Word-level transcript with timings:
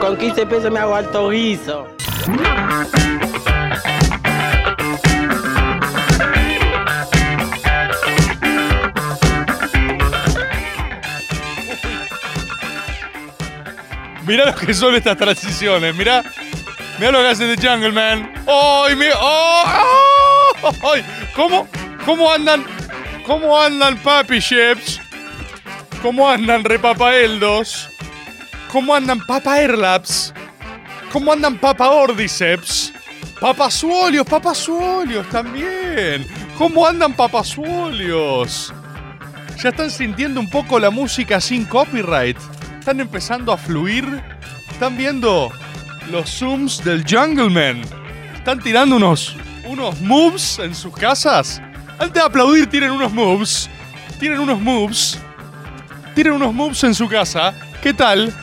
Con 0.00 0.16
15 0.16 0.46
pesos 0.46 0.70
me 0.70 0.78
hago 0.78 0.94
alto 0.94 1.30
guiso. 1.30 1.86
Mirá 14.26 14.46
lo 14.46 14.54
que 14.56 14.74
son 14.74 14.94
estas 14.96 15.16
transiciones, 15.16 15.94
mirá. 15.94 16.24
Mirá 16.98 17.12
lo 17.12 17.18
que 17.20 17.28
hace 17.28 17.56
The 17.56 17.68
Jungle 17.68 17.92
Man. 17.92 18.32
¡Ay, 18.46 18.96
mi! 18.96 19.06
¡Oh! 19.14 19.64
¡Oh! 20.62 20.94
¿Cómo? 21.34 21.68
¿Cómo 22.04 22.32
andan? 22.32 22.64
¿Cómo 23.24 23.58
andan, 23.58 23.96
papi 23.98 24.40
chips? 24.40 25.00
¿Cómo 26.02 26.28
andan, 26.28 26.64
repapaeldos? 26.64 27.88
¿Cómo 28.70 28.94
andan, 28.94 29.24
papa 29.26 29.54
airlaps? 29.54 30.34
¿Cómo 31.12 31.32
andan, 31.32 31.58
papa 31.58 31.90
ordiceps? 31.90 32.92
Papasuolios, 33.40 34.26
papasuolios 34.26 35.28
también. 35.28 36.26
¿Cómo 36.58 36.86
andan, 36.86 37.14
papasuolios? 37.14 38.72
¿Ya 39.62 39.70
están 39.70 39.90
sintiendo 39.90 40.40
un 40.40 40.50
poco 40.50 40.78
la 40.78 40.90
música 40.90 41.40
sin 41.40 41.64
copyright? 41.64 42.36
¿Están 42.78 43.00
empezando 43.00 43.52
a 43.52 43.56
fluir? 43.56 44.22
¿Están 44.70 44.96
viendo 44.96 45.50
los 46.10 46.38
zooms 46.38 46.82
del 46.84 47.04
Jungleman? 47.08 47.82
¿Están 48.34 48.60
tirando 48.60 48.96
unos, 48.96 49.36
unos 49.64 50.00
moves 50.00 50.58
en 50.58 50.74
sus 50.74 50.94
casas? 50.94 51.60
Antes 51.98 52.14
de 52.14 52.20
aplaudir, 52.20 52.68
tienen 52.68 52.90
unos 52.90 53.12
moves. 53.12 53.70
Tienen 54.18 54.40
unos 54.40 54.60
moves. 54.60 55.18
Tienen 56.14 56.34
unos 56.34 56.52
moves 56.52 56.84
en 56.84 56.94
su 56.94 57.08
casa. 57.08 57.54
¿Qué 57.82 57.94
tal? 57.94 58.34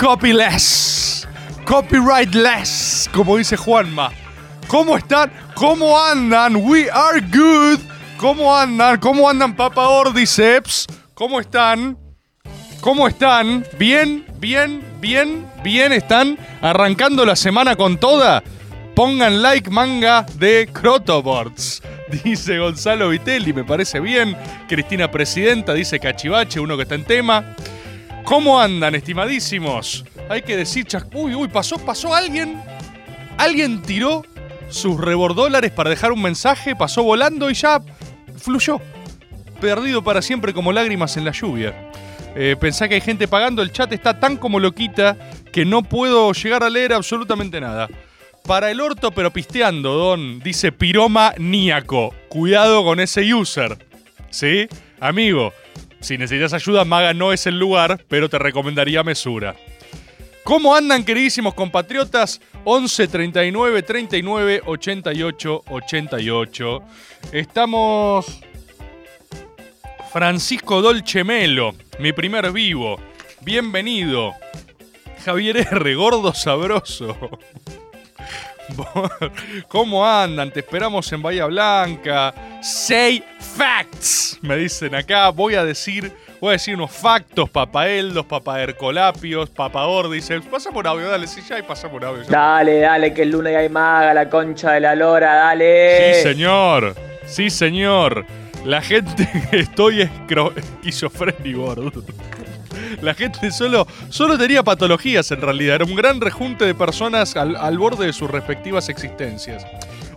Copyless. 0.00 1.28
Copyrightless, 1.66 3.10
como 3.12 3.36
dice 3.36 3.54
Juanma. 3.54 4.10
¿Cómo 4.66 4.96
están? 4.96 5.30
¿Cómo 5.54 6.02
andan? 6.02 6.56
We 6.56 6.90
are 6.90 7.20
good. 7.20 7.78
¿Cómo 8.16 8.56
andan? 8.56 8.98
¿Cómo 8.98 9.28
andan, 9.28 9.54
Papa 9.54 9.90
Ordiceps? 9.90 10.86
¿Cómo 11.12 11.38
están? 11.38 11.98
¿Cómo 12.80 13.08
están? 13.08 13.66
¿Bien? 13.78 14.24
¿Bien? 14.38 14.82
¿Bien? 15.02 15.46
¿Bien? 15.62 15.92
¿Están 15.92 16.38
arrancando 16.62 17.26
la 17.26 17.36
semana 17.36 17.76
con 17.76 17.98
toda? 17.98 18.42
Pongan 18.94 19.42
like 19.42 19.68
manga 19.68 20.24
de 20.36 20.66
Crotoboards. 20.72 21.82
Dice 22.24 22.56
Gonzalo 22.56 23.10
Vitelli, 23.10 23.52
me 23.52 23.64
parece 23.64 24.00
bien. 24.00 24.34
Cristina 24.66 25.10
Presidenta, 25.10 25.74
dice 25.74 26.00
Cachivache, 26.00 26.58
uno 26.58 26.78
que 26.78 26.84
está 26.84 26.94
en 26.94 27.04
tema. 27.04 27.54
¿Cómo 28.30 28.60
andan, 28.60 28.94
estimadísimos? 28.94 30.04
Hay 30.28 30.42
que 30.42 30.56
decir, 30.56 30.86
chas- 30.86 31.04
uy, 31.12 31.34
uy, 31.34 31.48
pasó, 31.48 31.78
pasó 31.84 32.14
alguien. 32.14 32.62
Alguien 33.36 33.82
tiró 33.82 34.24
sus 34.68 35.00
rebordólares 35.00 35.72
para 35.72 35.90
dejar 35.90 36.12
un 36.12 36.22
mensaje, 36.22 36.76
pasó 36.76 37.02
volando 37.02 37.50
y 37.50 37.54
ya 37.54 37.82
fluyó. 38.36 38.80
Perdido 39.60 40.04
para 40.04 40.22
siempre 40.22 40.54
como 40.54 40.70
lágrimas 40.72 41.16
en 41.16 41.24
la 41.24 41.32
lluvia. 41.32 41.90
Eh, 42.36 42.54
pensá 42.60 42.88
que 42.88 42.94
hay 42.94 43.00
gente 43.00 43.26
pagando, 43.26 43.62
el 43.62 43.72
chat 43.72 43.92
está 43.92 44.20
tan 44.20 44.36
como 44.36 44.60
loquita 44.60 45.16
que 45.52 45.64
no 45.64 45.82
puedo 45.82 46.32
llegar 46.32 46.62
a 46.62 46.70
leer 46.70 46.92
absolutamente 46.92 47.60
nada. 47.60 47.88
Para 48.46 48.70
el 48.70 48.80
orto 48.80 49.10
pero 49.10 49.32
pisteando, 49.32 49.92
Don, 49.94 50.38
dice 50.38 50.70
Piroma 50.70 51.34
Níaco. 51.36 52.14
Cuidado 52.28 52.84
con 52.84 53.00
ese 53.00 53.34
user. 53.34 53.76
¿Sí? 54.30 54.68
Amigo, 55.00 55.52
si 56.00 56.18
necesitas 56.18 56.52
ayuda, 56.52 56.84
Maga 56.84 57.14
no 57.14 57.32
es 57.32 57.46
el 57.46 57.58
lugar, 57.58 58.04
pero 58.08 58.28
te 58.28 58.38
recomendaría 58.38 59.02
Mesura. 59.02 59.56
¿Cómo 60.44 60.74
andan, 60.74 61.04
queridísimos 61.04 61.54
compatriotas? 61.54 62.40
11 62.64 63.08
39 63.08 63.82
39 63.82 64.62
88 64.66 65.62
88. 65.68 66.82
Estamos. 67.32 68.40
Francisco 70.12 70.82
Dolcemelo, 70.82 71.74
mi 72.00 72.12
primer 72.12 72.50
vivo. 72.50 72.98
Bienvenido. 73.42 74.32
Javier 75.24 75.58
R., 75.58 75.94
gordo 75.94 76.34
sabroso. 76.34 77.16
¿Cómo 79.68 80.06
andan? 80.06 80.50
Te 80.50 80.60
esperamos 80.60 81.10
en 81.12 81.22
Bahía 81.22 81.46
Blanca. 81.46 82.34
Say 82.62 83.24
facts, 83.38 84.38
me 84.42 84.56
dicen 84.56 84.94
acá. 84.94 85.30
Voy 85.30 85.54
a 85.54 85.64
decir, 85.64 86.12
voy 86.40 86.50
a 86.50 86.52
decir 86.52 86.74
unos 86.74 86.90
factos, 86.90 87.48
papaeldos, 87.50 88.26
papaercolapios, 88.26 89.50
papaórdices. 89.50 90.42
Pasa 90.46 90.70
por 90.70 90.86
audio, 90.86 91.08
dale, 91.08 91.26
si 91.26 91.42
ya 91.42 91.56
hay, 91.56 91.62
pasa 91.62 91.90
por 91.90 92.04
audio. 92.04 92.24
Dale, 92.28 92.80
dale, 92.80 93.14
que 93.14 93.22
el 93.22 93.30
lunes 93.30 93.56
hay 93.56 93.68
maga, 93.68 94.14
la 94.14 94.28
concha 94.28 94.72
de 94.72 94.80
la 94.80 94.94
lora, 94.94 95.34
dale. 95.34 96.14
Sí, 96.14 96.22
señor. 96.22 96.94
Sí, 97.26 97.50
señor. 97.50 98.26
La 98.64 98.82
gente 98.82 99.28
estoy 99.52 100.02
esquizofrénico, 100.02 101.60
gordo. 101.60 102.02
La 103.00 103.14
gente 103.14 103.50
solo, 103.50 103.86
solo 104.08 104.38
tenía 104.38 104.62
patologías 104.62 105.30
en 105.30 105.40
realidad. 105.40 105.76
Era 105.76 105.84
un 105.84 105.94
gran 105.94 106.20
rejunte 106.20 106.64
de 106.64 106.74
personas 106.74 107.36
al, 107.36 107.56
al 107.56 107.78
borde 107.78 108.06
de 108.06 108.12
sus 108.12 108.30
respectivas 108.30 108.88
existencias. 108.88 109.64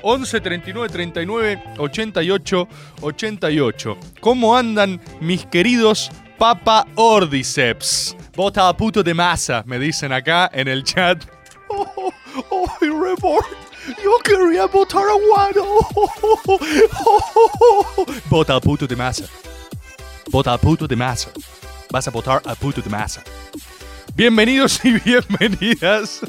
11 0.03 0.41
39 0.41 0.89
39 0.89 1.63
88 1.77 2.67
88. 3.01 3.97
¿Cómo 4.19 4.55
andan 4.55 5.01
mis 5.21 5.45
queridos 5.45 6.11
Papa 6.37 6.85
Ordiceps? 6.95 8.15
Bota 8.35 8.67
a 8.67 8.75
puto 8.75 9.01
de 9.01 9.13
masa, 9.13 9.63
me 9.65 9.79
dicen 9.79 10.11
acá 10.11 10.49
en 10.53 10.67
el 10.67 10.83
chat. 10.83 11.23
Oh, 11.69 11.87
oh, 11.95 12.11
oh, 12.49 12.67
Rebord. 12.81 13.45
Yo 14.03 14.17
quería 14.23 14.65
votar 14.65 15.03
a 15.03 15.13
Guado. 15.13 15.65
Vota 18.29 18.55
a 18.55 18.59
puto 18.59 18.87
de 18.87 18.95
masa. 18.95 19.25
Vota 20.29 20.53
a 20.53 20.57
puto 20.57 20.87
de 20.87 20.95
masa. 20.95 21.29
Vas 21.93 22.07
a 22.07 22.11
votar 22.11 22.41
a 22.45 22.55
puto 22.55 22.81
de 22.81 22.89
masa. 22.89 23.23
Bienvenidos 24.15 24.83
y 24.83 24.93
bienvenidas. 24.93 26.21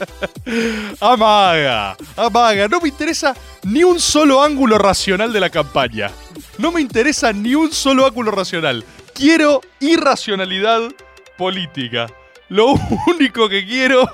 Amaga, 0.98 1.94
amaga. 2.16 2.68
No 2.68 2.80
me 2.80 2.88
interesa 2.88 3.36
ni 3.64 3.84
un 3.84 4.00
solo 4.00 4.42
ángulo 4.42 4.78
racional 4.78 5.30
de 5.30 5.40
la 5.40 5.50
campaña. 5.50 6.10
No 6.56 6.72
me 6.72 6.80
interesa 6.80 7.34
ni 7.34 7.54
un 7.54 7.70
solo 7.70 8.06
ángulo 8.06 8.30
racional. 8.30 8.82
Quiero 9.12 9.60
irracionalidad 9.78 10.80
política. 11.36 12.06
Lo 12.48 12.72
único 13.08 13.46
que 13.50 13.66
quiero. 13.66 14.08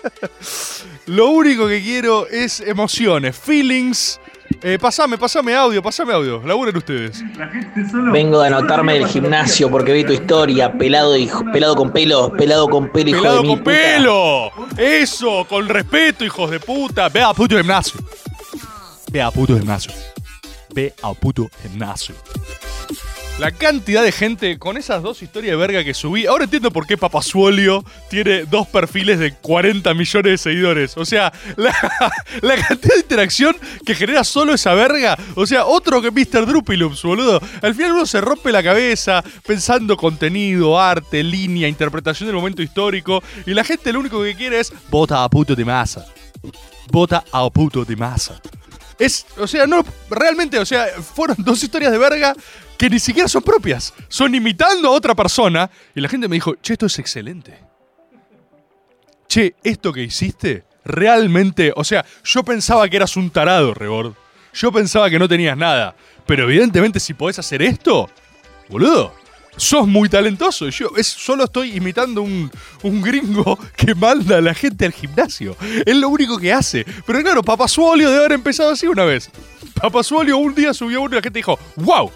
lo 1.06 1.28
único 1.28 1.68
que 1.68 1.80
quiero 1.80 2.26
es 2.26 2.58
emociones, 2.58 3.38
feelings. 3.38 4.18
Eh, 4.60 4.76
pasame, 4.78 5.16
pasame 5.16 5.54
audio, 5.54 5.80
pasame 5.80 6.12
audio. 6.12 6.42
Laburen 6.44 6.76
ustedes. 6.76 7.22
Vengo 8.12 8.40
de 8.40 8.48
anotarme 8.48 8.94
del 8.94 9.06
gimnasio 9.06 9.70
porque 9.70 9.92
vi 9.92 10.04
tu 10.04 10.12
historia. 10.12 10.72
Pelado, 10.72 11.16
hijo, 11.16 11.44
pelado 11.52 11.76
con 11.76 11.92
pelo, 11.92 12.32
pelado 12.32 12.68
con 12.68 12.90
pelo, 12.90 13.10
hijo 13.10 13.18
¡Pelado 13.20 13.42
de 13.42 13.48
con 13.48 13.58
puta. 13.58 13.70
pelo! 13.70 14.50
Eso, 14.76 15.46
con 15.48 15.68
respeto, 15.68 16.24
hijos 16.24 16.50
de 16.50 16.58
puta. 16.58 17.08
Ve 17.08 17.22
a 17.22 17.32
puto 17.32 17.56
gimnasio. 17.56 18.00
Ve 19.12 19.22
a 19.22 19.30
puto 19.30 19.56
gimnasio. 19.56 19.92
Ve 20.74 20.92
a 21.02 21.12
puto 21.14 21.48
gimnasio. 21.62 22.14
La 23.38 23.52
cantidad 23.52 24.02
de 24.02 24.10
gente 24.10 24.58
con 24.58 24.76
esas 24.76 25.00
dos 25.00 25.22
historias 25.22 25.52
de 25.52 25.56
verga 25.56 25.84
que 25.84 25.94
subí. 25.94 26.26
Ahora 26.26 26.44
entiendo 26.44 26.72
por 26.72 26.88
qué 26.88 26.98
Papasuolio 26.98 27.84
tiene 28.10 28.42
dos 28.46 28.66
perfiles 28.66 29.20
de 29.20 29.32
40 29.32 29.94
millones 29.94 30.32
de 30.32 30.38
seguidores. 30.38 30.96
O 30.96 31.04
sea, 31.04 31.32
la, 31.54 31.72
la 32.42 32.56
cantidad 32.56 32.94
de 32.94 33.00
interacción 33.00 33.56
que 33.86 33.94
genera 33.94 34.24
solo 34.24 34.54
esa 34.54 34.74
verga. 34.74 35.16
O 35.36 35.46
sea, 35.46 35.66
otro 35.66 36.02
que 36.02 36.10
Mr. 36.10 36.46
Drupilups, 36.46 37.04
boludo. 37.04 37.40
Al 37.62 37.76
final 37.76 37.92
uno 37.92 38.06
se 38.06 38.20
rompe 38.20 38.50
la 38.50 38.62
cabeza 38.62 39.22
pensando 39.46 39.96
contenido, 39.96 40.80
arte, 40.80 41.22
línea, 41.22 41.68
interpretación 41.68 42.26
del 42.26 42.34
momento 42.34 42.60
histórico. 42.60 43.22
Y 43.46 43.54
la 43.54 43.62
gente 43.62 43.92
lo 43.92 44.00
único 44.00 44.20
que 44.20 44.34
quiere 44.34 44.58
es 44.58 44.72
vota 44.90 45.22
a 45.22 45.30
puto 45.30 45.54
de 45.54 45.64
masa. 45.64 46.06
Vota 46.90 47.22
a 47.30 47.48
puto 47.50 47.84
de 47.84 47.94
masa. 47.94 48.40
Es, 48.98 49.26
o 49.36 49.46
sea, 49.46 49.66
no, 49.66 49.84
realmente, 50.10 50.58
o 50.58 50.66
sea, 50.66 50.86
fueron 51.02 51.36
dos 51.40 51.62
historias 51.62 51.92
de 51.92 51.98
verga 51.98 52.34
que 52.76 52.90
ni 52.90 52.98
siquiera 52.98 53.28
son 53.28 53.42
propias. 53.42 53.94
Son 54.08 54.34
imitando 54.34 54.88
a 54.88 54.92
otra 54.92 55.14
persona. 55.14 55.70
Y 55.94 56.00
la 56.00 56.08
gente 56.08 56.28
me 56.28 56.36
dijo, 56.36 56.54
che, 56.62 56.74
esto 56.74 56.86
es 56.86 56.98
excelente. 56.98 57.58
che, 59.28 59.56
esto 59.62 59.92
que 59.92 60.02
hiciste, 60.02 60.64
realmente, 60.84 61.72
o 61.76 61.84
sea, 61.84 62.04
yo 62.24 62.42
pensaba 62.42 62.88
que 62.88 62.96
eras 62.96 63.16
un 63.16 63.30
tarado, 63.30 63.74
Rebord. 63.74 64.14
Yo 64.54 64.72
pensaba 64.72 65.10
que 65.10 65.18
no 65.18 65.28
tenías 65.28 65.56
nada. 65.56 65.94
Pero 66.26 66.44
evidentemente 66.44 67.00
si 67.00 67.14
podés 67.14 67.38
hacer 67.38 67.62
esto, 67.62 68.10
boludo, 68.68 69.14
sos 69.58 69.86
muy 69.86 70.08
talentoso. 70.08 70.68
Yo 70.70 70.90
es, 70.96 71.06
solo 71.06 71.44
estoy 71.44 71.76
imitando 71.76 72.22
un, 72.22 72.50
un 72.82 73.02
gringo 73.02 73.58
que 73.76 73.94
manda 73.94 74.38
a 74.38 74.40
la 74.40 74.54
gente 74.54 74.86
al 74.86 74.92
gimnasio. 74.92 75.56
Es 75.84 75.96
lo 75.96 76.08
único 76.08 76.38
que 76.38 76.52
hace. 76.52 76.86
Pero 77.06 77.20
claro, 77.20 77.42
Papasuolio 77.42 78.08
debe 78.08 78.20
haber 78.20 78.32
empezado 78.32 78.70
así 78.70 78.86
una 78.86 79.04
vez. 79.04 79.30
Papasuolio 79.74 80.38
un 80.38 80.54
día 80.54 80.72
subió 80.72 81.02
uno 81.02 81.14
y 81.14 81.16
la 81.16 81.22
gente 81.22 81.38
dijo, 81.38 81.58
wow, 81.76 82.10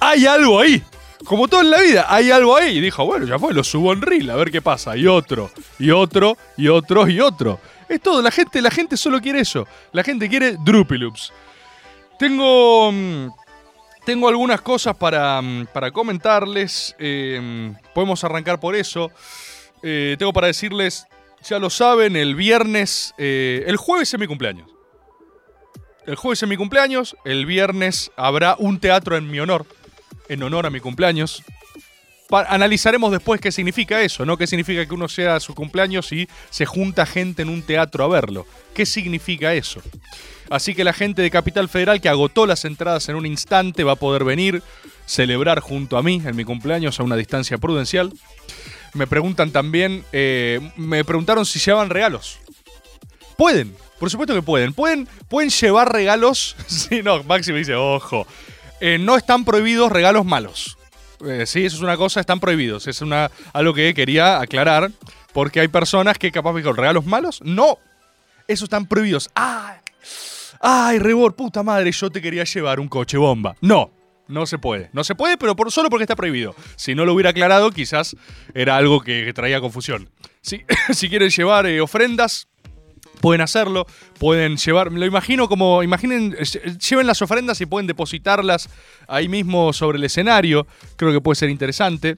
hay 0.00 0.26
algo 0.26 0.58
ahí. 0.58 0.82
Como 1.24 1.48
todo 1.48 1.60
en 1.60 1.70
la 1.70 1.80
vida, 1.80 2.06
hay 2.08 2.30
algo 2.30 2.56
ahí. 2.56 2.78
Y 2.78 2.80
dijo, 2.80 3.04
bueno, 3.04 3.26
ya 3.26 3.38
fue, 3.38 3.52
lo 3.52 3.62
subo 3.62 3.92
en 3.92 4.00
reel, 4.00 4.30
a 4.30 4.36
ver 4.36 4.50
qué 4.50 4.62
pasa. 4.62 4.96
Y 4.96 5.06
otro, 5.06 5.50
y 5.78 5.90
otro, 5.90 6.36
y 6.56 6.68
otro, 6.68 7.08
y 7.08 7.20
otro. 7.20 7.60
Es 7.88 8.00
todo, 8.00 8.22
la 8.22 8.30
gente, 8.30 8.62
la 8.62 8.70
gente 8.70 8.96
solo 8.96 9.20
quiere 9.20 9.40
eso. 9.40 9.66
La 9.92 10.02
gente 10.02 10.28
quiere 10.28 10.56
Droopy 10.64 10.96
Loops. 10.96 11.32
Tengo. 12.18 12.92
Tengo 14.04 14.28
algunas 14.28 14.60
cosas 14.60 14.96
para, 14.96 15.40
mm, 15.40 15.66
para 15.72 15.90
comentarles. 15.90 16.94
eh, 16.98 17.72
podemos 17.94 18.24
arrancar 18.24 18.58
por 18.58 18.74
eso. 18.74 19.10
Eh, 19.82 20.16
tengo 20.18 20.32
para 20.32 20.46
decirles, 20.48 21.06
ya 21.42 21.58
lo 21.58 21.70
saben, 21.70 22.16
el 22.16 22.34
viernes. 22.34 23.14
eh, 23.18 23.64
el 23.66 23.76
jueves 23.76 24.12
es 24.12 24.20
mi 24.20 24.26
cumpleaños. 24.26 24.68
El 26.06 26.16
jueves 26.16 26.42
es 26.42 26.48
mi 26.48 26.56
cumpleaños. 26.56 27.16
El 27.24 27.46
viernes 27.46 28.10
habrá 28.16 28.56
un 28.58 28.80
teatro 28.80 29.16
en 29.16 29.30
mi 29.30 29.38
honor. 29.38 29.66
En 30.28 30.42
honor 30.42 30.66
a 30.66 30.70
mi 30.70 30.80
cumpleaños. 30.80 31.42
Analizaremos 32.30 33.10
después 33.10 33.40
qué 33.40 33.50
significa 33.50 34.00
eso, 34.02 34.24
¿no? 34.24 34.36
¿Qué 34.36 34.46
significa 34.46 34.86
que 34.86 34.94
uno 34.94 35.08
sea 35.08 35.40
su 35.40 35.52
cumpleaños 35.54 36.12
y 36.12 36.28
se 36.48 36.64
junta 36.64 37.04
gente 37.04 37.42
en 37.42 37.48
un 37.48 37.62
teatro 37.62 38.04
a 38.04 38.08
verlo? 38.08 38.46
¿Qué 38.72 38.86
significa 38.86 39.52
eso? 39.52 39.82
Así 40.50 40.74
que 40.74 40.82
la 40.82 40.92
gente 40.92 41.22
de 41.22 41.30
Capital 41.30 41.68
Federal 41.68 42.00
que 42.00 42.08
agotó 42.08 42.44
las 42.44 42.64
entradas 42.64 43.08
en 43.08 43.14
un 43.14 43.24
instante 43.24 43.84
va 43.84 43.92
a 43.92 43.96
poder 43.96 44.24
venir, 44.24 44.62
celebrar 45.06 45.60
junto 45.60 45.96
a 45.96 46.02
mí 46.02 46.20
en 46.24 46.34
mi 46.34 46.44
cumpleaños 46.44 46.98
a 46.98 47.04
una 47.04 47.16
distancia 47.16 47.56
prudencial. 47.56 48.12
Me 48.92 49.06
preguntan 49.06 49.52
también, 49.52 50.04
eh, 50.10 50.60
me 50.76 51.04
preguntaron 51.04 51.46
si 51.46 51.60
llevan 51.60 51.88
regalos. 51.88 52.40
Pueden, 53.36 53.74
por 54.00 54.10
supuesto 54.10 54.34
que 54.34 54.42
pueden. 54.42 54.72
Pueden, 54.72 55.08
pueden 55.28 55.50
llevar 55.50 55.92
regalos. 55.92 56.56
sí, 56.66 57.00
no, 57.02 57.22
Maxi 57.22 57.52
me 57.52 57.58
dice, 57.58 57.76
ojo. 57.76 58.26
Eh, 58.80 58.98
no 58.98 59.16
están 59.16 59.44
prohibidos 59.44 59.92
regalos 59.92 60.24
malos. 60.24 60.78
Eh, 61.24 61.44
sí, 61.46 61.64
eso 61.64 61.76
es 61.76 61.82
una 61.82 61.96
cosa, 61.96 62.18
están 62.18 62.40
prohibidos. 62.40 62.88
Es 62.88 63.02
una, 63.02 63.30
algo 63.52 63.72
que 63.72 63.94
quería 63.94 64.40
aclarar. 64.40 64.90
Porque 65.32 65.60
hay 65.60 65.68
personas 65.68 66.18
que 66.18 66.32
capaz 66.32 66.52
me 66.52 66.58
dijeron, 66.58 66.76
¿regalos 66.76 67.06
malos? 67.06 67.40
No. 67.44 67.78
Esos 68.48 68.64
están 68.64 68.86
prohibidos. 68.86 69.30
¡Ay! 69.34 69.79
¡Ay, 70.60 70.98
Rebor, 70.98 71.34
puta 71.34 71.62
madre! 71.62 71.90
Yo 71.90 72.10
te 72.10 72.20
quería 72.20 72.44
llevar 72.44 72.80
un 72.80 72.88
coche 72.88 73.16
bomba. 73.16 73.56
No. 73.60 73.90
No 74.28 74.46
se 74.46 74.58
puede. 74.58 74.90
No 74.92 75.02
se 75.02 75.16
puede, 75.16 75.36
pero 75.36 75.56
por, 75.56 75.72
solo 75.72 75.90
porque 75.90 76.04
está 76.04 76.14
prohibido. 76.14 76.54
Si 76.76 76.94
no 76.94 77.04
lo 77.04 77.14
hubiera 77.14 77.30
aclarado, 77.30 77.72
quizás 77.72 78.14
era 78.54 78.76
algo 78.76 79.00
que, 79.00 79.32
traía 79.34 79.60
confusión. 79.60 80.10
Si, 80.42 81.08
quieren 81.08 81.28
llevar 81.28 81.66
eh, 81.66 81.80
ofrendas, 81.80 82.48
pueden 83.20 83.40
hacerlo, 83.40 83.86
pueden 84.18 84.56
llevar, 84.56 84.90
lo 84.90 85.04
imagino 85.04 85.48
como, 85.48 85.82
imaginen, 85.82 86.34
eh, 86.38 86.76
lleven 86.88 87.06
las 87.06 87.20
ofrendas 87.22 87.60
y 87.60 87.66
pueden 87.66 87.86
depositarlas 87.86 88.68
ahí 89.06 89.28
mismo 89.28 89.72
sobre 89.72 89.98
el 89.98 90.04
escenario, 90.04 90.66
creo 90.96 91.12
que 91.12 91.20
puede 91.20 91.36
ser 91.36 91.50
interesante. 91.50 92.16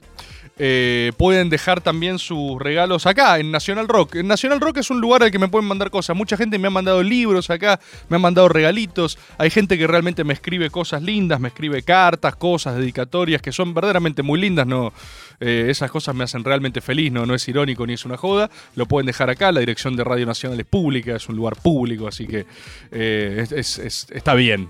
Eh, 0.59 1.11
pueden 1.17 1.49
dejar 1.49 1.81
también 1.81 2.19
sus 2.19 2.61
regalos 2.61 3.07
acá, 3.07 3.39
en 3.39 3.49
Nacional 3.49 3.87
Rock. 3.87 4.17
En 4.17 4.27
Nacional 4.27 4.61
Rock 4.61 4.77
es 4.77 4.91
un 4.91 5.01
lugar 5.01 5.23
al 5.23 5.31
que 5.31 5.39
me 5.39 5.47
pueden 5.47 5.67
mandar 5.67 5.89
cosas. 5.89 6.15
Mucha 6.15 6.37
gente 6.37 6.59
me 6.59 6.67
ha 6.67 6.71
mandado 6.71 7.01
libros 7.01 7.49
acá, 7.49 7.79
me 8.07 8.17
han 8.17 8.21
mandado 8.21 8.49
regalitos. 8.49 9.17
Hay 9.39 9.49
gente 9.49 9.79
que 9.79 9.87
realmente 9.87 10.23
me 10.23 10.33
escribe 10.33 10.69
cosas 10.69 11.01
lindas, 11.01 11.39
me 11.39 11.47
escribe 11.47 11.81
cartas, 11.81 12.35
cosas, 12.35 12.75
dedicatorias, 12.77 13.41
que 13.41 13.51
son 13.51 13.73
verdaderamente 13.73 14.21
muy 14.21 14.39
lindas. 14.39 14.67
No, 14.67 14.93
eh, 15.39 15.65
esas 15.69 15.89
cosas 15.89 16.13
me 16.13 16.23
hacen 16.23 16.43
realmente 16.43 16.81
feliz, 16.81 17.11
no, 17.11 17.25
no 17.25 17.33
es 17.33 17.47
irónico 17.47 17.87
ni 17.87 17.93
es 17.93 18.05
una 18.05 18.17
joda. 18.17 18.51
Lo 18.75 18.85
pueden 18.85 19.07
dejar 19.07 19.31
acá, 19.31 19.51
la 19.51 19.59
dirección 19.59 19.95
de 19.95 20.03
Radio 20.03 20.27
Nacional 20.27 20.59
es 20.59 20.67
pública, 20.67 21.15
es 21.15 21.27
un 21.29 21.35
lugar 21.35 21.55
público, 21.55 22.07
así 22.07 22.27
que 22.27 22.45
eh, 22.91 23.39
es- 23.41 23.51
es- 23.51 23.79
es- 23.79 24.07
está 24.11 24.35
bien. 24.35 24.69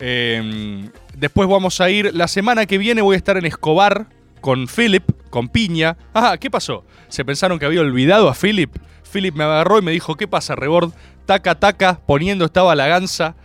Eh, 0.00 0.88
después 1.16 1.48
vamos 1.48 1.80
a 1.80 1.88
ir, 1.88 2.12
la 2.14 2.26
semana 2.26 2.66
que 2.66 2.78
viene 2.78 3.00
voy 3.00 3.14
a 3.14 3.16
estar 3.16 3.36
en 3.36 3.46
Escobar 3.46 4.06
con 4.44 4.68
Philip, 4.68 5.10
con 5.30 5.48
Piña. 5.48 5.96
Ah, 6.12 6.36
¿qué 6.38 6.50
pasó? 6.50 6.84
Se 7.08 7.24
pensaron 7.24 7.58
que 7.58 7.64
había 7.64 7.80
olvidado 7.80 8.28
a 8.28 8.34
Philip. 8.34 8.76
Philip 9.10 9.34
me 9.34 9.42
agarró 9.42 9.78
y 9.78 9.82
me 9.82 9.90
dijo, 9.90 10.16
¿qué 10.16 10.28
pasa, 10.28 10.54
Rebord? 10.54 10.92
Taca, 11.24 11.54
taca, 11.54 11.98
poniendo 12.06 12.44
estaba 12.44 12.74
la 12.74 12.86
ganza. 12.86 13.36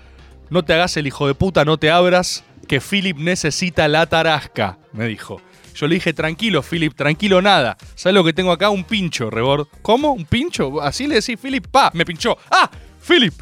No 0.50 0.66
te 0.66 0.74
hagas 0.74 0.98
el 0.98 1.08
hijo 1.08 1.26
de 1.26 1.36
puta, 1.36 1.64
no 1.64 1.78
te 1.78 1.90
abras, 1.90 2.44
que 2.68 2.82
Philip 2.82 3.18
necesita 3.18 3.88
la 3.88 4.08
tarasca, 4.08 4.78
me 4.92 5.08
dijo. 5.08 5.42
Yo 5.74 5.88
le 5.88 5.96
dije, 5.96 6.12
tranquilo, 6.12 6.62
Philip, 6.64 6.94
tranquilo 6.94 7.42
nada. 7.42 7.78
¿Sabes 7.96 8.16
lo 8.16 8.26
que 8.26 8.34
tengo 8.34 8.52
acá? 8.52 8.70
Un 8.70 8.84
pincho, 8.84 9.30
Rebord. 9.30 9.68
¿Cómo? 9.82 10.12
¿Un 10.12 10.26
pincho? 10.26 10.82
Así 10.82 11.08
le 11.08 11.16
decís, 11.16 11.40
Philip, 11.42 11.66
pa, 11.66 11.92
me 11.94 12.04
pinchó. 12.04 12.38
¡Ah! 12.52 12.70
Philip, 13.08 13.36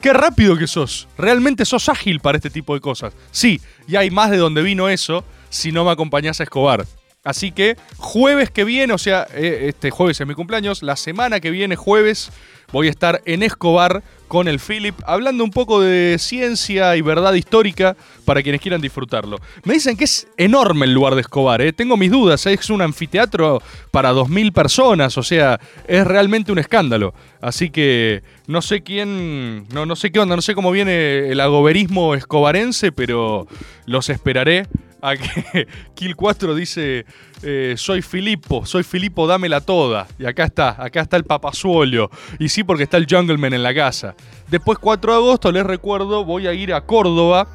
Qué 0.00 0.14
rápido 0.14 0.56
que 0.56 0.66
sos. 0.66 1.06
Realmente 1.18 1.64
sos 1.66 1.88
ágil 1.88 2.20
para 2.20 2.38
este 2.38 2.48
tipo 2.48 2.74
de 2.74 2.80
cosas. 2.80 3.12
Sí, 3.30 3.60
y 3.86 3.96
hay 3.96 4.10
más 4.10 4.30
de 4.30 4.38
donde 4.38 4.62
vino 4.62 4.88
eso 4.88 5.24
si 5.50 5.72
no 5.72 5.84
me 5.84 5.90
acompañás 5.90 6.40
a 6.40 6.44
Escobar. 6.44 6.86
Así 7.22 7.52
que 7.52 7.76
jueves 7.98 8.50
que 8.50 8.64
viene, 8.64 8.94
o 8.94 8.98
sea, 8.98 9.26
eh, 9.34 9.66
este 9.68 9.90
jueves 9.90 10.18
es 10.18 10.26
mi 10.26 10.32
cumpleaños, 10.32 10.82
la 10.82 10.96
semana 10.96 11.38
que 11.38 11.50
viene, 11.50 11.76
jueves, 11.76 12.30
voy 12.72 12.86
a 12.86 12.90
estar 12.90 13.20
en 13.26 13.42
Escobar 13.42 14.02
con 14.26 14.48
el 14.48 14.58
Philip, 14.58 14.94
hablando 15.04 15.44
un 15.44 15.50
poco 15.50 15.82
de 15.82 16.16
ciencia 16.18 16.96
y 16.96 17.02
verdad 17.02 17.34
histórica 17.34 17.94
para 18.24 18.42
quienes 18.42 18.62
quieran 18.62 18.80
disfrutarlo. 18.80 19.38
Me 19.64 19.74
dicen 19.74 19.98
que 19.98 20.04
es 20.04 20.28
enorme 20.38 20.86
el 20.86 20.94
lugar 20.94 21.14
de 21.14 21.20
Escobar, 21.20 21.60
¿eh? 21.60 21.74
tengo 21.74 21.98
mis 21.98 22.10
dudas, 22.10 22.46
¿eh? 22.46 22.54
es 22.54 22.70
un 22.70 22.80
anfiteatro 22.80 23.60
para 23.90 24.14
2.000 24.14 24.52
personas, 24.52 25.18
o 25.18 25.22
sea, 25.22 25.60
es 25.86 26.06
realmente 26.06 26.52
un 26.52 26.58
escándalo. 26.58 27.12
Así 27.42 27.68
que 27.68 28.22
no 28.46 28.62
sé 28.62 28.82
quién, 28.82 29.66
no, 29.74 29.84
no 29.84 29.94
sé 29.94 30.10
qué 30.10 30.20
onda, 30.20 30.36
no 30.36 30.42
sé 30.42 30.54
cómo 30.54 30.70
viene 30.70 31.28
el 31.30 31.40
agoberismo 31.40 32.14
escobarense, 32.14 32.92
pero 32.92 33.46
los 33.84 34.08
esperaré 34.08 34.68
a 35.02 35.16
que 35.16 35.66
Kill 35.94 36.16
4 36.16 36.54
dice, 36.54 37.06
eh, 37.42 37.74
soy 37.76 38.02
Filipo, 38.02 38.66
soy 38.66 38.82
Filipo, 38.82 39.26
dámela 39.26 39.60
toda. 39.60 40.06
Y 40.18 40.26
acá 40.26 40.44
está, 40.44 40.82
acá 40.82 41.00
está 41.00 41.16
el 41.16 41.24
papasuolio. 41.24 42.10
Y 42.38 42.48
sí, 42.48 42.64
porque 42.64 42.84
está 42.84 42.96
el 42.96 43.06
Jungleman 43.08 43.54
en 43.54 43.62
la 43.62 43.74
casa. 43.74 44.14
Después, 44.48 44.78
4 44.78 45.12
de 45.12 45.18
agosto, 45.18 45.52
les 45.52 45.64
recuerdo, 45.64 46.24
voy 46.24 46.46
a 46.46 46.52
ir 46.52 46.72
a 46.72 46.82
Córdoba. 46.82 47.48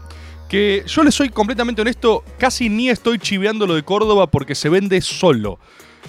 Que 0.49 0.83
yo 0.85 1.03
les 1.03 1.15
soy 1.15 1.29
completamente 1.29 1.81
honesto, 1.81 2.23
casi 2.37 2.69
ni 2.69 2.89
estoy 2.89 3.17
chiveando 3.17 3.65
lo 3.65 3.73
de 3.73 3.81
Córdoba 3.81 4.27
porque 4.27 4.53
se 4.53 4.69
vende 4.69 5.01
solo. 5.01 5.59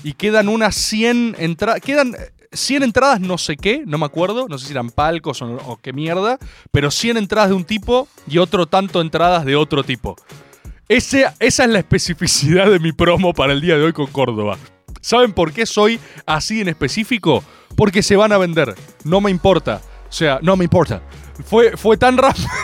Y 0.05 0.12
quedan 0.12 0.49
unas 0.49 0.75
100 0.75 1.37
entradas. 1.38 1.81
Quedan 1.81 2.14
100 2.52 2.83
entradas, 2.83 3.21
no 3.21 3.38
sé 3.38 3.57
qué, 3.57 3.83
no 3.87 3.97
me 3.97 4.05
acuerdo. 4.05 4.47
No 4.49 4.59
sé 4.59 4.66
si 4.66 4.73
eran 4.73 4.90
palcos 4.90 5.40
o, 5.40 5.47
o 5.66 5.78
qué 5.78 5.95
mierda. 5.95 6.38
Pero 6.71 6.90
100 6.90 7.16
entradas 7.16 7.49
de 7.49 7.55
un 7.55 7.64
tipo 7.64 8.09
y 8.28 8.37
otro 8.37 8.66
tanto 8.66 9.00
entradas 9.00 9.47
de 9.47 9.57
otro 9.57 9.83
tipo. 9.83 10.16
Esa 10.88 11.35
es 11.40 11.59
la 11.59 11.81
especificidad 11.81 12.71
de 12.71 12.78
mi 12.78 12.93
promo 12.93 13.33
para 13.33 13.52
el 13.52 13.61
día 13.61 13.76
de 13.76 13.83
hoy 13.83 13.93
con 13.93 14.07
Córdoba. 14.07 14.57
¿Saben 15.00 15.33
por 15.33 15.52
qué 15.52 15.66
soy 15.66 15.99
así 16.26 16.61
en 16.61 16.69
específico? 16.69 17.43
Porque 17.76 18.02
se 18.02 18.14
van 18.14 18.33
a 18.33 18.38
vender. 18.38 18.75
No 19.02 19.21
me 19.21 19.33
importa. 19.33 19.81
O 20.09 20.12
sea, 20.12 20.38
no 20.43 20.57
me 20.57 20.64
importa. 20.64 21.02
Fue, 21.45 21.76
fue 21.76 21.97
tan 21.97 22.16
rápido. 22.16 22.49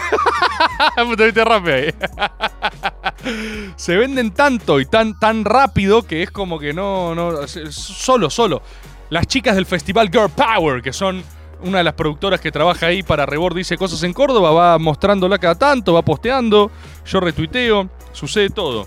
Se 3.76 3.97
venden 3.97 4.31
tanto 4.31 4.81
y 4.81 4.87
tan, 4.87 5.19
tan 5.19 5.45
rápido 5.45 6.02
que 6.02 6.23
es 6.23 6.31
como 6.31 6.61
que 6.61 6.73
no, 6.73 7.14
no. 7.14 7.47
Solo, 7.49 8.31
solo. 8.31 8.62
Las 9.11 9.26
chicas 9.26 9.57
del 9.57 9.67
festival 9.67 10.11
Girl 10.11 10.31
Power, 10.31 10.81
que 10.81 10.93
son 10.93 11.23
una 11.62 11.78
de 11.78 11.85
las 11.85 11.95
productoras 11.95 12.40
que 12.40 12.52
trabaja 12.52 12.87
ahí 12.87 13.02
para 13.02 13.26
Rebord 13.26 13.57
Dice 13.57 13.76
Cosas 13.76 14.02
en 14.02 14.12
Córdoba, 14.12 14.50
va 14.50 14.78
mostrándola 14.78 15.38
cada 15.38 15.54
tanto, 15.54 15.95
va 15.95 16.02
posteando, 16.02 16.71
yo 17.07 17.21
retuiteo, 17.21 17.88
sucede 18.12 18.50
todo. 18.50 18.87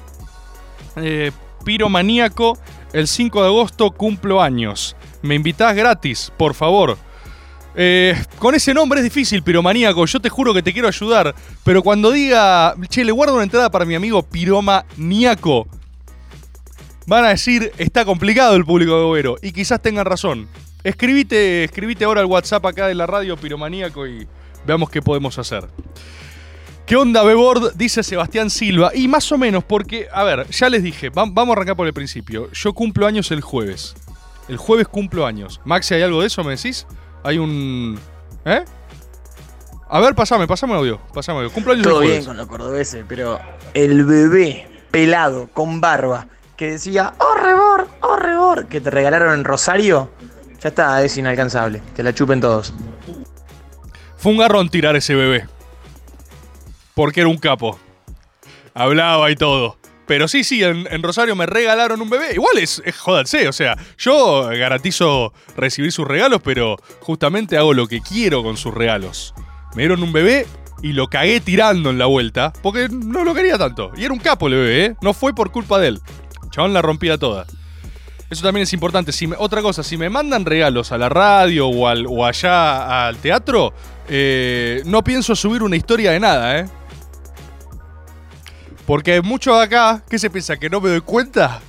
Eh, 0.97 1.31
Piromaníaco, 1.63 2.57
el 2.93 3.07
5 3.07 3.41
de 3.41 3.47
agosto 3.47 3.91
cumplo 3.91 4.41
años. 4.41 4.95
Me 5.21 5.35
invitás 5.35 5.75
gratis, 5.75 6.31
por 6.37 6.53
favor. 6.53 6.97
Eh, 7.77 8.15
con 8.39 8.55
ese 8.55 8.73
nombre 8.73 8.99
es 8.99 9.03
difícil, 9.03 9.43
Piromaníaco. 9.43 10.05
Yo 10.05 10.19
te 10.19 10.29
juro 10.29 10.53
que 10.53 10.63
te 10.63 10.71
quiero 10.71 10.87
ayudar. 10.87 11.35
Pero 11.63 11.81
cuando 11.81 12.11
diga, 12.11 12.75
che, 12.87 13.03
le 13.03 13.11
guardo 13.11 13.33
una 13.35 13.43
entrada 13.43 13.69
para 13.69 13.85
mi 13.85 13.95
amigo 13.95 14.23
Piromaníaco, 14.23 15.67
van 17.07 17.25
a 17.25 17.29
decir, 17.29 17.71
está 17.77 18.05
complicado 18.05 18.55
el 18.55 18.65
público 18.65 18.95
de 18.95 19.03
Gobero. 19.03 19.37
Y 19.41 19.51
quizás 19.51 19.81
tengan 19.81 20.05
razón. 20.05 20.47
Escribite, 20.85 21.63
escribite 21.63 22.05
ahora 22.05 22.21
al 22.21 22.27
WhatsApp 22.27 22.63
acá 22.67 22.85
de 22.87 22.93
la 22.93 23.07
radio 23.07 23.35
Piromaníaco 23.35 24.05
y 24.05 24.27
veamos 24.67 24.89
qué 24.91 25.01
podemos 25.01 25.37
hacer. 25.39 25.67
¿Qué 26.85 26.95
onda, 26.95 27.23
Bebord? 27.23 27.73
Dice 27.73 28.03
Sebastián 28.03 28.51
Silva. 28.51 28.91
Y 28.93 29.07
más 29.07 29.31
o 29.31 29.39
menos, 29.39 29.63
porque, 29.63 30.07
a 30.13 30.23
ver, 30.23 30.47
ya 30.51 30.69
les 30.69 30.83
dije, 30.83 31.09
va- 31.09 31.25
vamos 31.27 31.49
a 31.49 31.51
arrancar 31.53 31.75
por 31.75 31.87
el 31.87 31.93
principio. 31.93 32.51
Yo 32.51 32.73
cumplo 32.73 33.07
años 33.07 33.31
el 33.31 33.41
jueves. 33.41 33.95
El 34.47 34.57
jueves 34.57 34.87
cumplo 34.87 35.25
años. 35.25 35.59
Maxi, 35.65 35.95
¿hay 35.95 36.03
algo 36.03 36.21
de 36.21 36.27
eso, 36.27 36.43
me 36.43 36.51
decís? 36.55 36.85
Hay 37.23 37.39
un... 37.39 37.99
¿Eh? 38.45 38.63
A 39.89 39.99
ver, 39.99 40.13
pasame, 40.13 40.45
pasame 40.47 40.75
audio. 40.75 40.99
Pasame 41.15 41.39
audio. 41.39 41.51
Cumplo 41.51 41.73
años 41.73 41.83
Todo 41.87 42.03
el 42.03 42.09
bien 42.09 42.25
con 42.25 42.37
los 42.37 42.45
cordobeses, 42.45 43.03
pero 43.07 43.39
el 43.73 44.05
bebé 44.05 44.67
pelado 44.91 45.49
con 45.51 45.81
barba 45.81 46.27
que 46.55 46.73
decía, 46.73 47.15
oh 47.17 47.33
rebor, 47.41 47.87
oh 48.01 48.17
rebor, 48.17 48.67
que 48.67 48.79
te 48.81 48.91
regalaron 48.91 49.33
en 49.33 49.43
Rosario, 49.43 50.11
ya 50.61 50.69
está, 50.69 51.03
es 51.03 51.17
inalcanzable. 51.17 51.81
Que 51.95 52.03
la 52.03 52.13
chupen 52.13 52.41
todos. 52.41 52.73
Fue 54.17 54.31
un 54.31 54.37
garrón 54.37 54.69
tirar 54.69 54.95
ese 54.95 55.15
bebé. 55.15 55.47
Porque 56.93 57.21
era 57.21 57.29
un 57.29 57.37
capo. 57.37 57.79
Hablaba 58.73 59.29
y 59.31 59.35
todo. 59.35 59.77
Pero 60.07 60.27
sí, 60.27 60.43
sí, 60.43 60.63
en, 60.63 61.01
Rosario 61.01 61.35
me 61.35 61.45
regalaron 61.45 62.01
un 62.01 62.09
bebé. 62.09 62.33
Igual 62.33 62.59
es, 62.59 62.81
es 62.85 62.95
o 63.07 63.51
sea, 63.53 63.75
yo 63.97 64.47
garantizo 64.49 65.33
recibir 65.57 65.91
sus 65.91 66.07
regalos, 66.07 66.41
pero 66.43 66.77
justamente 67.01 67.57
hago 67.57 67.73
lo 67.73 67.87
que 67.87 68.01
quiero 68.01 68.43
con 68.43 68.55
sus 68.57 68.73
regalos. 68.73 69.33
Me 69.75 69.83
dieron 69.83 70.03
un 70.03 70.13
bebé 70.13 70.45
y 70.83 70.93
lo 70.93 71.07
cagué 71.07 71.39
tirando 71.39 71.89
en 71.89 71.97
la 71.97 72.05
vuelta, 72.05 72.53
porque 72.61 72.87
no 72.89 73.23
lo 73.23 73.33
quería 73.33 73.57
tanto. 73.57 73.91
Y 73.97 74.03
era 74.03 74.13
un 74.13 74.19
capo 74.19 74.47
el 74.47 74.53
bebé, 74.53 74.85
¿eh? 74.85 74.95
No 75.01 75.13
fue 75.13 75.33
por 75.33 75.51
culpa 75.51 75.79
de 75.79 75.87
él. 75.87 76.01
Chabón 76.51 76.73
la 76.73 76.83
rompía 76.83 77.17
toda. 77.17 77.47
Eso 78.29 78.41
también 78.43 78.63
es 78.63 78.73
importante. 78.73 79.11
Otra 79.37 79.61
cosa, 79.61 79.83
si 79.83 79.97
me 79.97 80.09
mandan 80.09 80.45
regalos 80.45 80.91
a 80.91 80.97
la 80.97 81.09
radio 81.09 81.67
o, 81.67 81.87
al- 81.87 82.07
o 82.07 82.25
allá 82.25 83.07
al 83.07 83.17
teatro, 83.17 83.73
eh, 84.09 84.81
no 84.85 85.03
pienso 85.03 85.35
subir 85.35 85.61
una 85.63 85.75
historia 85.75 86.11
de 86.11 86.19
nada, 86.19 86.59
¿eh? 86.59 86.65
Porque 88.87 89.21
muchos 89.21 89.59
acá, 89.59 90.03
¿qué 90.09 90.17
se 90.19 90.29
piensa? 90.29 90.57
¿Que 90.57 90.69
no 90.69 90.81
me 90.81 90.89
doy 90.89 91.01
cuenta? 91.01 91.59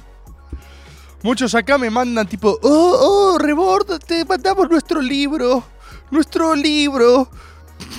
Muchos 1.23 1.55
acá 1.55 1.77
me 1.79 1.91
mandan 1.91 2.27
tipo, 2.27 2.59
oh, 2.63 2.97
oh, 3.35 3.39
Rebord, 3.39 3.99
te 4.07 4.25
mandamos 4.25 4.69
nuestro 4.71 5.01
libro. 5.01 5.63
Nuestro 6.11 6.55
libro. 6.55 7.29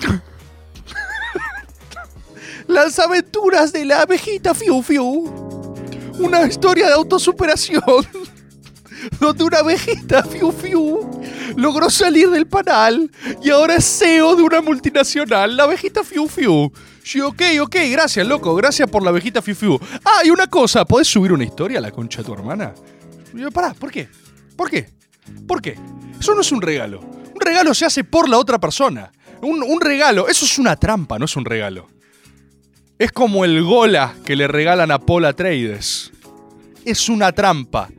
Las 2.67 2.97
aventuras 2.99 3.71
de 3.71 3.85
la 3.85 4.01
abejita 4.01 4.53
Fiu 4.53 4.81
Fiu. 4.81 5.83
Una 6.19 6.43
historia 6.47 6.87
de 6.87 6.93
autosuperación. 6.93 7.81
Donde 9.19 9.43
una 9.43 9.59
abejita 9.59 10.24
Fiu 10.24 10.51
Fiu 10.51 11.09
logró 11.55 11.89
salir 11.89 12.29
del 12.29 12.47
panal 12.47 13.12
y 13.41 13.50
ahora 13.50 13.75
es 13.75 13.86
CEO 13.86 14.36
de 14.36 14.43
una 14.43 14.62
multinacional, 14.62 15.57
la 15.57 15.63
abejita 15.63 16.03
Fiu 16.03 16.27
Fiu. 16.27 16.71
Sí, 17.03 17.21
ok, 17.21 17.41
ok, 17.62 17.75
gracias, 17.91 18.27
loco, 18.27 18.53
gracias 18.55 18.89
por 18.89 19.03
la 19.03 19.09
abejita 19.09 19.41
Fiu 19.41 19.55
Fiu. 19.55 19.79
Ah, 20.03 20.21
y 20.24 20.29
una 20.29 20.47
cosa, 20.47 20.86
¿podés 20.86 21.07
subir 21.07 21.31
una 21.33 21.43
historia 21.43 21.79
a 21.79 21.81
la 21.81 21.91
concha 21.91 22.19
de 22.19 22.25
tu 22.25 22.33
hermana? 22.33 22.74
Y 23.33 23.50
pará, 23.51 23.74
¿por 23.74 23.91
qué? 23.91 24.07
¿Por 24.55 24.69
qué? 24.69 24.89
¿Por 25.47 25.62
qué? 25.62 25.77
Eso 26.19 26.36
no 26.36 26.41
es 26.41 26.51
un 26.51 26.62
regalo. 26.62 27.00
Un 27.00 27.41
regalo 27.41 27.74
se 27.74 27.86
hace 27.86 28.03
por 28.03 28.29
la 28.29 28.38
otra 28.38 28.59
persona. 28.59 29.12
Un, 29.41 29.63
un 29.63 29.81
regalo, 29.81 30.27
eso 30.27 30.45
es 30.45 30.57
una 30.57 30.75
trampa, 30.75 31.19
no 31.19 31.25
es 31.25 31.36
un 31.36 31.45
regalo. 31.45 31.88
Es 33.00 33.12
como 33.12 33.45
el 33.45 33.63
gola 33.63 34.15
que 34.25 34.36
le 34.36 34.47
regalan 34.47 34.91
a 34.91 35.00
Paul 35.00 35.25
Atreides. 35.25 36.12
Es 36.83 37.09
una 37.09 37.31
trampa. 37.31 37.89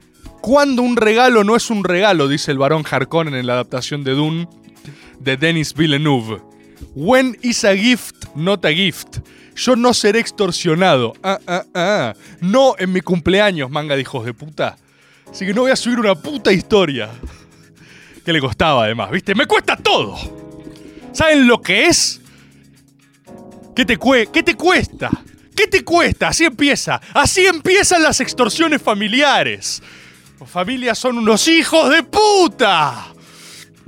Cuando 0.40 0.82
un 0.82 0.96
regalo 0.96 1.44
no 1.44 1.56
es 1.56 1.70
un 1.70 1.84
regalo, 1.84 2.28
dice 2.28 2.52
el 2.52 2.58
varón 2.58 2.84
Harkonnen 2.88 3.34
en 3.34 3.46
la 3.46 3.54
adaptación 3.54 4.04
de 4.04 4.12
Dune 4.12 4.48
de 5.18 5.36
Denis 5.36 5.74
Villeneuve. 5.74 6.40
When 6.94 7.36
is 7.42 7.64
a 7.64 7.76
gift, 7.76 8.26
not 8.34 8.64
a 8.64 8.72
gift. 8.72 9.18
Yo 9.56 9.74
no 9.74 9.92
seré 9.92 10.20
extorsionado. 10.20 11.14
Ah, 11.22 11.38
ah, 11.46 11.64
ah. 11.74 12.14
No 12.40 12.76
en 12.78 12.92
mi 12.92 13.00
cumpleaños, 13.00 13.70
manga 13.70 13.96
de 13.96 14.02
hijos 14.02 14.24
de 14.24 14.32
puta. 14.32 14.76
Así 15.30 15.44
que 15.44 15.52
no 15.52 15.62
voy 15.62 15.72
a 15.72 15.76
subir 15.76 15.98
una 15.98 16.14
puta 16.14 16.52
historia. 16.52 17.10
Que 18.24 18.32
le 18.32 18.40
costaba 18.40 18.84
además, 18.84 19.10
¿viste? 19.10 19.34
Me 19.34 19.46
cuesta 19.46 19.76
todo. 19.76 20.16
¿Saben 21.12 21.48
lo 21.48 21.60
que 21.60 21.86
es? 21.86 22.20
¿Qué 23.74 23.84
te, 23.84 23.98
¿Qué 24.32 24.42
te 24.42 24.54
cuesta? 24.54 25.10
¿Qué 25.56 25.66
te 25.66 25.82
cuesta? 25.82 26.28
Así 26.28 26.44
empieza. 26.44 27.00
Así 27.12 27.44
empiezan 27.44 28.02
las 28.02 28.20
extorsiones 28.20 28.80
familiares. 28.80 29.82
Familias 30.46 30.98
son 30.98 31.18
unos 31.18 31.46
hijos 31.48 31.90
de 31.90 32.02
puta. 32.02 33.06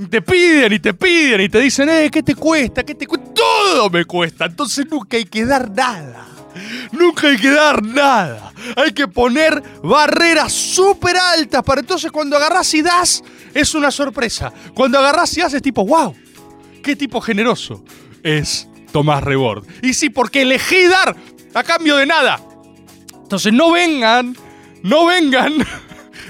Te 0.09 0.23
piden 0.23 0.73
y 0.73 0.79
te 0.79 0.95
piden 0.95 1.43
y 1.43 1.49
te 1.49 1.61
dicen, 1.61 1.89
eh, 1.89 2.09
¿qué 2.11 2.23
te 2.23 2.35
cuesta? 2.35 2.83
¿Qué 2.83 2.95
te 2.95 3.07
cuesta? 3.07 3.33
Todo 3.35 3.91
me 3.91 4.05
cuesta. 4.05 4.47
Entonces 4.47 4.87
nunca 4.91 5.17
hay 5.17 5.25
que 5.25 5.45
dar 5.45 5.71
nada. 5.71 6.27
Nunca 6.93 7.29
hay 7.29 7.37
que 7.37 7.51
dar 7.51 7.83
nada. 7.83 8.53
Hay 8.77 8.93
que 8.93 9.09
poner 9.09 9.63
barreras 9.83 10.53
súper 10.53 11.17
altas 11.17 11.63
para 11.63 11.81
entonces 11.81 12.11
cuando 12.11 12.37
agarrás 12.37 12.73
y 12.75 12.83
das, 12.83 13.23
es 13.55 13.75
una 13.75 13.91
sorpresa. 13.91 14.53
Cuando 14.75 14.99
agarrás 14.99 15.37
y 15.37 15.41
das 15.41 15.55
es 15.55 15.63
tipo, 15.63 15.85
wow, 15.87 16.15
qué 16.83 16.97
tipo 16.97 17.21
generoso 17.21 17.85
es 18.23 18.69
Tomás 18.93 19.23
Rebord. 19.23 19.65
Y 19.83 19.95
sí, 19.95 20.11
porque 20.11 20.43
elegí 20.43 20.87
dar 20.87 21.17
a 21.55 21.63
cambio 21.63 21.97
de 21.97 22.07
nada. 22.07 22.41
Entonces 23.23 23.53
no 23.53 23.71
vengan, 23.71 24.37
no 24.83 25.07
vengan, 25.07 25.55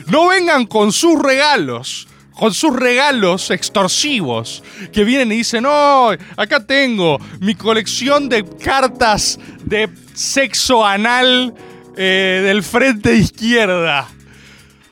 no 0.06 0.28
vengan 0.28 0.66
con 0.66 0.92
sus 0.92 1.20
regalos, 1.20 2.08
con 2.32 2.54
sus 2.54 2.74
regalos 2.74 3.50
extorsivos, 3.50 4.62
que 4.92 5.04
vienen 5.04 5.32
y 5.32 5.36
dicen, 5.36 5.64
no, 5.64 6.10
acá 6.36 6.64
tengo 6.64 7.18
mi 7.40 7.54
colección 7.54 8.28
de 8.28 8.44
cartas 8.44 9.38
de 9.64 9.88
sexo 10.14 10.84
anal 10.84 11.54
eh, 11.96 12.42
del 12.44 12.62
frente 12.62 13.14
izquierda. 13.14 14.08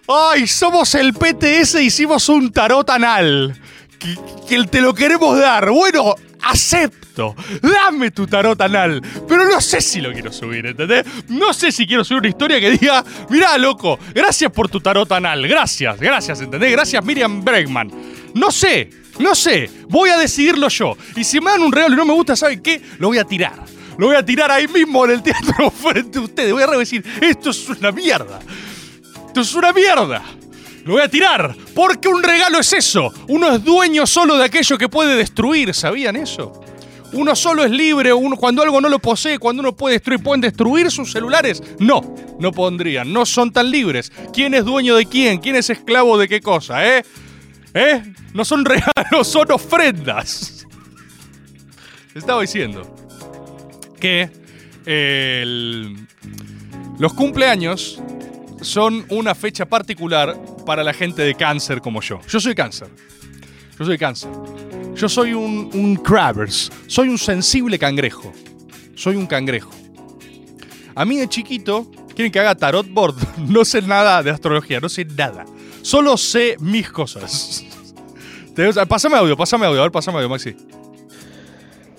¡Ay, 0.08 0.46
somos 0.46 0.94
el 0.94 1.12
PTS, 1.12 1.80
hicimos 1.82 2.28
un 2.28 2.50
tarot 2.52 2.88
anal! 2.90 3.60
Que, 3.98 4.16
que 4.48 4.64
te 4.64 4.80
lo 4.80 4.94
queremos 4.94 5.38
dar. 5.38 5.70
Bueno, 5.70 6.14
acepto. 6.42 7.34
Dame 7.62 8.10
tu 8.10 8.26
tarot 8.26 8.60
anal. 8.60 9.02
Pero 9.26 9.44
no 9.44 9.60
sé 9.60 9.80
si 9.80 10.00
lo 10.00 10.12
quiero 10.12 10.32
subir, 10.32 10.66
¿entendés? 10.66 11.04
No 11.28 11.52
sé 11.52 11.72
si 11.72 11.86
quiero 11.86 12.04
subir 12.04 12.20
una 12.20 12.28
historia 12.28 12.60
que 12.60 12.70
diga, 12.70 13.04
mirá, 13.30 13.58
loco, 13.58 13.98
gracias 14.14 14.50
por 14.52 14.68
tu 14.68 14.80
tarot 14.80 15.10
anal. 15.12 15.46
Gracias, 15.46 15.98
gracias, 15.98 16.40
¿entendés? 16.40 16.72
Gracias, 16.72 17.04
Miriam 17.04 17.44
Bregman. 17.44 17.90
No 18.34 18.50
sé, 18.50 18.90
no 19.18 19.34
sé. 19.34 19.70
Voy 19.88 20.10
a 20.10 20.18
decidirlo 20.18 20.68
yo. 20.68 20.96
Y 21.16 21.24
si 21.24 21.40
me 21.40 21.50
dan 21.50 21.62
un 21.62 21.72
regalo 21.72 21.94
y 21.94 21.96
no 21.96 22.04
me 22.04 22.14
gusta, 22.14 22.36
¿saben 22.36 22.62
qué? 22.62 22.80
Lo 22.98 23.08
voy 23.08 23.18
a 23.18 23.24
tirar. 23.24 23.64
Lo 23.98 24.06
voy 24.06 24.16
a 24.16 24.24
tirar 24.24 24.50
ahí 24.50 24.68
mismo 24.68 25.04
en 25.04 25.10
el 25.10 25.22
teatro 25.22 25.70
frente 25.82 26.18
a 26.18 26.22
ustedes. 26.22 26.52
Voy 26.52 26.62
a 26.62 26.66
decir, 26.68 27.04
esto 27.20 27.50
es 27.50 27.68
una 27.68 27.90
mierda. 27.90 28.38
Esto 29.26 29.40
es 29.40 29.54
una 29.54 29.72
mierda. 29.72 30.22
Lo 30.88 30.94
voy 30.94 31.02
a 31.02 31.08
tirar. 31.10 31.54
Porque 31.74 32.08
un 32.08 32.22
regalo 32.22 32.58
es 32.58 32.72
eso. 32.72 33.12
Uno 33.28 33.54
es 33.54 33.62
dueño 33.62 34.06
solo 34.06 34.38
de 34.38 34.44
aquello 34.44 34.78
que 34.78 34.88
puede 34.88 35.16
destruir. 35.16 35.74
¿Sabían 35.74 36.16
eso? 36.16 36.62
Uno 37.12 37.36
solo 37.36 37.62
es 37.62 37.70
libre 37.70 38.10
uno, 38.14 38.36
cuando 38.38 38.62
algo 38.62 38.80
no 38.80 38.88
lo 38.88 38.98
posee, 38.98 39.38
cuando 39.38 39.60
uno 39.60 39.76
puede 39.76 39.96
destruir. 39.96 40.22
¿Pueden 40.22 40.40
destruir 40.40 40.90
sus 40.90 41.12
celulares? 41.12 41.62
No, 41.78 42.16
no 42.40 42.52
pondrían. 42.52 43.12
No 43.12 43.26
son 43.26 43.52
tan 43.52 43.70
libres. 43.70 44.10
¿Quién 44.32 44.54
es 44.54 44.64
dueño 44.64 44.96
de 44.96 45.04
quién? 45.04 45.40
¿Quién 45.40 45.56
es 45.56 45.68
esclavo 45.68 46.16
de 46.16 46.26
qué 46.26 46.40
cosa? 46.40 46.82
¿Eh? 46.86 47.04
¿Eh? 47.74 48.02
No 48.32 48.46
son 48.46 48.64
regalos, 48.64 49.28
son 49.28 49.52
ofrendas. 49.52 50.66
Estaba 52.14 52.40
diciendo 52.40 52.96
que 54.00 54.30
los 56.98 57.12
cumpleaños 57.12 58.00
son 58.60 59.06
una 59.10 59.34
fecha 59.34 59.66
particular 59.66 60.36
para 60.66 60.82
la 60.82 60.92
gente 60.92 61.22
de 61.22 61.34
cáncer 61.34 61.80
como 61.80 62.00
yo. 62.00 62.20
Yo 62.28 62.40
soy 62.40 62.54
cáncer. 62.54 62.88
Yo 63.78 63.84
soy 63.84 63.98
cáncer. 63.98 64.30
Yo 64.94 65.08
soy 65.08 65.32
un, 65.32 65.70
un 65.72 65.96
crabbers. 65.96 66.70
Soy 66.86 67.08
un 67.08 67.18
sensible 67.18 67.78
cangrejo. 67.78 68.32
Soy 68.94 69.16
un 69.16 69.26
cangrejo. 69.26 69.70
A 70.94 71.04
mí 71.04 71.16
de 71.16 71.28
chiquito, 71.28 71.86
quieren 72.14 72.32
que 72.32 72.40
haga 72.40 72.54
tarot 72.54 72.88
board. 72.88 73.14
No 73.38 73.64
sé 73.64 73.82
nada 73.82 74.22
de 74.22 74.30
astrología, 74.30 74.80
no 74.80 74.88
sé 74.88 75.04
nada. 75.04 75.44
Solo 75.82 76.16
sé 76.16 76.56
mis 76.58 76.90
cosas. 76.90 77.64
Pásame 78.88 79.16
audio, 79.16 79.36
pásame 79.36 79.66
audio, 79.66 79.78
a 79.78 79.82
ver, 79.84 79.92
pásame 79.92 80.16
audio, 80.16 80.28
Maxi. 80.28 80.56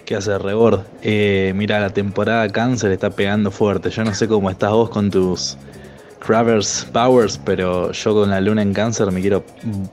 ¿Qué 0.03 0.15
hace 0.15 0.37
Rebord? 0.37 0.81
Eh, 1.01 1.53
mira, 1.55 1.79
la 1.79 1.91
temporada 1.91 2.49
cáncer 2.49 2.91
está 2.91 3.11
pegando 3.11 3.49
fuerte. 3.49 3.89
Yo 3.89 4.03
no 4.03 4.13
sé 4.13 4.27
cómo 4.27 4.49
estás 4.49 4.71
vos 4.71 4.89
con 4.89 5.09
tus 5.09 5.55
Cravers 6.19 6.87
Powers, 6.91 7.39
pero 7.43 7.91
yo 7.91 8.13
con 8.13 8.29
la 8.29 8.41
luna 8.41 8.61
en 8.61 8.73
cáncer 8.73 9.11
me 9.11 9.21
quiero 9.21 9.45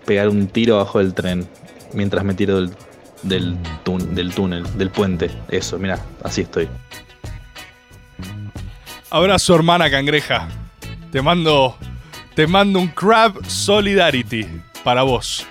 pegar 0.04 0.28
un 0.28 0.46
tiro 0.48 0.76
abajo 0.76 0.98
del 0.98 1.14
tren 1.14 1.46
mientras 1.92 2.24
me 2.24 2.34
tiro 2.34 2.68
del 3.22 3.58
túnel, 3.84 4.78
del 4.78 4.90
puente. 4.90 5.30
Eso, 5.48 5.78
mira, 5.78 5.98
así 6.22 6.42
estoy. 6.42 6.68
Abrazo, 9.10 9.54
hermana 9.54 9.90
cangreja. 9.90 10.48
Te 11.10 11.22
mando. 11.22 11.76
Te 12.34 12.46
mando 12.46 12.80
un 12.80 12.88
Crab 12.88 13.46
Solidarity 13.46 14.46
para 14.84 15.02
vos. 15.02 15.46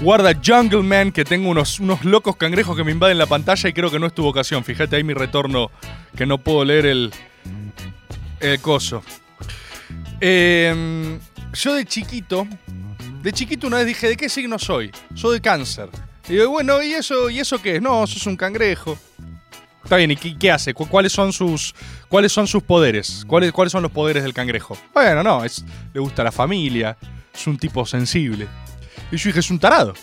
Guarda 0.00 0.32
Jungle 0.34 0.82
Man, 0.82 1.12
que 1.12 1.24
tengo 1.24 1.48
unos, 1.48 1.78
unos 1.78 2.04
locos 2.04 2.36
cangrejos 2.36 2.76
que 2.76 2.84
me 2.84 2.90
invaden 2.90 3.16
la 3.16 3.26
pantalla 3.26 3.68
y 3.68 3.72
creo 3.72 3.90
que 3.90 3.98
no 3.98 4.06
es 4.06 4.14
tu 4.14 4.22
vocación. 4.22 4.64
Fíjate 4.64 4.96
ahí 4.96 5.04
mi 5.04 5.14
retorno, 5.14 5.70
que 6.16 6.26
no 6.26 6.38
puedo 6.38 6.64
leer 6.64 6.86
el. 6.86 7.12
el 8.40 8.60
coso. 8.60 9.02
Em, 10.20 11.18
yo 11.52 11.74
de 11.74 11.84
chiquito. 11.84 12.46
De 13.22 13.32
chiquito 13.32 13.66
una 13.66 13.78
vez 13.78 13.86
dije, 13.86 14.08
¿de 14.08 14.16
qué 14.16 14.28
signo 14.28 14.58
soy? 14.58 14.90
Soy 15.14 15.34
de 15.34 15.40
cáncer. 15.40 15.88
Y 16.28 16.32
digo, 16.34 16.50
bueno, 16.50 16.82
¿y 16.82 16.92
eso, 16.92 17.28
¿y 17.30 17.38
eso 17.40 17.60
qué 17.60 17.76
es? 17.76 17.82
No, 17.82 18.06
sos 18.06 18.26
un 18.26 18.36
cangrejo. 18.36 18.98
Está 19.82 19.96
bien, 19.96 20.10
¿y 20.10 20.16
qué, 20.16 20.50
hace? 20.50 20.74
¿Cu- 20.74 20.88
¿Cuáles 20.88 21.12
son 21.12 21.32
sus, 21.32 21.72
cuáles 22.08 22.32
son 22.32 22.46
sus 22.48 22.62
poderes? 22.62 23.24
¿Cuáles, 23.26 23.52
¿Cuáles 23.52 23.70
son 23.70 23.82
los 23.82 23.92
poderes 23.92 24.24
del 24.24 24.34
cangrejo? 24.34 24.76
Bueno, 24.92 25.22
no, 25.22 25.42
le 25.94 26.00
gusta 26.00 26.24
la 26.24 26.32
familia, 26.32 26.96
es 27.32 27.46
un 27.46 27.56
tipo 27.56 27.86
sensible. 27.86 28.48
Y 29.12 29.16
yo 29.16 29.28
dije, 29.28 29.38
es 29.40 29.50
un 29.50 29.60
tarado. 29.60 29.94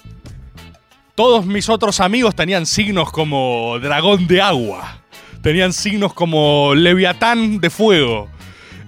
Todos 1.15 1.45
mis 1.45 1.67
otros 1.69 1.99
amigos 1.99 2.33
tenían 2.35 2.65
signos 2.65 3.11
como 3.11 3.77
dragón 3.81 4.25
de 4.25 4.41
agua. 4.41 4.99
Tenían 5.41 5.73
signos 5.73 6.13
como 6.13 6.73
leviatán 6.73 7.59
de 7.59 7.69
fuego. 7.69 8.29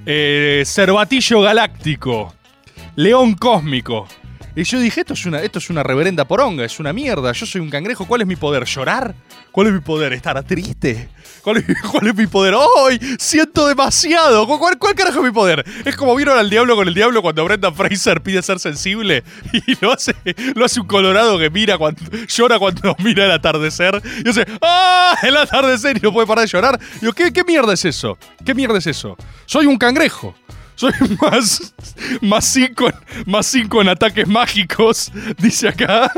Eh, 0.05 0.63
cervatillo 0.65 1.41
galáctico. 1.41 2.33
León 2.95 3.35
cósmico. 3.35 4.07
Y 4.55 4.63
yo 4.63 4.79
dije, 4.79 5.01
esto 5.01 5.13
es, 5.13 5.25
una, 5.25 5.41
esto 5.41 5.59
es 5.59 5.69
una 5.69 5.83
reverenda 5.83 6.23
poronga, 6.25 6.63
es 6.63 6.79
una 6.79 6.93
mierda. 6.93 7.33
Yo 7.33 7.45
soy 7.45 7.59
un 7.59 7.69
cangrejo. 7.69 8.05
¿Cuál 8.07 8.21
es 8.21 8.27
mi 8.27 8.37
poder? 8.37 8.63
¿Llorar? 8.63 9.13
¿Cuál 9.51 9.67
es 9.67 9.73
mi 9.73 9.79
poder? 9.81 10.13
¿Estar 10.13 10.41
triste? 10.43 11.09
¿Cuál 11.41 11.57
es, 11.57 11.65
cuál 11.91 12.07
es 12.07 12.15
mi 12.15 12.25
poder? 12.25 12.53
¡Ay! 12.87 12.97
Siento 13.19 13.67
demasiado. 13.67 14.47
¿Cu- 14.47 14.57
¿Cuál, 14.57 14.77
¿Cuál 14.77 14.95
carajo 14.95 15.19
es 15.19 15.25
mi 15.25 15.31
poder? 15.31 15.65
Es 15.83 15.97
como 15.97 16.15
vieron 16.15 16.37
al 16.37 16.49
diablo 16.49 16.75
con 16.77 16.87
el 16.87 16.93
diablo 16.93 17.21
cuando 17.21 17.43
Brendan 17.43 17.75
Fraser 17.75 18.21
pide 18.23 18.41
ser 18.41 18.59
sensible 18.59 19.23
y 19.67 19.75
lo 19.81 19.91
hace, 19.91 20.15
lo 20.55 20.63
hace 20.63 20.79
un 20.79 20.87
colorado 20.87 21.37
que 21.37 21.49
mira 21.49 21.77
cuando, 21.77 22.01
llora 22.27 22.57
cuando 22.57 22.95
mira 23.03 23.25
el 23.25 23.31
atardecer. 23.31 24.01
Y 24.23 24.29
hace 24.29 24.45
¡Ah! 24.61 25.17
El 25.21 25.35
atardecer 25.35 25.97
y 25.97 25.99
no 25.99 26.13
puede 26.13 26.27
parar 26.27 26.45
de 26.45 26.51
llorar. 26.51 26.79
Digo, 27.01 27.11
¿qué, 27.11 27.33
¿qué 27.33 27.43
mierda 27.43 27.73
es 27.73 27.83
eso? 27.83 28.17
¿Qué 28.45 28.55
mierda 28.55 28.77
es 28.77 28.87
eso? 28.87 29.17
Soy 29.45 29.65
un 29.65 29.77
cangrejo. 29.77 30.33
Soy 30.75 30.91
más, 31.21 31.73
más 32.21 32.45
cinco, 32.45 32.89
más 33.25 33.45
cinco 33.47 33.81
en 33.81 33.89
ataques 33.89 34.27
mágicos, 34.27 35.11
dice 35.37 35.69
acá. 35.69 36.11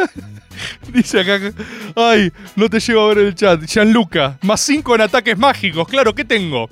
Dice 0.92 1.20
acá. 1.20 1.54
Ay, 1.96 2.32
no 2.56 2.70
te 2.70 2.80
llevo 2.80 3.02
a 3.02 3.08
ver 3.14 3.20
el 3.20 3.36
chat. 3.36 3.64
Gianluca, 3.66 4.38
más 4.42 4.62
5 4.62 4.96
en 4.96 5.02
ataques 5.02 5.38
mágicos. 5.38 5.88
Claro, 5.88 6.14
¿qué 6.16 6.26
tengo? 6.26 6.70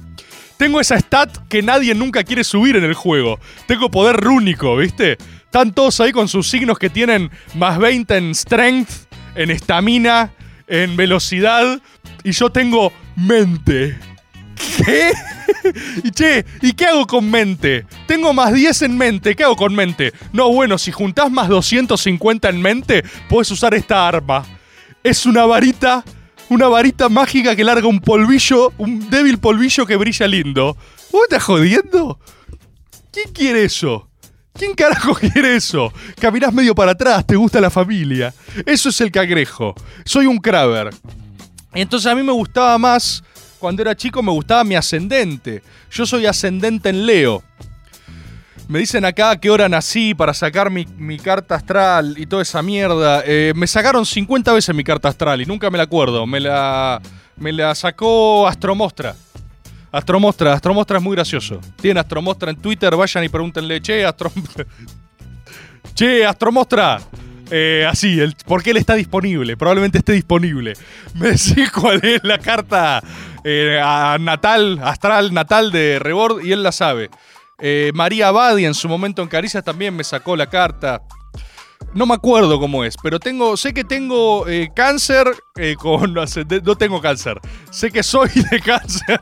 Tengo 0.57 0.79
esa 0.79 0.97
stat 0.97 1.37
que 1.49 1.61
nadie 1.61 1.93
nunca 1.93 2.23
quiere 2.23 2.43
subir 2.43 2.75
en 2.77 2.83
el 2.83 2.93
juego. 2.93 3.39
Tengo 3.67 3.91
poder 3.91 4.15
rúnico, 4.17 4.77
¿viste? 4.77 5.17
Están 5.43 5.73
todos 5.73 5.99
ahí 5.99 6.11
con 6.11 6.27
sus 6.27 6.49
signos 6.49 6.79
que 6.79 6.89
tienen 6.89 7.29
más 7.55 7.77
20 7.77 8.15
en 8.15 8.35
strength, 8.35 8.89
en 9.35 9.51
estamina, 9.51 10.31
en 10.67 10.95
velocidad. 10.95 11.81
Y 12.23 12.31
yo 12.31 12.49
tengo 12.49 12.93
mente. 13.15 13.97
¿Qué? 14.77 15.11
y 16.03 16.11
che, 16.11 16.45
¿y 16.61 16.73
qué 16.73 16.85
hago 16.85 17.07
con 17.07 17.29
mente? 17.29 17.85
Tengo 18.07 18.33
más 18.33 18.53
10 18.53 18.81
en 18.83 18.97
mente, 18.97 19.35
¿qué 19.35 19.43
hago 19.43 19.55
con 19.55 19.73
mente? 19.73 20.13
No, 20.33 20.51
bueno, 20.51 20.77
si 20.77 20.91
juntás 20.91 21.31
más 21.31 21.47
250 21.47 22.49
en 22.49 22.61
mente, 22.61 23.03
puedes 23.29 23.49
usar 23.51 23.73
esta 23.73 24.07
arma. 24.07 24.45
Es 25.03 25.25
una 25.25 25.45
varita, 25.45 26.03
una 26.49 26.67
varita 26.67 27.09
mágica 27.09 27.55
que 27.55 27.63
larga 27.63 27.87
un 27.87 27.99
polvillo, 27.99 28.73
un 28.77 29.09
débil 29.09 29.37
polvillo 29.37 29.85
que 29.85 29.95
brilla 29.95 30.27
lindo. 30.27 30.77
¿Vos 31.11 31.23
estás 31.23 31.43
jodiendo? 31.43 32.19
¿Quién 33.11 33.31
quiere 33.31 33.63
eso? 33.63 34.09
¿Quién 34.53 34.73
carajo 34.73 35.13
quiere 35.33 35.55
eso? 35.55 35.91
Caminás 36.19 36.53
medio 36.53 36.73
para 36.75 36.91
atrás, 36.91 37.25
te 37.25 37.35
gusta 37.35 37.61
la 37.61 37.69
familia. 37.69 38.33
Eso 38.65 38.89
es 38.89 39.01
el 39.01 39.11
cangrejo. 39.11 39.75
Soy 40.05 40.25
un 40.25 40.37
Kraber. 40.37 40.89
Entonces 41.73 42.09
a 42.09 42.15
mí 42.15 42.23
me 42.23 42.31
gustaba 42.31 42.77
más, 42.77 43.23
cuando 43.65 43.81
era 43.81 43.95
chico 43.95 44.21
me 44.21 44.31
gustaba 44.31 44.63
mi 44.63 44.75
ascendente. 44.75 45.63
Yo 45.89 46.05
soy 46.05 46.27
ascendente 46.27 46.89
en 46.89 47.07
Leo. 47.07 47.41
Me 48.67 48.77
dicen 48.77 49.03
acá 49.05 49.31
a 49.31 49.39
qué 49.39 49.49
hora 49.49 49.67
nací 49.67 50.13
para 50.13 50.35
sacar 50.35 50.69
mi, 50.69 51.17
carta 51.17 51.55
astral 51.55 52.13
y 52.15 52.27
toda 52.27 52.43
esa 52.43 52.61
mierda. 52.61 53.23
Eh, 53.25 53.53
me 53.55 53.65
sacaron 53.65 54.05
50 54.05 54.53
veces 54.53 54.75
mi 54.75 54.83
carta 54.83 55.09
astral 55.09 55.41
y 55.41 55.47
nunca 55.47 55.71
me 55.71 55.79
la 55.79 55.85
acuerdo. 55.85 56.27
Me 56.27 56.39
la, 56.39 57.01
me 57.37 57.51
la 57.51 57.73
sacó 57.73 58.47
Astromostra. 58.47 59.15
Astromostra, 59.91 60.53
Astromostra 60.53 60.99
es 60.99 61.03
muy 61.03 61.15
gracioso. 61.15 61.59
Tiene 61.81 61.99
Astromostra 61.99 62.51
en 62.51 62.57
Twitter, 62.57 62.95
vayan 62.95 63.23
y 63.23 63.29
pregúntenle, 63.29 63.81
che, 63.81 64.05
Astro... 64.05 64.31
che, 65.95 66.23
Astromostra. 66.23 66.99
Eh, 67.49 67.85
así, 67.89 68.19
el, 68.19 68.35
porque 68.45 68.71
él 68.71 68.77
está 68.77 68.93
disponible, 68.93 69.57
probablemente 69.57 69.97
esté 69.99 70.13
disponible. 70.13 70.73
Me 71.15 71.29
decís 71.29 71.71
cuál 71.71 71.99
es 72.03 72.23
la 72.23 72.37
carta 72.39 73.01
eh, 73.47 73.79
natal, 74.19 74.79
astral, 74.83 75.31
natal 75.33 75.71
de 75.71 75.99
Rebord 75.99 76.43
y 76.43 76.51
él 76.51 76.63
la 76.63 76.71
sabe. 76.71 77.11
Eh, 77.59 77.91
María 77.93 78.29
Abadi 78.29 78.65
en 78.65 78.73
su 78.73 78.89
momento 78.89 79.21
en 79.21 79.27
Caricias 79.27 79.63
también 79.63 79.95
me 79.95 80.03
sacó 80.03 80.35
la 80.35 80.47
carta. 80.47 81.03
No 81.93 82.07
me 82.07 82.15
acuerdo 82.15 82.59
cómo 82.59 82.83
es, 82.83 82.95
pero 83.01 83.19
tengo, 83.19 83.55
sé 83.55 83.71
que 83.73 83.83
tengo 83.83 84.47
eh, 84.47 84.69
cáncer 84.75 85.27
con 85.77 86.15
ascendente- 86.17 86.61
no 86.65 86.75
tengo 86.75 86.99
cáncer. 86.99 87.39
Sé 87.69 87.91
que 87.91 88.01
soy 88.01 88.29
de 88.51 88.59
cáncer. 88.59 89.19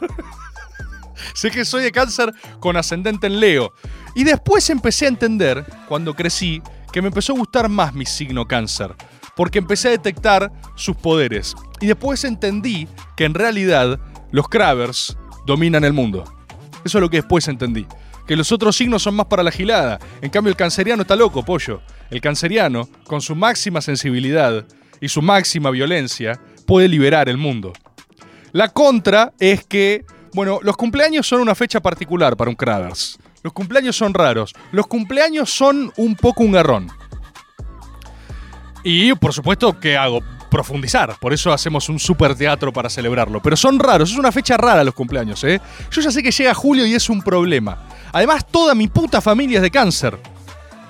sé 1.33 1.51
que 1.51 1.65
soy 1.65 1.83
de 1.83 1.91
cáncer 1.91 2.33
con 2.59 2.77
ascendente 2.77 3.27
en 3.27 3.39
Leo. 3.41 3.73
Y 4.15 4.23
después 4.23 4.69
empecé 4.69 5.05
a 5.05 5.09
entender, 5.09 5.65
cuando 5.87 6.13
crecí, 6.13 6.61
que 6.91 7.01
me 7.01 7.09
empezó 7.09 7.33
a 7.33 7.37
gustar 7.37 7.67
más 7.67 7.93
mi 7.93 8.05
signo 8.05 8.47
cáncer. 8.47 8.95
Porque 9.35 9.57
empecé 9.59 9.87
a 9.87 9.91
detectar 9.91 10.51
sus 10.75 10.95
poderes. 10.95 11.55
Y 11.81 11.87
después 11.87 12.23
entendí 12.23 12.87
que 13.17 13.25
en 13.25 13.33
realidad 13.33 13.99
los 14.33 14.49
Kravers 14.49 15.15
dominan 15.45 15.83
el 15.83 15.93
mundo. 15.93 16.23
Eso 16.83 16.97
es 16.97 17.01
lo 17.01 17.09
que 17.09 17.17
después 17.17 17.47
entendí. 17.47 17.85
Que 18.25 18.35
los 18.35 18.51
otros 18.51 18.75
signos 18.75 19.03
son 19.03 19.15
más 19.15 19.27
para 19.27 19.43
la 19.43 19.51
gilada. 19.51 19.99
En 20.21 20.31
cambio, 20.31 20.49
el 20.49 20.57
canceriano 20.57 21.03
está 21.03 21.15
loco, 21.15 21.45
pollo. 21.45 21.81
El 22.09 22.19
canceriano, 22.19 22.89
con 23.05 23.21
su 23.21 23.35
máxima 23.35 23.79
sensibilidad 23.79 24.65
y 24.99 25.07
su 25.07 25.21
máxima 25.21 25.69
violencia, 25.69 26.41
puede 26.65 26.87
liberar 26.87 27.29
el 27.29 27.37
mundo. 27.37 27.73
La 28.53 28.69
contra 28.69 29.33
es 29.39 29.65
que, 29.65 30.03
bueno, 30.33 30.59
los 30.63 30.77
cumpleaños 30.77 31.27
son 31.27 31.39
una 31.39 31.53
fecha 31.53 31.79
particular 31.79 32.35
para 32.35 32.49
un 32.49 32.55
Kravers. 32.55 33.19
Los 33.43 33.53
cumpleaños 33.53 33.95
son 33.95 34.15
raros. 34.15 34.55
Los 34.71 34.87
cumpleaños 34.87 35.51
son 35.51 35.93
un 35.95 36.15
poco 36.15 36.41
un 36.41 36.53
garrón. 36.53 36.89
Y 38.83 39.13
por 39.13 39.31
supuesto, 39.31 39.79
¿qué 39.79 39.95
hago? 39.95 40.21
Profundizar. 40.53 41.15
Por 41.19 41.33
eso 41.33 41.51
hacemos 41.51 41.89
un 41.89 41.97
super 41.97 42.35
teatro 42.35 42.71
para 42.71 42.87
celebrarlo. 42.87 43.41
Pero 43.41 43.57
son 43.57 43.79
raros. 43.79 44.11
Es 44.11 44.17
una 44.19 44.31
fecha 44.31 44.55
rara 44.55 44.83
los 44.83 44.93
cumpleaños, 44.93 45.43
¿eh? 45.45 45.59
Yo 45.89 45.99
ya 45.99 46.11
sé 46.11 46.21
que 46.21 46.29
llega 46.29 46.53
julio 46.53 46.85
y 46.85 46.93
es 46.93 47.09
un 47.09 47.23
problema. 47.23 47.87
Además, 48.11 48.45
toda 48.45 48.75
mi 48.75 48.87
puta 48.87 49.19
familia 49.19 49.57
es 49.57 49.63
de 49.63 49.71
cáncer. 49.71 50.15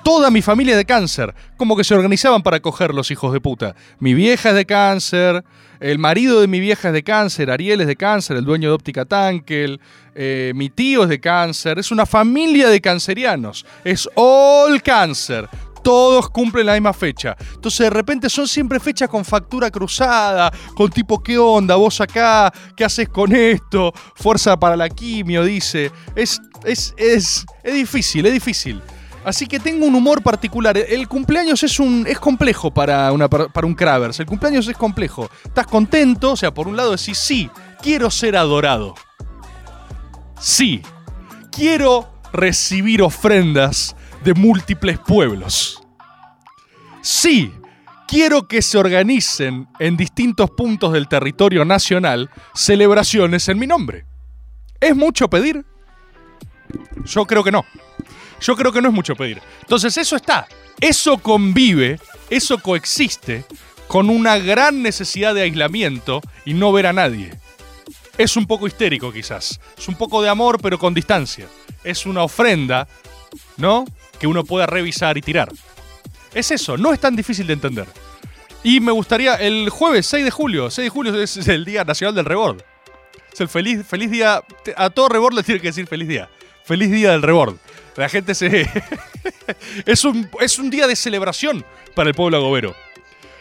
Toda 0.04 0.30
mi 0.30 0.42
familia 0.42 0.72
es 0.72 0.76
de 0.76 0.84
cáncer. 0.84 1.34
Como 1.56 1.78
que 1.78 1.82
se 1.82 1.94
organizaban 1.94 2.42
para 2.42 2.60
coger 2.60 2.92
los 2.92 3.10
hijos 3.10 3.32
de 3.32 3.40
puta. 3.40 3.74
Mi 4.00 4.12
vieja 4.12 4.50
es 4.50 4.54
de 4.54 4.66
cáncer. 4.66 5.42
El 5.80 5.98
marido 5.98 6.42
de 6.42 6.46
mi 6.46 6.60
vieja 6.60 6.88
es 6.88 6.94
de 6.94 7.02
cáncer. 7.02 7.50
Ariel 7.50 7.80
es 7.80 7.86
de 7.86 7.96
cáncer. 7.96 8.36
El 8.36 8.44
dueño 8.44 8.68
de 8.68 8.74
Óptica 8.74 9.06
Tankel. 9.06 9.80
eh, 10.14 10.52
mi 10.54 10.68
tío 10.68 11.04
es 11.04 11.08
de 11.08 11.20
cáncer. 11.20 11.78
Es 11.78 11.90
una 11.90 12.04
familia 12.04 12.68
de 12.68 12.82
cancerianos. 12.82 13.64
Es 13.82 14.06
all 14.14 14.82
cáncer. 14.82 15.48
Todos 15.84 16.30
cumplen 16.30 16.66
la 16.66 16.72
misma 16.72 16.92
fecha. 16.92 17.36
Entonces 17.54 17.80
de 17.80 17.90
repente 17.90 18.28
son 18.28 18.48
siempre 18.48 18.80
fechas 18.80 19.08
con 19.08 19.24
factura 19.24 19.70
cruzada, 19.70 20.50
con 20.74 20.90
tipo, 20.90 21.22
¿qué 21.22 21.38
onda? 21.38 21.76
¿Vos 21.76 22.00
acá? 22.00 22.52
¿Qué 22.74 22.84
haces 22.84 23.08
con 23.08 23.32
esto? 23.32 23.92
Fuerza 24.16 24.58
para 24.58 24.76
la 24.76 24.88
quimio, 24.88 25.44
dice. 25.44 25.92
Es, 26.16 26.40
es, 26.64 26.94
es, 26.96 27.46
es 27.62 27.74
difícil, 27.74 28.26
es 28.26 28.32
difícil. 28.32 28.82
Así 29.24 29.46
que 29.46 29.58
tengo 29.58 29.86
un 29.86 29.94
humor 29.94 30.22
particular. 30.22 30.76
El 30.76 31.08
cumpleaños 31.08 31.62
es 31.62 31.80
un 31.80 32.06
es 32.06 32.18
complejo 32.18 32.72
para, 32.72 33.10
una, 33.12 33.28
para 33.28 33.66
un 33.66 33.74
Kravers. 33.74 34.20
El 34.20 34.26
cumpleaños 34.26 34.68
es 34.68 34.76
complejo. 34.76 35.30
Estás 35.44 35.66
contento, 35.66 36.32
o 36.32 36.36
sea, 36.36 36.52
por 36.52 36.68
un 36.68 36.76
lado 36.76 36.90
decís, 36.92 37.18
sí, 37.18 37.50
quiero 37.80 38.10
ser 38.10 38.36
adorado. 38.36 38.94
Sí, 40.38 40.82
quiero 41.50 42.08
recibir 42.32 43.00
ofrendas 43.00 43.96
de 44.24 44.34
múltiples 44.34 44.98
pueblos. 44.98 45.82
Sí, 47.02 47.52
quiero 48.08 48.48
que 48.48 48.62
se 48.62 48.78
organicen 48.78 49.68
en 49.78 49.96
distintos 49.96 50.50
puntos 50.50 50.92
del 50.94 51.08
territorio 51.08 51.64
nacional 51.64 52.30
celebraciones 52.54 53.48
en 53.48 53.58
mi 53.58 53.66
nombre. 53.66 54.06
¿Es 54.80 54.96
mucho 54.96 55.28
pedir? 55.28 55.64
Yo 57.04 57.26
creo 57.26 57.44
que 57.44 57.52
no. 57.52 57.64
Yo 58.40 58.56
creo 58.56 58.72
que 58.72 58.80
no 58.80 58.88
es 58.88 58.94
mucho 58.94 59.14
pedir. 59.14 59.40
Entonces 59.60 59.96
eso 59.98 60.16
está. 60.16 60.46
Eso 60.80 61.18
convive, 61.18 62.00
eso 62.30 62.58
coexiste 62.58 63.44
con 63.88 64.08
una 64.08 64.38
gran 64.38 64.82
necesidad 64.82 65.34
de 65.34 65.42
aislamiento 65.42 66.22
y 66.46 66.54
no 66.54 66.72
ver 66.72 66.86
a 66.86 66.92
nadie. 66.92 67.38
Es 68.16 68.36
un 68.36 68.46
poco 68.46 68.66
histérico 68.66 69.12
quizás. 69.12 69.60
Es 69.76 69.88
un 69.88 69.96
poco 69.96 70.22
de 70.22 70.30
amor 70.30 70.60
pero 70.62 70.78
con 70.78 70.94
distancia. 70.94 71.46
Es 71.84 72.06
una 72.06 72.22
ofrenda, 72.22 72.88
¿no? 73.58 73.84
Que 74.24 74.28
uno 74.28 74.42
pueda 74.42 74.64
revisar 74.64 75.18
y 75.18 75.20
tirar. 75.20 75.52
Es 76.32 76.50
eso, 76.50 76.78
no 76.78 76.94
es 76.94 76.98
tan 76.98 77.14
difícil 77.14 77.46
de 77.46 77.52
entender. 77.52 77.86
Y 78.62 78.80
me 78.80 78.90
gustaría, 78.90 79.34
el 79.34 79.68
jueves 79.68 80.06
6 80.06 80.24
de 80.24 80.30
julio, 80.30 80.70
6 80.70 80.86
de 80.86 80.88
julio 80.88 81.22
es 81.22 81.46
el 81.46 81.66
Día 81.66 81.84
Nacional 81.84 82.14
del 82.14 82.24
Rebord. 82.24 82.62
Es 83.30 83.42
el 83.42 83.50
feliz, 83.50 83.86
feliz 83.86 84.10
día, 84.10 84.42
a 84.78 84.88
todo 84.88 85.10
Rebord 85.10 85.34
le 85.34 85.42
tiene 85.42 85.60
que 85.60 85.66
decir 85.66 85.86
feliz 85.86 86.08
día. 86.08 86.30
Feliz 86.64 86.90
día 86.90 87.10
del 87.10 87.20
rebord. 87.20 87.56
La 87.96 88.08
gente 88.08 88.34
se. 88.34 88.66
es, 89.84 90.04
un, 90.06 90.30
es 90.40 90.58
un 90.58 90.70
día 90.70 90.86
de 90.86 90.96
celebración 90.96 91.66
para 91.94 92.08
el 92.08 92.14
pueblo 92.14 92.38
agobero. 92.38 92.74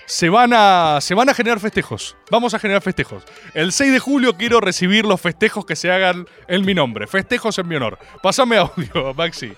Se 0.05 0.27
van, 0.27 0.51
a, 0.53 0.99
generar 1.33 1.61
festejos. 1.61 2.17
Vamos 2.29 2.53
a 2.53 2.59
generar 2.59 2.81
festejos. 2.81 3.23
El 3.53 3.71
6 3.71 3.93
de 3.93 3.99
julio 3.99 4.35
quiero 4.35 4.59
recibir 4.59 5.05
los 5.05 5.21
festejos 5.21 5.65
que 5.65 5.77
se 5.77 5.89
hagan 5.89 6.27
en 6.49 6.65
mi 6.65 6.73
nombre. 6.73 7.07
Festejos 7.07 7.57
en 7.57 7.69
mi 7.69 7.75
honor. 7.77 7.97
Pásame 8.21 8.57
audio, 8.57 9.13
Maxi. 9.15 9.53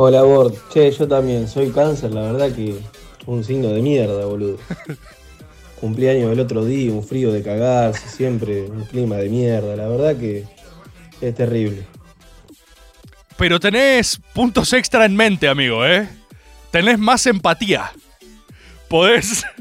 Hola, 0.00 0.22
Bord. 0.22 0.54
Che, 0.72 0.92
yo 0.92 1.08
también 1.08 1.48
soy 1.48 1.72
cáncer, 1.72 2.12
la 2.12 2.30
verdad 2.30 2.54
que 2.54 2.78
un 3.26 3.42
signo 3.42 3.70
de 3.70 3.82
mierda, 3.82 4.26
boludo. 4.26 4.56
Cumpleaños 5.80 6.30
el 6.30 6.38
otro 6.38 6.64
día, 6.64 6.92
un 6.92 7.02
frío 7.02 7.32
de 7.32 7.42
cagarse, 7.42 8.08
siempre 8.08 8.62
un 8.62 8.84
clima 8.84 9.16
de 9.16 9.28
mierda, 9.28 9.74
la 9.74 9.88
verdad 9.88 10.16
que 10.16 10.44
es 11.20 11.34
terrible. 11.34 11.84
Pero 13.36 13.58
tenés 13.58 14.20
puntos 14.34 14.72
extra 14.72 15.04
en 15.04 15.16
mente, 15.16 15.48
amigo, 15.48 15.84
¿eh? 15.84 16.08
Tenés 16.70 16.96
más 17.00 17.26
empatía. 17.26 17.90
Podés. 18.88 19.44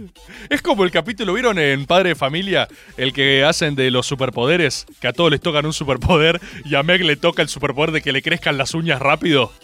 Es 0.49 0.61
como 0.61 0.85
el 0.85 0.91
capítulo, 0.91 1.33
¿vieron 1.33 1.59
en 1.59 1.85
Padre 1.85 2.09
de 2.09 2.15
Familia? 2.15 2.69
El 2.95 3.11
que 3.11 3.43
hacen 3.43 3.75
de 3.75 3.91
los 3.91 4.05
superpoderes, 4.05 4.85
que 5.01 5.09
a 5.09 5.13
todos 5.13 5.29
les 5.29 5.41
tocan 5.41 5.65
un 5.65 5.73
superpoder 5.73 6.39
y 6.63 6.75
a 6.75 6.83
Meg 6.83 7.03
le 7.03 7.17
toca 7.17 7.41
el 7.41 7.49
superpoder 7.49 7.91
de 7.91 8.01
que 8.01 8.13
le 8.13 8.21
crezcan 8.21 8.57
las 8.57 8.73
uñas 8.73 9.01
rápido. 9.01 9.51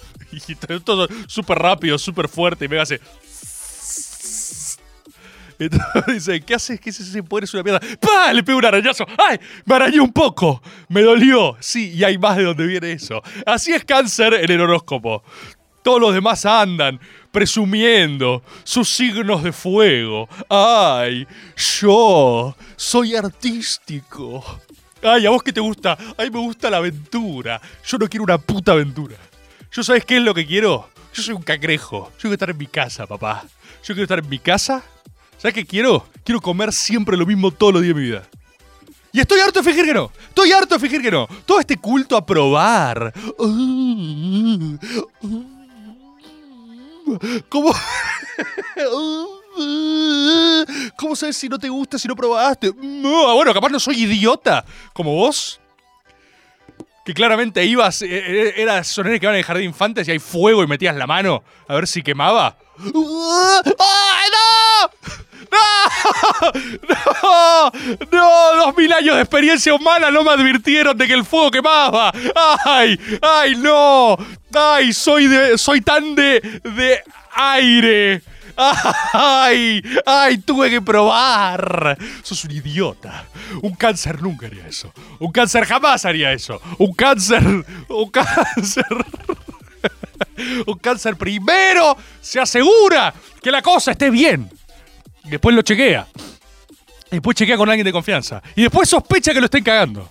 Y 0.47 0.55
todo, 0.55 1.07
súper 1.27 1.59
rápido, 1.59 1.99
súper 1.99 2.27
fuerte. 2.27 2.65
Y 2.65 2.67
Meg 2.67 2.79
hace. 2.79 2.99
Entonces 5.59 6.05
dice, 6.07 6.41
¿qué 6.41 6.55
haces? 6.55 6.79
¿Qué 6.79 6.89
es 6.89 6.99
ese 6.99 7.21
poder? 7.21 7.43
Es 7.43 7.53
una 7.53 7.63
mierda. 7.63 7.79
¡Pah! 7.99 8.33
Le 8.33 8.43
pego 8.43 8.57
un 8.57 8.65
arañazo. 8.65 9.05
¡Ay! 9.29 9.39
Me 9.65 9.75
arañé 9.75 9.99
un 9.99 10.11
poco. 10.11 10.61
Me 10.89 11.03
dolió. 11.03 11.55
Sí, 11.59 11.93
y 11.93 12.03
hay 12.03 12.17
más 12.17 12.35
de 12.37 12.43
donde 12.43 12.65
viene 12.65 12.91
eso. 12.93 13.21
Así 13.45 13.71
es 13.71 13.85
cáncer 13.85 14.33
en 14.33 14.49
el 14.49 14.59
horóscopo. 14.59 15.23
Todos 15.83 16.01
los 16.01 16.13
demás 16.13 16.45
andan 16.45 16.99
presumiendo 17.33 18.43
sus 18.63 18.87
signos 18.87 19.43
de 19.43 19.51
fuego. 19.51 20.29
¡Ay! 20.47 21.27
Yo 21.79 22.55
soy 22.75 23.15
artístico. 23.15 24.61
¡Ay! 25.01 25.25
¿A 25.25 25.31
vos 25.31 25.41
qué 25.41 25.51
te 25.51 25.59
gusta? 25.59 25.97
¡Ay! 26.15 26.29
Me 26.29 26.39
gusta 26.39 26.69
la 26.69 26.77
aventura. 26.77 27.59
Yo 27.85 27.97
no 27.97 28.07
quiero 28.07 28.23
una 28.23 28.37
puta 28.37 28.73
aventura. 28.73 29.17
¿Yo 29.71 29.83
sabes 29.83 30.05
qué 30.05 30.17
es 30.17 30.23
lo 30.23 30.35
que 30.35 30.45
quiero? 30.45 30.87
Yo 31.11 31.23
soy 31.23 31.33
un 31.33 31.41
cangrejo. 31.41 32.11
Yo 32.17 32.21
quiero 32.21 32.33
estar 32.33 32.51
en 32.51 32.57
mi 32.57 32.67
casa, 32.67 33.07
papá. 33.07 33.43
Yo 33.83 33.95
quiero 33.95 34.03
estar 34.03 34.19
en 34.19 34.29
mi 34.29 34.37
casa. 34.37 34.83
¿Sabes 35.37 35.55
qué 35.55 35.65
quiero? 35.65 36.07
Quiero 36.23 36.39
comer 36.39 36.71
siempre 36.71 37.17
lo 37.17 37.25
mismo 37.25 37.49
todos 37.49 37.73
los 37.73 37.81
días 37.81 37.95
de 37.95 38.01
mi 38.01 38.07
vida. 38.09 38.23
Y 39.11 39.19
estoy 39.19 39.39
harto 39.39 39.59
de 39.61 39.65
fingir 39.65 39.85
que 39.85 39.93
no. 39.95 40.11
Estoy 40.29 40.51
harto 40.51 40.75
de 40.75 40.79
fingir 40.79 41.01
que 41.01 41.11
no. 41.11 41.27
Todo 41.47 41.59
este 41.59 41.77
culto 41.77 42.15
a 42.15 42.23
probar. 42.23 43.11
¿Cómo? 47.49 47.73
¿Cómo 50.97 51.15
sabes 51.15 51.37
si 51.37 51.47
no 51.47 51.59
te 51.59 51.69
gusta, 51.69 51.99
si 51.99 52.07
no 52.07 52.15
probaste? 52.15 52.71
No, 52.81 53.35
bueno, 53.35 53.53
capaz 53.53 53.69
no 53.69 53.79
soy 53.79 54.03
idiota 54.03 54.65
como 54.93 55.13
vos. 55.13 55.59
Que 57.05 57.13
claramente 57.13 57.63
ibas, 57.65 58.01
eh, 58.01 58.07
eh, 58.09 58.53
era 58.57 58.81
sonenes 58.83 59.19
que 59.19 59.25
van 59.25 59.35
en 59.35 59.39
el 59.39 59.45
jardín 59.45 59.65
infantes 59.65 60.07
y 60.07 60.11
hay 60.11 60.19
fuego 60.19 60.63
y 60.63 60.67
metías 60.67 60.95
la 60.95 61.05
mano 61.05 61.43
a 61.67 61.75
ver 61.75 61.87
si 61.87 62.01
quemaba. 62.01 62.57
¡Ay, 62.79 64.29
no! 64.31 64.89
¡No! 65.53 66.51
¡No! 67.21 67.71
¡No! 68.11 68.65
Dos 68.65 68.77
mil 68.77 68.91
años 68.91 69.15
de 69.15 69.21
experiencia 69.21 69.73
humana 69.73 70.11
no 70.11 70.23
me 70.23 70.31
advirtieron 70.31 70.97
de 70.97 71.07
que 71.07 71.13
el 71.13 71.25
fuego 71.25 71.51
quemaba. 71.51 72.11
¡Ay! 72.65 72.99
¡Ay, 73.21 73.55
no! 73.55 74.17
¡Ay! 74.53 74.93
Soy 74.93 75.27
de. 75.27 75.57
soy 75.57 75.81
tan 75.81 76.15
de. 76.15 76.39
de 76.63 77.03
aire. 77.35 78.21
¡Ay! 78.55 79.81
¡Ay! 80.05 80.37
Tuve 80.39 80.69
que 80.69 80.81
probar. 80.81 81.97
Sos 82.21 82.43
un 82.43 82.51
idiota. 82.51 83.25
Un 83.61 83.75
cáncer 83.75 84.21
nunca 84.21 84.47
haría 84.47 84.67
eso. 84.67 84.93
Un 85.19 85.31
cáncer 85.31 85.65
jamás 85.65 86.05
haría 86.05 86.31
eso. 86.31 86.61
Un 86.77 86.93
cáncer. 86.93 87.43
Un 87.87 88.11
cáncer. 88.11 88.85
Un 90.65 90.79
cáncer 90.79 91.15
primero 91.15 91.95
se 92.19 92.39
asegura 92.39 93.13
que 93.41 93.51
la 93.51 93.61
cosa 93.61 93.91
esté 93.91 94.09
bien. 94.09 94.49
Después 95.23 95.55
lo 95.55 95.61
chequea. 95.61 96.07
Y 97.11 97.17
después 97.17 97.35
chequea 97.35 97.57
con 97.57 97.69
alguien 97.69 97.85
de 97.85 97.91
confianza. 97.91 98.41
Y 98.55 98.63
después 98.63 98.89
sospecha 98.89 99.33
que 99.33 99.39
lo 99.39 99.45
estén 99.45 99.63
cagando. 99.63 100.09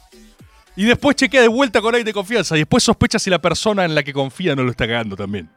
Y 0.76 0.84
después 0.84 1.16
chequea 1.16 1.42
de 1.42 1.48
vuelta 1.48 1.80
con 1.80 1.94
alguien 1.94 2.06
de 2.06 2.12
confianza. 2.12 2.56
Y 2.56 2.60
después 2.60 2.82
sospecha 2.82 3.18
si 3.18 3.28
la 3.28 3.40
persona 3.40 3.84
en 3.84 3.94
la 3.94 4.02
que 4.02 4.12
confía 4.12 4.54
no 4.54 4.62
lo 4.62 4.70
está 4.70 4.86
cagando 4.86 5.16
también. 5.16 5.50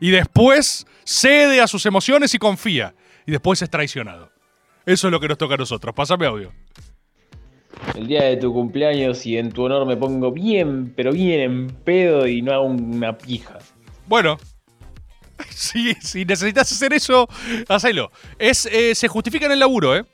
Y 0.00 0.10
después 0.10 0.86
cede 1.04 1.60
a 1.60 1.66
sus 1.66 1.86
emociones 1.86 2.34
y 2.34 2.38
confía. 2.38 2.94
Y 3.26 3.32
después 3.32 3.60
es 3.62 3.70
traicionado. 3.70 4.30
Eso 4.86 5.08
es 5.08 5.12
lo 5.12 5.20
que 5.20 5.28
nos 5.28 5.38
toca 5.38 5.54
a 5.54 5.58
nosotros. 5.58 5.94
Pásame 5.94 6.26
audio. 6.26 6.52
El 7.94 8.06
día 8.06 8.24
de 8.24 8.36
tu 8.36 8.52
cumpleaños 8.52 9.26
y 9.26 9.36
en 9.36 9.52
tu 9.52 9.64
honor 9.64 9.86
me 9.86 9.96
pongo 9.96 10.32
bien, 10.32 10.92
pero 10.94 11.12
bien 11.12 11.40
en 11.40 11.66
pedo 11.68 12.26
y 12.26 12.42
no 12.42 12.52
hago 12.52 12.64
una 12.64 13.16
pija. 13.16 13.58
Bueno. 14.06 14.38
Si, 15.50 15.94
si 15.94 16.24
necesitas 16.24 16.70
hacer 16.70 16.92
eso, 16.92 17.28
hacelo. 17.68 18.10
Es, 18.38 18.66
eh, 18.66 18.94
se 18.94 19.08
justifica 19.08 19.46
en 19.46 19.52
el 19.52 19.60
laburo, 19.60 19.96
¿eh? 19.96 20.04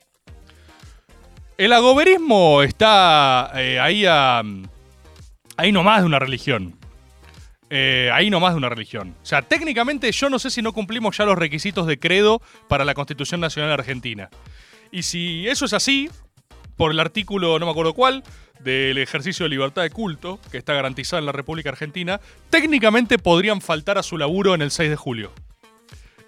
El 1.56 1.72
agoberismo 1.72 2.62
está 2.62 3.52
eh, 3.54 3.78
ahí 3.78 4.04
a. 4.06 4.42
Ahí 5.56 5.70
nomás 5.70 6.00
de 6.00 6.06
una 6.06 6.18
religión. 6.18 6.76
Eh, 7.70 8.10
ahí 8.12 8.28
nomás 8.28 8.52
de 8.52 8.58
una 8.58 8.68
religión. 8.68 9.14
O 9.22 9.26
sea, 9.26 9.42
técnicamente 9.42 10.10
yo 10.10 10.28
no 10.28 10.38
sé 10.38 10.50
si 10.50 10.62
no 10.62 10.72
cumplimos 10.72 11.16
ya 11.16 11.24
los 11.24 11.38
requisitos 11.38 11.86
de 11.86 11.98
credo 11.98 12.42
para 12.68 12.84
la 12.84 12.94
Constitución 12.94 13.40
Nacional 13.40 13.72
Argentina. 13.72 14.30
Y 14.90 15.04
si 15.04 15.48
eso 15.48 15.64
es 15.64 15.72
así, 15.72 16.10
por 16.76 16.90
el 16.90 17.00
artículo, 17.00 17.58
no 17.58 17.66
me 17.66 17.72
acuerdo 17.72 17.94
cuál, 17.94 18.22
del 18.60 18.98
ejercicio 18.98 19.44
de 19.44 19.50
libertad 19.50 19.82
de 19.82 19.90
culto, 19.90 20.40
que 20.50 20.58
está 20.58 20.74
garantizado 20.74 21.20
en 21.20 21.26
la 21.26 21.32
República 21.32 21.70
Argentina, 21.70 22.20
técnicamente 22.50 23.18
podrían 23.18 23.60
faltar 23.60 23.98
a 23.98 24.02
su 24.02 24.16
laburo 24.16 24.54
en 24.54 24.62
el 24.62 24.70
6 24.70 24.90
de 24.90 24.96
julio. 24.96 25.32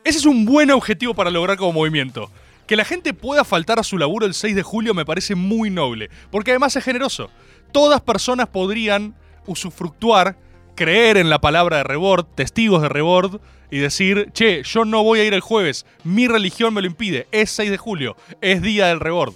Ese 0.04 0.18
es 0.18 0.26
un 0.26 0.44
buen 0.44 0.70
objetivo 0.70 1.14
para 1.14 1.30
lograr 1.30 1.56
como 1.56 1.72
movimiento. 1.72 2.30
Que 2.66 2.76
la 2.76 2.84
gente 2.84 3.14
pueda 3.14 3.44
faltar 3.44 3.78
a 3.78 3.84
su 3.84 3.96
laburo 3.98 4.26
el 4.26 4.34
6 4.34 4.54
de 4.54 4.62
julio 4.62 4.94
me 4.94 5.04
parece 5.04 5.34
muy 5.34 5.70
noble, 5.70 6.10
porque 6.30 6.50
además 6.50 6.76
es 6.76 6.84
generoso. 6.84 7.30
Todas 7.72 8.00
personas 8.00 8.48
podrían 8.48 9.14
usufructuar, 9.46 10.36
creer 10.74 11.16
en 11.16 11.30
la 11.30 11.40
palabra 11.40 11.78
de 11.78 11.84
Rebord, 11.84 12.26
testigos 12.34 12.82
de 12.82 12.88
Rebord, 12.88 13.40
y 13.70 13.78
decir, 13.78 14.30
che, 14.32 14.62
yo 14.62 14.84
no 14.84 15.02
voy 15.02 15.20
a 15.20 15.24
ir 15.24 15.34
el 15.34 15.40
jueves, 15.40 15.86
mi 16.04 16.28
religión 16.28 16.72
me 16.74 16.80
lo 16.80 16.86
impide, 16.86 17.26
es 17.32 17.50
6 17.50 17.70
de 17.70 17.78
julio, 17.78 18.16
es 18.40 18.62
día 18.62 18.86
del 18.86 19.00
Rebord, 19.00 19.34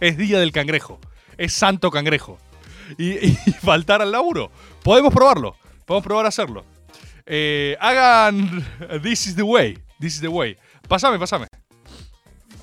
es 0.00 0.16
día 0.16 0.38
del 0.38 0.52
cangrejo, 0.52 0.98
es 1.36 1.52
santo 1.52 1.90
cangrejo. 1.90 2.38
Y, 2.96 3.12
y 3.26 3.32
faltar 3.62 4.00
al 4.00 4.12
laburo. 4.12 4.50
Podemos 4.82 5.12
probarlo, 5.12 5.56
podemos 5.84 6.04
probar 6.04 6.24
a 6.24 6.28
hacerlo. 6.28 6.64
Eh, 7.30 7.76
hagan 7.78 8.64
This 9.02 9.26
is 9.26 9.36
the 9.36 9.42
way, 9.42 9.78
this 10.00 10.14
is 10.14 10.20
the 10.20 10.28
way. 10.28 10.56
Pasame, 10.88 11.18
pasame. 11.18 11.46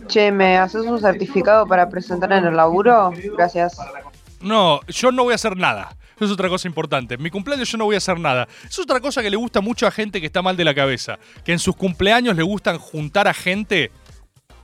Che, 0.08 0.32
¿me 0.32 0.58
haces 0.58 0.86
un 0.86 1.00
certificado 1.00 1.67
para 1.67 1.88
presentar 1.88 2.32
en 2.34 2.45
el 2.45 2.56
laburo? 2.56 3.12
Gracias. 3.38 3.78
No, 4.41 4.82
yo 4.88 5.12
no 5.12 5.24
voy 5.24 5.34
a 5.34 5.36
hacer 5.36 5.56
nada. 5.56 5.95
Eso 6.15 6.26
es 6.26 6.32
otra 6.32 6.50
cosa 6.50 6.67
importante. 6.67 7.15
En 7.15 7.21
mi 7.21 7.30
cumpleaños 7.30 7.69
yo 7.69 7.78
no 7.78 7.86
voy 7.86 7.95
a 7.95 7.98
hacer 7.98 8.19
nada. 8.19 8.48
Es 8.67 8.80
otra 8.80 9.00
cosa 9.00 9.21
que 9.21 9.30
le 9.30 9.36
gusta 9.36 9.62
mucho 9.62 9.86
a 9.86 9.91
gente 9.91 10.19
que 10.19 10.28
está 10.28 10.41
mal 10.41 10.56
de 10.56 10.63
la 10.63 10.74
cabeza. 10.74 11.19
Que 11.43 11.52
en 11.52 11.60
sus 11.60 11.76
cumpleaños 11.76 12.36
le 12.36 12.43
gustan 12.43 12.78
juntar 12.78 13.28
a 13.28 13.34
gente 13.34 13.91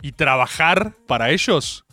y 0.02 0.14
trabajar 0.14 0.94
para 1.08 1.30
ellos. 1.32 1.86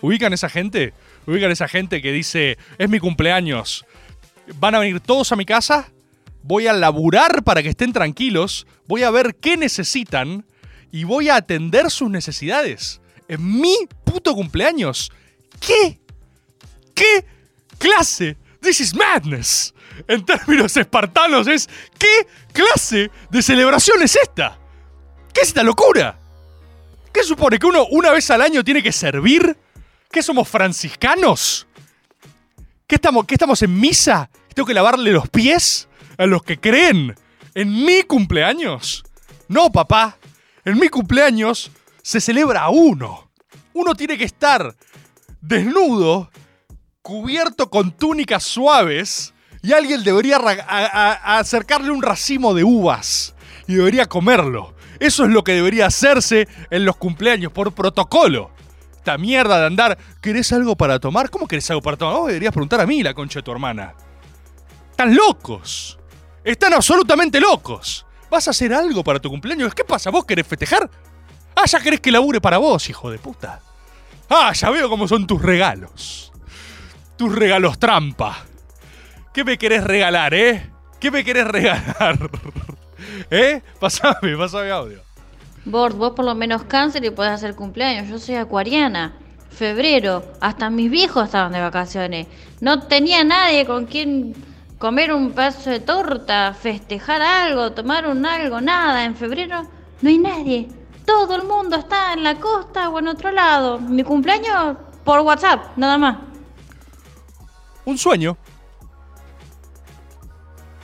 ¿Ubican 0.00 0.32
esa 0.32 0.48
gente? 0.48 0.92
¿Ubican 1.26 1.50
esa 1.50 1.68
gente 1.68 2.02
que 2.02 2.12
dice, 2.12 2.58
es 2.78 2.88
mi 2.88 2.98
cumpleaños? 2.98 3.86
Van 4.58 4.74
a 4.74 4.78
venir 4.78 5.00
todos 5.00 5.32
a 5.32 5.36
mi 5.36 5.44
casa. 5.44 5.90
Voy 6.42 6.66
a 6.66 6.72
laburar 6.72 7.42
para 7.42 7.62
que 7.62 7.70
estén 7.70 7.92
tranquilos. 7.92 8.66
Voy 8.86 9.02
a 9.02 9.10
ver 9.10 9.36
qué 9.36 9.56
necesitan. 9.56 10.44
Y 10.92 11.04
voy 11.04 11.28
a 11.28 11.36
atender 11.36 11.90
sus 11.90 12.10
necesidades. 12.10 13.00
En 13.28 13.60
mi 13.60 13.74
puto 14.04 14.34
cumpleaños. 14.34 15.10
¿Qué? 15.60 16.00
¿Qué 16.94 17.24
clase? 17.78 18.36
This 18.60 18.80
is 18.80 18.94
madness. 18.94 19.74
En 20.06 20.24
términos 20.24 20.76
espartanos 20.76 21.48
es 21.48 21.68
¿qué 21.98 22.26
clase 22.52 23.10
de 23.30 23.42
celebración 23.42 24.02
es 24.02 24.16
esta? 24.16 24.58
¿Qué 25.32 25.40
es 25.40 25.48
esta 25.48 25.62
locura? 25.62 26.18
¿Qué 27.12 27.22
supone 27.22 27.58
que 27.58 27.66
uno 27.66 27.86
una 27.90 28.10
vez 28.10 28.30
al 28.30 28.42
año 28.42 28.62
tiene 28.62 28.82
que 28.82 28.92
servir? 28.92 29.56
¿Qué 30.10 30.22
somos 30.22 30.48
franciscanos? 30.48 31.66
¿Qué 32.86 32.96
estamos, 32.96 33.26
estamos 33.28 33.62
en 33.62 33.78
misa? 33.78 34.30
¿Tengo 34.54 34.66
que 34.66 34.74
lavarle 34.74 35.12
los 35.12 35.28
pies 35.28 35.88
a 36.16 36.26
los 36.26 36.42
que 36.42 36.58
creen 36.58 37.14
en 37.54 37.84
mi 37.84 38.02
cumpleaños? 38.02 39.04
No, 39.48 39.70
papá. 39.70 40.16
En 40.64 40.78
mi 40.78 40.88
cumpleaños 40.88 41.70
se 42.02 42.20
celebra 42.20 42.68
uno. 42.68 43.30
Uno 43.74 43.94
tiene 43.94 44.16
que 44.16 44.24
estar 44.24 44.74
desnudo 45.40 46.30
cubierto 47.02 47.70
con 47.70 47.92
túnicas 47.92 48.42
suaves 48.42 49.32
y 49.62 49.72
alguien 49.72 50.02
debería 50.02 50.38
acercarle 50.38 51.90
un 51.90 52.02
racimo 52.02 52.54
de 52.54 52.64
uvas 52.64 53.34
y 53.68 53.74
debería 53.74 54.06
comerlo. 54.06 54.74
Eso 54.98 55.24
es 55.24 55.30
lo 55.30 55.44
que 55.44 55.52
debería 55.52 55.86
hacerse 55.86 56.48
en 56.70 56.84
los 56.84 56.96
cumpleaños 56.96 57.52
por 57.52 57.72
protocolo. 57.72 58.55
Esta 59.06 59.18
mierda 59.18 59.60
de 59.60 59.66
andar, 59.66 59.96
¿querés 60.20 60.52
algo 60.52 60.74
para 60.74 60.98
tomar? 60.98 61.30
¿Cómo 61.30 61.46
querés 61.46 61.70
algo 61.70 61.80
para 61.80 61.96
tomar? 61.96 62.16
Vos 62.16 62.26
deberías 62.26 62.52
preguntar 62.52 62.80
a 62.80 62.86
mí, 62.86 63.04
la 63.04 63.14
concha 63.14 63.38
de 63.38 63.44
tu 63.44 63.52
hermana. 63.52 63.94
Están 64.90 65.14
locos. 65.14 65.96
Están 66.42 66.74
absolutamente 66.74 67.38
locos. 67.38 68.04
¿Vas 68.28 68.48
a 68.48 68.50
hacer 68.50 68.74
algo 68.74 69.04
para 69.04 69.20
tu 69.20 69.30
cumpleaños? 69.30 69.72
¿Qué 69.76 69.84
pasa? 69.84 70.10
¿Vos 70.10 70.24
querés 70.24 70.44
festejar? 70.44 70.90
Ah, 71.54 71.66
ya 71.66 71.78
querés 71.78 72.00
que 72.00 72.10
labure 72.10 72.40
para 72.40 72.58
vos, 72.58 72.90
hijo 72.90 73.08
de 73.08 73.20
puta. 73.20 73.60
Ah, 74.28 74.52
ya 74.52 74.70
veo 74.70 74.90
cómo 74.90 75.06
son 75.06 75.24
tus 75.24 75.40
regalos. 75.40 76.32
Tus 77.16 77.32
regalos 77.32 77.78
trampa. 77.78 78.44
¿Qué 79.32 79.44
me 79.44 79.56
querés 79.56 79.84
regalar, 79.84 80.34
eh? 80.34 80.68
¿Qué 80.98 81.12
me 81.12 81.24
querés 81.24 81.46
regalar? 81.46 82.28
¿Eh? 83.30 83.62
Pasame, 83.78 84.36
pasame 84.36 84.72
audio. 84.72 85.05
Bord, 85.66 85.96
vos 85.96 86.12
por 86.12 86.24
lo 86.24 86.34
menos 86.36 86.62
cáncer 86.62 87.04
y 87.04 87.10
podés 87.10 87.32
hacer 87.32 87.56
cumpleaños. 87.56 88.08
Yo 88.08 88.18
soy 88.20 88.36
acuariana. 88.36 89.14
Febrero, 89.50 90.22
hasta 90.40 90.70
mis 90.70 90.90
viejos 90.90 91.24
estaban 91.24 91.52
de 91.52 91.60
vacaciones. 91.60 92.28
No 92.60 92.84
tenía 92.84 93.24
nadie 93.24 93.66
con 93.66 93.86
quien 93.86 94.34
comer 94.78 95.12
un 95.12 95.32
pedazo 95.32 95.70
de 95.70 95.80
torta, 95.80 96.54
festejar 96.54 97.20
algo, 97.20 97.72
tomar 97.72 98.06
un 98.06 98.24
algo, 98.24 98.60
nada. 98.60 99.04
En 99.04 99.16
febrero 99.16 99.66
no 100.02 100.08
hay 100.08 100.18
nadie. 100.18 100.68
Todo 101.04 101.34
el 101.34 101.42
mundo 101.42 101.76
está 101.76 102.12
en 102.12 102.22
la 102.22 102.36
costa 102.36 102.88
o 102.88 103.00
en 103.00 103.08
otro 103.08 103.32
lado. 103.32 103.80
Mi 103.80 104.04
cumpleaños 104.04 104.76
por 105.04 105.20
WhatsApp, 105.20 105.76
nada 105.76 105.98
más. 105.98 106.18
Un 107.84 107.98
sueño. 107.98 108.36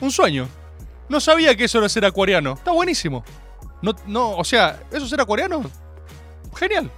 Un 0.00 0.10
sueño. 0.10 0.48
No 1.08 1.20
sabía 1.20 1.54
que 1.56 1.64
eso 1.64 1.78
era 1.78 1.88
ser 1.88 2.04
acuariano. 2.04 2.54
Está 2.54 2.72
buenísimo. 2.72 3.22
No, 3.82 3.94
no, 4.06 4.36
o 4.36 4.44
sea, 4.44 4.80
¿eso 4.90 5.04
es 5.04 5.10
ser 5.10 5.20
acuariano? 5.20 5.62
Genial. 6.56 6.90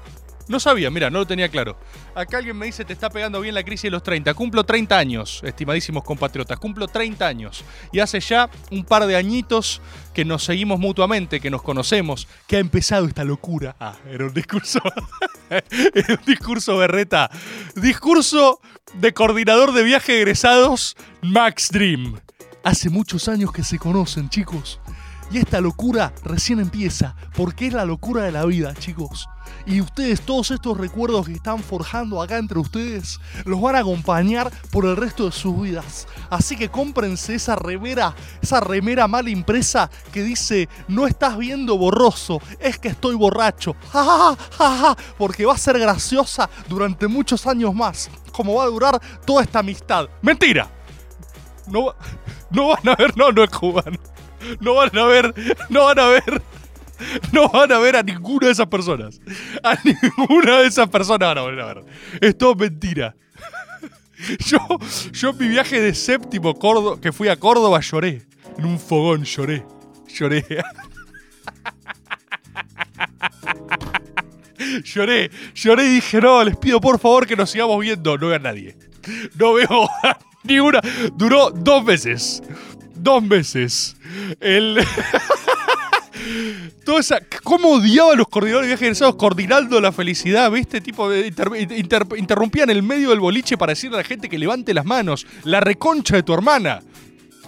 No 0.47 0.61
sabía, 0.61 0.91
mira, 0.91 1.09
no 1.09 1.21
lo 1.21 1.27
tenía 1.27 1.49
claro. 1.49 1.79
Acá 2.15 2.39
alguien 2.39 2.57
me 2.57 2.67
dice, 2.67 2.85
te 2.85 2.93
está 2.93 3.09
pegando 3.09 3.41
bien 3.41 3.55
la 3.55 3.63
crisis 3.63 3.85
de 3.85 3.91
los 3.91 4.03
30. 4.03 4.35
Cumplo 4.35 4.65
30 4.65 4.97
años, 4.97 5.41
estimadísimos 5.43 6.05
compatriotas. 6.05 6.59
Cumplo 6.59 6.87
30 6.87 7.27
años. 7.27 7.65
Y 7.93 8.01
hace 8.01 8.21
ya 8.21 8.51
un 8.71 8.85
par 8.85 9.07
de 9.07 9.17
añitos 9.17 9.81
que 10.13 10.27
nos 10.27 10.45
seguimos 10.45 10.79
mutuamente, 10.79 11.41
que 11.41 11.51
nos 11.51 11.63
conocemos, 11.63 12.29
que 12.47 12.57
ha 12.57 12.61
empezado 12.61 13.07
esta 13.07 13.25
locura. 13.25 13.75
Ah, 13.81 13.97
era 14.11 14.27
un 14.27 14.35
discurso. 14.35 14.81
era 15.51 16.15
un 16.15 16.27
discurso 16.27 16.77
berreta. 16.77 17.31
Discurso 17.77 18.61
de 18.95 19.15
coordinador 19.15 19.73
de 19.73 19.83
viaje 19.83 20.19
egresados, 20.19 20.95
Max 21.23 21.71
Dream. 21.73 22.21
Hace 22.65 22.91
muchos 22.91 23.29
años 23.29 23.51
que 23.51 23.65
se 23.65 23.79
conocen, 23.79 24.29
chicos. 24.29 24.79
Y 25.35 25.39
esta 25.39 25.61
locura 25.61 26.13
recién 26.23 26.61
empieza, 26.61 27.17
porque 27.35 27.67
es 27.67 27.73
la 27.73 27.85
locura 27.85 28.23
de 28.23 28.31
la 28.31 28.45
vida, 28.45 28.73
chicos. 28.73 29.29
Y 29.67 29.81
ustedes, 29.81 30.21
todos 30.21 30.53
estos 30.53 30.79
recuerdos 30.79 31.27
que 31.27 31.33
están 31.33 31.59
forjando 31.59 32.23
acá 32.23 32.39
entre 32.39 32.61
ustedes, 32.61 33.19
los 33.45 33.61
van 33.61 33.75
a 33.75 33.81
acompañar 33.81 34.53
por 34.71 34.87
el 34.87 34.97
resto 34.97 35.25
de 35.25 35.33
sus 35.33 35.61
vidas. 35.61 36.07
Así 36.31 36.55
que 36.55 36.69
cómprense 36.69 37.35
esa 37.35 37.57
remera, 37.57 38.15
esa 38.41 38.61
remera 38.61 39.09
mal 39.09 39.29
impresa 39.29 39.91
que 40.13 40.23
dice, 40.23 40.69
no 40.87 41.05
estás 41.05 41.37
viendo 41.37 41.77
borroso, 41.77 42.41
es 42.61 42.79
que 42.79 42.87
estoy 42.87 43.17
borracho. 43.17 43.75
Ja, 43.91 44.05
ja, 44.05 44.37
ja, 44.57 44.79
ja, 44.79 44.97
porque 45.19 45.47
va 45.47 45.55
a 45.55 45.59
ser 45.59 45.81
graciosa 45.81 46.49
durante 46.69 47.09
muchos 47.09 47.45
años 47.49 47.75
más, 47.75 48.09
como 48.31 48.55
va 48.55 48.63
a 48.63 48.69
durar 48.69 49.01
toda 49.27 49.43
esta 49.43 49.59
amistad. 49.59 50.09
Mentira. 50.23 50.71
No, 51.67 51.93
no 52.51 52.69
van 52.69 52.89
a 52.89 52.95
ver, 52.95 53.17
no, 53.17 53.33
no 53.33 53.43
es 53.43 53.51
cubano. 53.51 53.99
No 54.61 54.75
van 54.75 54.97
a 54.97 55.05
ver, 55.07 55.35
no 55.69 55.85
van 55.85 55.99
a 55.99 56.07
ver, 56.09 56.43
no 57.33 57.49
van 57.49 57.73
a 57.73 57.79
ver 57.79 57.97
a 57.97 58.03
ninguna 58.03 58.47
de 58.47 58.53
esas 58.53 58.67
personas. 58.67 59.21
A 59.63 59.77
ninguna 59.85 60.61
de 60.61 60.67
esas 60.67 60.89
personas 60.89 61.29
van 61.29 61.39
a 61.39 61.43
volver 61.43 61.61
a 61.61 61.67
ver. 61.67 61.85
Es 62.21 62.37
todo 62.37 62.55
mentira. 62.55 63.15
Yo, 64.47 64.59
yo 65.13 65.31
en 65.31 65.39
mi 65.39 65.49
viaje 65.49 65.81
de 65.81 65.93
séptimo 65.93 66.55
Córdoba, 66.55 67.01
que 67.01 67.13
fui 67.13 67.29
a 67.29 67.37
Córdoba 67.37 67.81
lloré. 67.81 68.23
En 68.57 68.65
un 68.65 68.79
fogón 68.79 69.25
lloré. 69.25 69.67
Lloré. 70.07 70.45
Lloré, 74.85 75.31
lloré 75.55 75.85
y 75.85 75.95
dije, 75.97 76.21
no, 76.21 76.43
les 76.43 76.57
pido 76.57 76.81
por 76.81 76.99
favor 76.99 77.27
que 77.27 77.37
nos 77.37 77.51
sigamos 77.51 77.79
viendo. 77.81 78.17
No 78.17 78.29
veo 78.29 78.37
a 78.37 78.39
nadie. 78.39 78.77
No 79.39 79.55
veo 79.55 79.89
a 80.03 80.19
ninguna. 80.43 80.81
Duró 81.15 81.51
dos 81.51 81.85
meses. 81.85 82.43
Dos 83.05 83.23
meses. 83.23 83.97
El. 84.41 84.83
Toda 86.87 87.01
esa. 87.01 87.21
¿Cómo 87.43 87.73
odiaba 87.73 88.15
a 88.15 88.17
los 88.17 88.29
coordinadores 88.29 88.67
de 88.67 88.71
viajes 88.73 88.83
egresados 88.87 89.17
coordinando 89.17 89.79
la 89.79 89.93
felicidad? 89.93 90.51
¿Viste? 90.51 90.81
Tipo, 90.81 91.11
de 91.11 91.27
inter- 91.27 92.07
interrumpían 92.17 92.71
el 92.71 92.83
medio 92.83 93.11
del 93.11 93.21
boliche 93.21 93.59
para 93.59 93.73
decirle 93.73 93.99
a 93.99 94.01
la 94.01 94.05
gente 94.05 94.31
que 94.31 94.39
levante 94.39 94.73
las 94.73 94.87
manos. 94.87 95.27
La 95.45 95.61
reconcha 95.61 96.17
de 96.17 96.23
tu 96.23 96.33
hermana. 96.33 96.81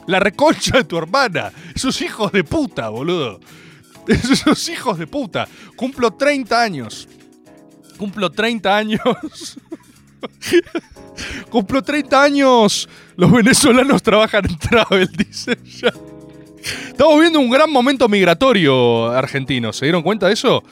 La 0.06 0.20
reconcha 0.20 0.76
de 0.76 0.84
tu 0.84 0.98
hermana. 0.98 1.50
Esos 1.74 2.02
hijos 2.02 2.30
de 2.32 2.44
puta, 2.44 2.90
boludo. 2.90 3.40
Esos 4.08 4.68
hijos 4.68 4.98
de 4.98 5.06
puta. 5.06 5.48
Cumplo 5.74 6.10
30 6.12 6.62
años. 6.62 7.08
Cumplo 7.96 8.30
30 8.30 8.76
años. 8.76 9.00
Cumplo 11.50 11.82
30 11.82 12.22
años. 12.22 12.88
Los 13.16 13.32
venezolanos 13.32 14.02
trabajan 14.02 14.44
en 14.48 14.58
travel, 14.58 15.08
dice 15.16 15.58
ya. 15.64 15.92
Estamos 16.88 17.20
viendo 17.20 17.38
un 17.38 17.50
gran 17.50 17.70
momento 17.70 18.08
migratorio 18.08 19.08
argentino. 19.10 19.72
¿Se 19.72 19.86
dieron 19.86 20.02
cuenta 20.02 20.26
de 20.26 20.32
eso? 20.32 20.62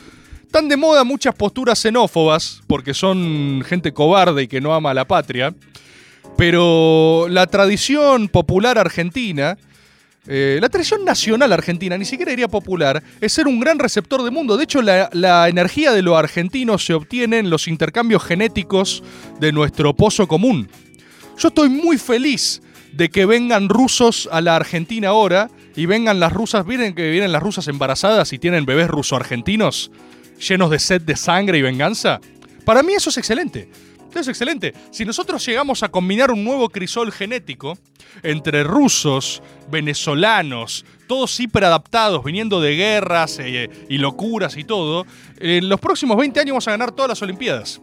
Están 0.42 0.68
de 0.68 0.76
moda 0.76 1.04
muchas 1.04 1.34
posturas 1.34 1.78
xenófobas, 1.78 2.62
porque 2.66 2.94
son 2.94 3.62
gente 3.66 3.92
cobarde 3.92 4.44
y 4.44 4.48
que 4.48 4.60
no 4.60 4.74
ama 4.74 4.90
a 4.90 4.94
la 4.94 5.06
patria. 5.06 5.54
Pero 6.36 7.26
la 7.28 7.46
tradición 7.46 8.28
popular 8.28 8.78
argentina, 8.78 9.56
eh, 10.26 10.58
la 10.60 10.68
tradición 10.68 11.04
nacional 11.04 11.52
argentina, 11.52 11.98
ni 11.98 12.04
siquiera 12.04 12.30
diría 12.30 12.48
popular, 12.48 13.02
es 13.20 13.32
ser 13.32 13.46
un 13.46 13.60
gran 13.60 13.78
receptor 13.78 14.22
de 14.22 14.30
mundo. 14.30 14.56
De 14.56 14.64
hecho, 14.64 14.82
la, 14.82 15.10
la 15.12 15.48
energía 15.48 15.92
de 15.92 16.02
lo 16.02 16.16
argentino 16.16 16.78
se 16.78 16.94
obtiene 16.94 17.38
en 17.38 17.50
los 17.50 17.68
intercambios 17.68 18.22
genéticos 18.24 19.02
de 19.40 19.52
nuestro 19.52 19.94
pozo 19.94 20.26
común. 20.26 20.68
Yo 21.38 21.48
estoy 21.48 21.68
muy 21.68 21.98
feliz 21.98 22.62
de 22.92 23.08
que 23.08 23.26
vengan 23.26 23.68
rusos 23.68 24.28
a 24.30 24.40
la 24.40 24.56
Argentina 24.56 25.08
ahora 25.08 25.50
y 25.74 25.87
vengan 25.87 26.20
las 26.20 26.32
rusas, 26.32 26.64
miren 26.64 26.94
que 26.94 27.10
vienen 27.10 27.32
las 27.32 27.42
rusas 27.42 27.66
embarazadas 27.68 28.32
y 28.32 28.38
tienen 28.38 28.64
bebés 28.64 28.88
ruso-argentinos 28.88 29.90
llenos 30.38 30.70
de 30.70 30.78
sed 30.78 31.02
de 31.02 31.16
sangre 31.16 31.58
y 31.58 31.62
venganza. 31.62 32.20
Para 32.64 32.82
mí 32.82 32.94
eso 32.94 33.10
es 33.10 33.18
excelente. 33.18 33.68
Es 34.20 34.29
excelente. 34.29 34.72
Si 34.90 35.05
nosotros 35.05 35.44
llegamos 35.46 35.83
a 35.83 35.88
combinar 35.88 36.31
un 36.31 36.44
nuevo 36.44 36.68
crisol 36.68 37.11
genético 37.12 37.77
entre 38.22 38.62
rusos, 38.64 39.42
venezolanos, 39.70 40.85
todos 41.07 41.38
hiperadaptados, 41.40 42.24
viniendo 42.24 42.61
de 42.61 42.77
guerras 42.77 43.38
eh, 43.40 43.68
y 43.88 43.98
locuras 43.98 44.57
y 44.57 44.64
todo, 44.64 45.07
en 45.38 45.68
los 45.68 45.81
próximos 45.81 46.16
20 46.16 46.40
años 46.40 46.53
vamos 46.53 46.68
a 46.68 46.72
ganar 46.72 46.92
todas 46.92 47.09
las 47.11 47.22
Olimpiadas. 47.22 47.81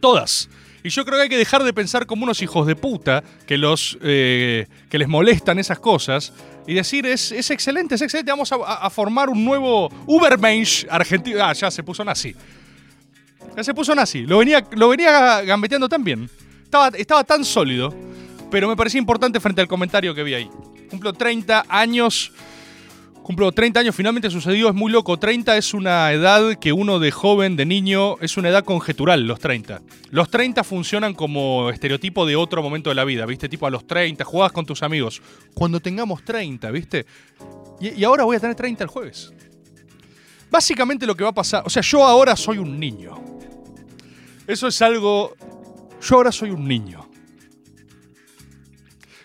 Todas. 0.00 0.48
Y 0.82 0.88
yo 0.88 1.04
creo 1.04 1.18
que 1.18 1.22
hay 1.24 1.28
que 1.28 1.36
dejar 1.36 1.62
de 1.62 1.74
pensar 1.74 2.06
como 2.06 2.24
unos 2.24 2.40
hijos 2.40 2.66
de 2.66 2.74
puta 2.74 3.22
que, 3.46 3.58
los, 3.58 3.98
eh, 4.02 4.66
que 4.88 4.98
les 4.98 5.08
molestan 5.08 5.58
esas 5.58 5.78
cosas 5.78 6.32
y 6.66 6.72
decir, 6.74 7.04
es, 7.06 7.32
es 7.32 7.50
excelente, 7.50 7.96
es 7.96 8.00
excelente, 8.02 8.30
vamos 8.32 8.50
a, 8.52 8.56
a- 8.56 8.86
a 8.86 8.90
formar 8.90 9.28
un 9.28 9.44
nuevo 9.44 9.90
Ubermensch 10.06 10.86
argentino. 10.88 11.44
Ah, 11.44 11.52
ya 11.52 11.70
se 11.70 11.82
puso 11.82 12.02
nazi. 12.02 12.34
Se 13.62 13.74
puso 13.74 13.94
nazi. 13.94 14.22
Lo 14.22 14.38
venía, 14.38 14.66
lo 14.72 14.88
venía 14.88 15.42
gambeteando 15.42 15.88
tan 15.88 16.04
bien. 16.04 16.28
Estaba, 16.64 16.88
estaba 16.88 17.24
tan 17.24 17.44
sólido, 17.44 17.94
pero 18.50 18.68
me 18.68 18.76
parecía 18.76 18.98
importante 18.98 19.40
frente 19.40 19.60
al 19.60 19.68
comentario 19.68 20.14
que 20.14 20.22
vi 20.22 20.34
ahí. 20.34 20.50
Cumplo 20.88 21.12
30 21.12 21.66
años. 21.68 22.32
Cumplo 23.22 23.52
30 23.52 23.80
años, 23.80 23.94
finalmente 23.94 24.30
sucedió, 24.30 24.68
es 24.68 24.74
muy 24.74 24.90
loco. 24.90 25.18
30 25.18 25.56
es 25.56 25.74
una 25.74 26.10
edad 26.10 26.58
que 26.58 26.72
uno 26.72 26.98
de 26.98 27.10
joven, 27.10 27.54
de 27.54 27.66
niño, 27.66 28.16
es 28.20 28.36
una 28.36 28.48
edad 28.48 28.64
conjetural, 28.64 29.26
los 29.26 29.38
30. 29.38 29.82
Los 30.10 30.30
30 30.30 30.64
funcionan 30.64 31.14
como 31.14 31.70
estereotipo 31.70 32.26
de 32.26 32.34
otro 32.34 32.62
momento 32.62 32.90
de 32.90 32.96
la 32.96 33.04
vida, 33.04 33.26
¿viste? 33.26 33.48
Tipo 33.48 33.66
a 33.66 33.70
los 33.70 33.86
30, 33.86 34.24
jugabas 34.24 34.52
con 34.52 34.66
tus 34.66 34.82
amigos. 34.82 35.22
Cuando 35.54 35.78
tengamos 35.80 36.24
30, 36.24 36.70
¿viste? 36.70 37.06
Y, 37.80 38.00
y 38.00 38.04
ahora 38.04 38.24
voy 38.24 38.36
a 38.36 38.40
tener 38.40 38.56
30 38.56 38.82
el 38.82 38.90
jueves. 38.90 39.32
Básicamente 40.50 41.06
lo 41.06 41.14
que 41.14 41.22
va 41.22 41.30
a 41.30 41.34
pasar, 41.34 41.62
o 41.64 41.70
sea, 41.70 41.82
yo 41.82 42.04
ahora 42.04 42.34
soy 42.34 42.58
un 42.58 42.80
niño. 42.80 43.39
Eso 44.50 44.66
es 44.66 44.82
algo... 44.82 45.36
Yo 46.02 46.16
ahora 46.16 46.32
soy 46.32 46.50
un 46.50 46.66
niño. 46.66 47.08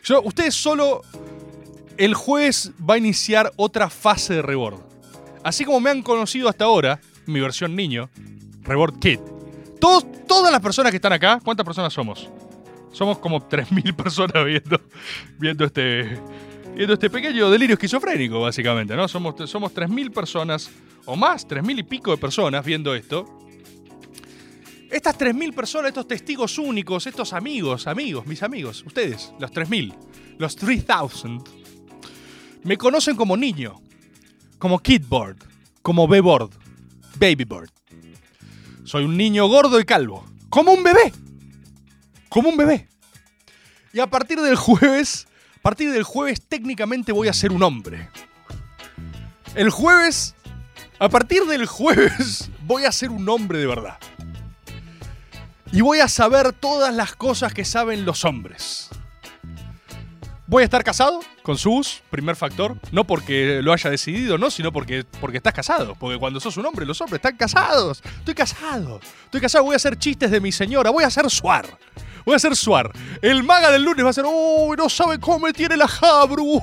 Yo, 0.03 0.21
ustedes 0.21 0.53
solo 0.53 1.01
el 1.97 2.13
jueves 2.13 2.71
va 2.87 2.93
a 2.93 2.97
iniciar 2.99 3.51
otra 3.55 3.89
fase 3.89 4.35
de 4.35 4.41
Rebord. 4.43 4.81
Así 5.43 5.65
como 5.65 5.79
me 5.79 5.89
han 5.89 6.03
conocido 6.03 6.47
hasta 6.47 6.65
ahora, 6.65 6.99
mi 7.25 7.39
versión 7.39 7.75
niño, 7.75 8.07
Rebord 8.61 8.99
Kid. 8.99 9.19
Todos, 9.79 10.05
todas 10.27 10.51
las 10.51 10.61
personas 10.61 10.91
que 10.91 10.97
están 10.97 11.13
acá, 11.13 11.39
¿cuántas 11.43 11.65
personas 11.65 11.91
somos? 11.91 12.29
Somos 12.91 13.17
como 13.17 13.49
3.000 13.49 13.95
personas 13.95 14.45
viendo, 14.45 14.79
viendo, 15.39 15.65
este, 15.65 16.19
viendo 16.75 16.93
este 16.93 17.09
pequeño 17.09 17.49
delirio 17.49 17.73
esquizofrénico, 17.73 18.41
básicamente, 18.41 18.95
¿no? 18.95 19.07
Somos, 19.07 19.49
somos 19.49 19.73
3.000 19.73 20.13
personas, 20.13 20.69
o 21.05 21.15
más, 21.15 21.47
3.000 21.47 21.79
y 21.79 21.83
pico 21.83 22.11
de 22.11 22.17
personas 22.17 22.63
viendo 22.63 22.93
esto. 22.93 23.25
Estas 24.95 25.19
3.000 25.19 25.53
personas, 25.53 25.89
estos 25.89 26.07
testigos 26.07 26.57
únicos, 26.57 27.05
estos 27.05 27.33
amigos, 27.33 27.85
amigos, 27.85 28.25
mis 28.25 28.41
amigos, 28.41 28.81
ustedes, 28.87 29.33
los 29.39 29.51
3.000, 29.51 29.93
los 30.37 30.57
3.000, 30.57 31.43
me 32.63 32.77
conocen 32.77 33.17
como 33.17 33.35
niño, 33.35 33.81
como 34.57 34.79
kidboard, 34.79 35.35
como 35.81 36.07
beboard, 36.07 36.49
babyboard. 37.19 37.69
Soy 38.85 39.03
un 39.03 39.17
niño 39.17 39.49
gordo 39.49 39.81
y 39.81 39.83
calvo, 39.83 40.25
como 40.47 40.71
un 40.71 40.81
bebé, 40.81 41.11
como 42.29 42.47
un 42.47 42.55
bebé. 42.55 42.87
Y 43.91 43.99
a 43.99 44.07
partir 44.07 44.39
del 44.39 44.55
jueves, 44.55 45.27
a 45.57 45.61
partir 45.61 45.91
del 45.91 46.03
jueves 46.03 46.41
técnicamente 46.47 47.11
voy 47.11 47.27
a 47.27 47.33
ser 47.33 47.51
un 47.51 47.63
hombre. 47.63 48.09
El 49.55 49.71
jueves, 49.71 50.35
a 50.99 51.09
partir 51.09 51.43
del 51.47 51.65
jueves 51.65 52.49
voy 52.61 52.85
a 52.85 52.93
ser 52.93 53.09
un 53.09 53.27
hombre 53.27 53.59
de 53.59 53.67
verdad. 53.67 53.99
Y 55.71 55.81
voy 55.81 55.99
a 55.99 56.07
saber 56.07 56.53
todas 56.53 56.93
las 56.93 57.15
cosas 57.15 57.53
que 57.53 57.65
saben 57.65 58.05
los 58.05 58.23
hombres. 58.25 58.89
Voy 60.47 60.61
a 60.61 60.65
estar 60.65 60.83
casado 60.83 61.21
con 61.41 61.57
Sus, 61.57 62.03
primer 62.11 62.35
factor. 62.35 62.75
No 62.91 63.03
porque 63.05 63.61
lo 63.63 63.73
haya 63.73 63.89
decidido, 63.89 64.37
no, 64.37 64.51
sino 64.51 64.71
porque, 64.71 65.03
porque 65.19 65.37
estás 65.37 65.53
casado. 65.53 65.95
Porque 65.95 66.19
cuando 66.19 66.39
sos 66.39 66.57
un 66.57 66.65
hombre, 66.65 66.85
los 66.85 67.01
hombres 67.01 67.17
están 67.17 67.35
casados. 67.35 68.03
Estoy 68.19 68.35
casado. 68.35 68.99
Estoy 69.25 69.41
casado, 69.41 69.63
voy 69.63 69.73
a 69.73 69.77
hacer 69.77 69.97
chistes 69.97 70.29
de 70.29 70.39
mi 70.39 70.51
señora. 70.51 70.91
Voy 70.91 71.03
a 71.03 71.07
hacer 71.07 71.29
suar. 71.31 71.65
Voy 72.25 72.33
a 72.33 72.35
hacer 72.37 72.55
suar. 72.55 72.91
El 73.21 73.43
maga 73.43 73.71
del 73.71 73.83
lunes 73.83 74.05
va 74.05 74.09
a 74.09 74.13
ser. 74.13 74.25
¡Uy, 74.27 74.75
no 74.77 74.87
sabe 74.89 75.19
cómo 75.19 75.51
tiene 75.51 75.77
la 75.77 75.87
jabru! 75.87 76.43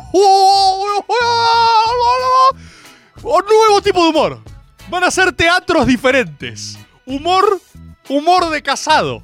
Un 3.23 3.45
nuevo 3.47 3.83
tipo 3.83 4.03
de 4.03 4.11
humor. 4.11 4.43
Van 4.91 5.05
a 5.05 5.11
ser 5.11 5.33
teatros 5.33 5.87
diferentes. 5.87 6.79
Humor, 7.07 7.61
humor 8.09 8.51
de 8.51 8.63
casado. 8.63 9.23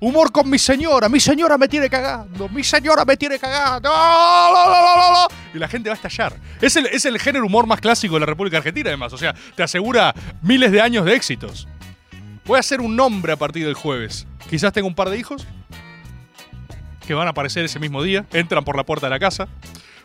Humor 0.00 0.30
con 0.30 0.48
mi 0.48 0.58
señora. 0.58 1.08
Mi 1.08 1.18
señora 1.18 1.58
me 1.58 1.66
tiene 1.66 1.90
cagando. 1.90 2.48
Mi 2.48 2.62
señora 2.62 3.04
me 3.04 3.16
tiene 3.16 3.38
cagando. 3.38 3.90
Y 5.52 5.58
la 5.58 5.66
gente 5.68 5.88
va 5.88 5.94
a 5.94 5.96
estallar. 5.96 6.36
Es 6.60 6.76
el, 6.76 6.86
es 6.86 7.04
el 7.04 7.18
género 7.18 7.46
humor 7.46 7.66
más 7.66 7.80
clásico 7.80 8.14
de 8.14 8.20
la 8.20 8.26
República 8.26 8.58
Argentina, 8.58 8.90
además. 8.90 9.12
O 9.12 9.18
sea, 9.18 9.34
te 9.56 9.62
asegura 9.62 10.14
miles 10.42 10.70
de 10.70 10.80
años 10.80 11.04
de 11.04 11.14
éxitos. 11.14 11.66
Voy 12.44 12.58
a 12.58 12.62
ser 12.62 12.80
un 12.80 12.98
hombre 13.00 13.32
a 13.32 13.36
partir 13.36 13.64
del 13.64 13.74
jueves. 13.74 14.26
Quizás 14.48 14.72
tenga 14.72 14.86
un 14.86 14.94
par 14.94 15.10
de 15.10 15.18
hijos 15.18 15.46
que 17.06 17.14
van 17.14 17.26
a 17.26 17.30
aparecer 17.30 17.64
ese 17.64 17.80
mismo 17.80 18.02
día. 18.02 18.24
Entran 18.32 18.64
por 18.64 18.76
la 18.76 18.84
puerta 18.84 19.06
de 19.06 19.10
la 19.10 19.18
casa. 19.18 19.48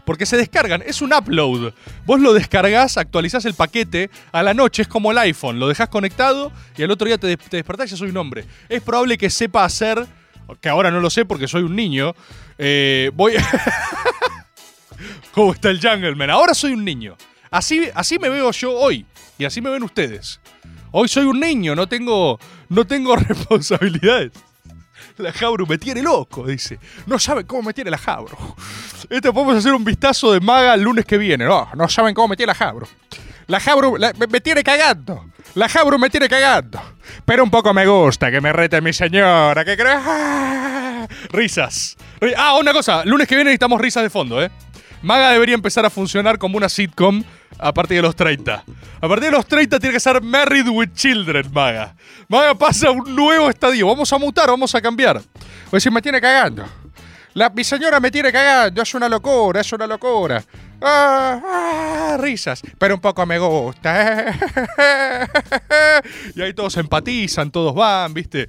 Porque 0.05 0.25
se 0.25 0.35
descargan, 0.37 0.83
es 0.85 1.01
un 1.01 1.13
upload. 1.13 1.73
Vos 2.05 2.19
lo 2.19 2.33
descargas, 2.33 2.97
actualizás 2.97 3.45
el 3.45 3.53
paquete, 3.53 4.09
a 4.31 4.43
la 4.43 4.53
noche 4.53 4.81
es 4.81 4.87
como 4.87 5.11
el 5.11 5.17
iPhone, 5.17 5.59
lo 5.59 5.67
dejás 5.67 5.87
conectado 5.89 6.51
y 6.77 6.83
al 6.83 6.91
otro 6.91 7.07
día 7.07 7.17
te, 7.17 7.27
des- 7.27 7.49
despertás 7.49 7.87
y 7.87 7.91
ya 7.91 7.97
soy 7.97 8.09
un 8.09 8.17
hombre. 8.17 8.45
Es 8.67 8.81
probable 8.81 9.17
que 9.17 9.29
sepa 9.29 9.63
hacer, 9.63 10.05
que 10.59 10.67
ahora 10.69 10.91
no 10.91 10.99
lo 10.99 11.09
sé 11.09 11.23
porque 11.25 11.47
soy 11.47 11.63
un 11.63 11.75
niño, 11.75 12.13
eh, 12.57 13.11
voy... 13.13 13.33
¿Cómo 15.33 15.53
está 15.53 15.69
el 15.69 15.79
Jungleman? 15.81 16.29
Ahora 16.29 16.53
soy 16.53 16.73
un 16.73 16.85
niño. 16.85 17.15
Así, 17.49 17.89
así 17.95 18.19
me 18.19 18.29
veo 18.29 18.51
yo 18.51 18.71
hoy 18.73 19.05
y 19.37 19.45
así 19.45 19.61
me 19.61 19.69
ven 19.69 19.83
ustedes. 19.83 20.39
Hoy 20.91 21.07
soy 21.07 21.25
un 21.25 21.39
niño, 21.39 21.75
no 21.75 21.87
tengo, 21.87 22.39
no 22.69 22.85
tengo 22.85 23.15
responsabilidades. 23.17 24.31
La 25.17 25.31
Jabru 25.31 25.67
me 25.67 25.77
tiene 25.77 26.01
loco, 26.01 26.45
dice. 26.45 26.79
No 27.05 27.19
saben 27.19 27.45
cómo 27.45 27.63
me 27.63 27.73
tiene 27.73 27.91
la 27.91 27.97
Jabru. 27.97 28.35
Este 29.09 29.31
podemos 29.31 29.55
hacer 29.57 29.73
un 29.73 29.83
vistazo 29.83 30.33
de 30.33 30.39
maga 30.39 30.73
el 30.73 30.81
lunes 30.81 31.05
que 31.05 31.17
viene. 31.17 31.45
No, 31.45 31.69
no 31.75 31.87
saben 31.87 32.15
cómo 32.15 32.29
me 32.29 32.35
tiene 32.37 32.47
la 32.51 32.55
Jabru. 32.55 32.87
La 33.47 33.59
Jabru 33.59 33.97
me, 34.29 34.41
tiene 34.41 34.63
cagando. 34.63 35.25
La 35.55 35.69
Jabru 35.69 35.99
me 35.99 36.09
tiene 36.09 36.27
cagando. 36.29 36.81
Pero 37.25 37.43
un 37.43 37.51
poco 37.51 37.73
me 37.73 37.85
gusta 37.85 38.31
que 38.31 38.41
me 38.41 38.51
rete 38.53 38.81
mi 38.81 38.93
señora. 38.93 39.63
Que 39.63 39.75
creo. 39.77 39.99
¡Ah! 40.03 41.07
Risas. 41.29 41.95
Ri- 42.19 42.33
Ah, 42.37 42.55
una 42.59 42.73
cosa. 42.73 43.03
Lunes 43.05 43.27
que 43.27 43.35
viene 43.35 43.49
necesitamos 43.49 43.79
risas 43.81 44.01
de 44.03 44.09
fondo, 44.09 44.41
¿eh? 44.41 44.49
Maga 45.01 45.31
debería 45.31 45.55
empezar 45.55 45.85
a 45.85 45.89
funcionar 45.89 46.37
como 46.37 46.55
una 46.57 46.69
sitcom 46.69 47.23
a 47.59 47.73
partir 47.73 47.97
de 47.97 48.03
los 48.03 48.15
30. 48.15 48.63
A 49.01 49.07
partir 49.07 49.25
de 49.25 49.31
los 49.31 49.45
30 49.45 49.79
tiene 49.79 49.93
que 49.93 49.99
ser 49.99 50.21
Married 50.21 50.67
with 50.67 50.93
Children, 50.93 51.51
Maga. 51.51 51.95
Maga 52.27 52.55
pasa 52.55 52.87
a 52.87 52.91
un 52.91 53.15
nuevo 53.15 53.49
estadio. 53.49 53.87
Vamos 53.87 54.11
a 54.11 54.17
mutar, 54.17 54.49
vamos 54.49 54.73
a 54.75 54.81
cambiar. 54.81 55.21
Pues 55.69 55.83
si 55.83 55.89
me 55.89 56.01
tiene 56.01 56.19
cagando. 56.21 56.65
La, 57.33 57.49
mi 57.49 57.63
señora 57.63 57.99
me 57.99 58.11
tiene 58.11 58.31
cagando. 58.31 58.81
Es 58.81 58.93
una 58.93 59.09
locura, 59.09 59.61
es 59.61 59.73
una 59.73 59.87
locura. 59.87 60.43
Ah, 60.81 61.41
ah, 61.45 62.17
risas. 62.19 62.61
Pero 62.77 62.95
un 62.95 63.01
poco 63.01 63.25
me 63.25 63.39
gusta. 63.39 64.35
y 66.35 66.41
ahí 66.41 66.53
todos 66.53 66.77
empatizan, 66.77 67.51
todos 67.51 67.73
van, 67.73 68.13
¿viste? 68.13 68.47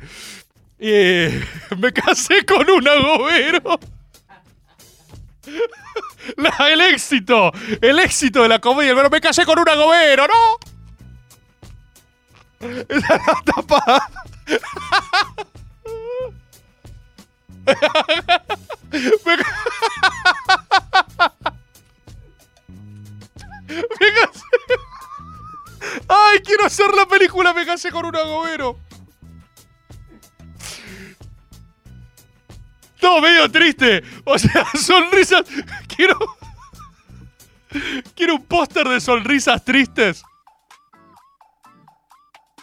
Y 0.78 1.28
me 1.78 1.92
casé 1.92 2.44
con 2.44 2.68
un 2.68 2.86
agobero. 2.86 3.78
El 6.70 6.80
éxito, 6.80 7.52
el 7.80 7.98
éxito 7.98 8.42
de 8.42 8.48
la 8.48 8.58
comedia. 8.58 8.94
Pero 8.94 9.10
me 9.10 9.20
casé 9.20 9.44
con 9.44 9.58
un 9.58 9.68
agobero, 9.68 10.26
¿no? 10.26 10.58
La 12.88 13.20
tapa. 13.44 14.08
Me 17.66 19.36
Me 24.00 24.12
casé. 24.12 24.44
Ay, 26.08 26.40
quiero 26.44 26.66
hacer 26.66 26.86
la 26.94 27.06
película 27.06 27.52
Me 27.52 27.66
casé 27.66 27.90
con 27.90 28.06
un 28.06 28.16
agobero. 28.16 28.78
No, 33.04 33.20
medio 33.20 33.50
triste. 33.50 34.02
O 34.24 34.38
sea, 34.38 34.64
sonrisas. 34.74 35.42
Quiero. 35.96 36.18
Quiero 38.14 38.36
un 38.36 38.44
póster 38.44 38.88
de 38.88 39.00
sonrisas 39.00 39.64
tristes. 39.64 40.22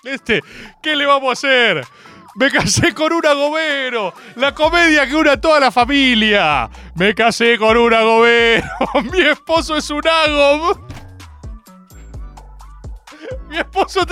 Este, 0.03 0.41
¿qué 0.81 0.95
le 0.95 1.05
vamos 1.05 1.29
a 1.29 1.33
hacer? 1.33 1.85
Me 2.35 2.49
casé 2.49 2.93
con 2.93 3.11
un 3.11 3.25
agobero. 3.25 4.13
La 4.35 4.53
comedia 4.55 5.07
que 5.07 5.15
une 5.15 5.31
a 5.31 5.41
toda 5.41 5.59
la 5.59 5.71
familia. 5.71 6.69
Me 6.95 7.13
casé 7.13 7.57
con 7.57 7.77
un 7.77 7.93
agobero. 7.93 8.65
Mi 9.11 9.21
esposo 9.21 9.75
es 9.75 9.89
un 9.89 10.07
agob. 10.07 10.79
Mi 13.49 13.57
esposo. 13.57 14.05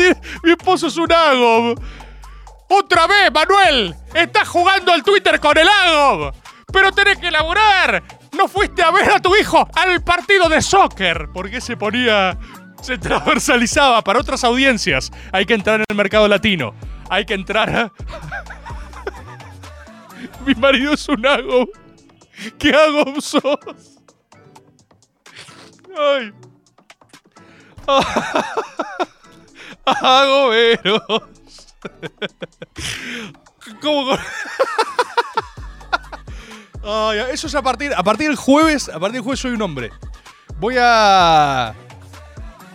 Mi 0.44 0.52
esposo 0.52 0.88
es 0.88 0.98
un 0.98 1.12
agob. 1.12 1.82
¡Otra 2.72 3.08
vez, 3.08 3.32
Manuel! 3.34 3.96
¡Estás 4.14 4.48
jugando 4.48 4.92
al 4.94 5.04
Twitter 5.04 5.40
con 5.40 5.58
el 5.58 5.68
Agob! 5.68 6.32
¡Pero 6.72 6.92
tenés 6.92 7.18
que 7.18 7.32
laburar! 7.32 8.04
¡No 8.38 8.48
fuiste 8.48 8.82
a 8.82 8.92
ver 8.92 9.10
a 9.12 9.20
tu 9.20 9.36
hijo 9.36 9.68
al 9.74 10.04
partido 10.04 10.50
de 10.50 10.62
soccer! 10.62 11.30
Porque 11.34 11.62
se 11.62 11.78
ponía. 11.78 12.38
Se 12.82 12.98
transversalizaba 12.98 14.02
para 14.04 14.20
otras 14.20 14.44
audiencias. 14.44 15.12
Hay 15.34 15.46
que 15.46 15.54
entrar 15.54 15.82
en 15.82 15.86
el 15.90 15.98
mercado 15.98 16.28
latino. 16.28 16.74
Hay 17.10 17.26
que 17.26 17.34
entrar 17.34 17.70
a. 17.70 17.92
Mi 20.46 20.54
marido 20.56 20.94
es 20.94 21.10
un 21.10 21.26
Agob. 21.26 21.70
¿Qué 22.58 22.74
Agob 22.74 23.22
sos? 23.22 23.44
¡Ay! 25.98 26.32
Agoberos. 29.86 31.24
¿Cómo? 33.82 34.18
Eso 36.84 37.48
es 37.48 37.56
a 37.56 37.62
partir, 37.62 37.94
a 37.96 38.04
partir 38.04 38.28
del 38.28 38.38
jueves. 38.38 38.90
A 38.90 39.00
partir 39.00 39.16
del 39.16 39.22
jueves 39.24 39.40
soy 39.40 39.52
un 39.52 39.62
hombre. 39.62 39.92
Voy 40.60 40.76
a. 40.80 41.76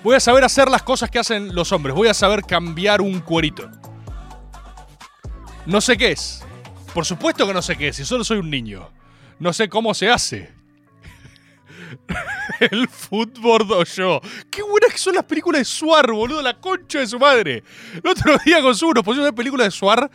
Voy 0.02 0.14
a 0.14 0.20
saber 0.20 0.44
hacer 0.44 0.68
las 0.70 0.82
cosas 0.82 1.10
que 1.10 1.18
hacen 1.18 1.54
los 1.54 1.72
hombres. 1.72 1.94
Voy 1.94 2.08
a 2.08 2.14
saber 2.14 2.42
cambiar 2.42 3.00
un 3.00 3.20
cuerito. 3.20 3.70
No 5.66 5.80
sé 5.80 5.96
qué 5.96 6.12
es. 6.12 6.44
Por 6.92 7.04
supuesto 7.06 7.46
que 7.46 7.54
no 7.54 7.62
sé 7.62 7.76
qué 7.76 7.88
es, 7.88 7.96
si 7.96 8.04
solo 8.04 8.22
soy 8.22 8.38
un 8.38 8.50
niño. 8.50 8.90
No 9.38 9.52
sé 9.52 9.68
cómo 9.68 9.94
se 9.94 10.10
hace. 10.10 10.52
El 12.60 12.88
fútbol 12.88 13.66
o 13.72 13.84
yo. 13.84 14.20
Qué 14.50 14.62
buenas 14.62 14.92
que 14.92 14.98
son 14.98 15.14
las 15.14 15.24
películas 15.24 15.60
de 15.60 15.64
Suar, 15.64 16.10
boludo, 16.12 16.42
la 16.42 16.60
concha 16.60 17.00
de 17.00 17.06
su 17.06 17.18
madre. 17.18 17.64
El 17.94 18.10
otro 18.10 18.36
día 18.44 18.60
con 18.60 18.74
su 18.74 18.92
nos 18.92 19.02
pusimos 19.02 19.26
una 19.28 19.34
película 19.34 19.64
de 19.64 19.70
Suar. 19.70 20.10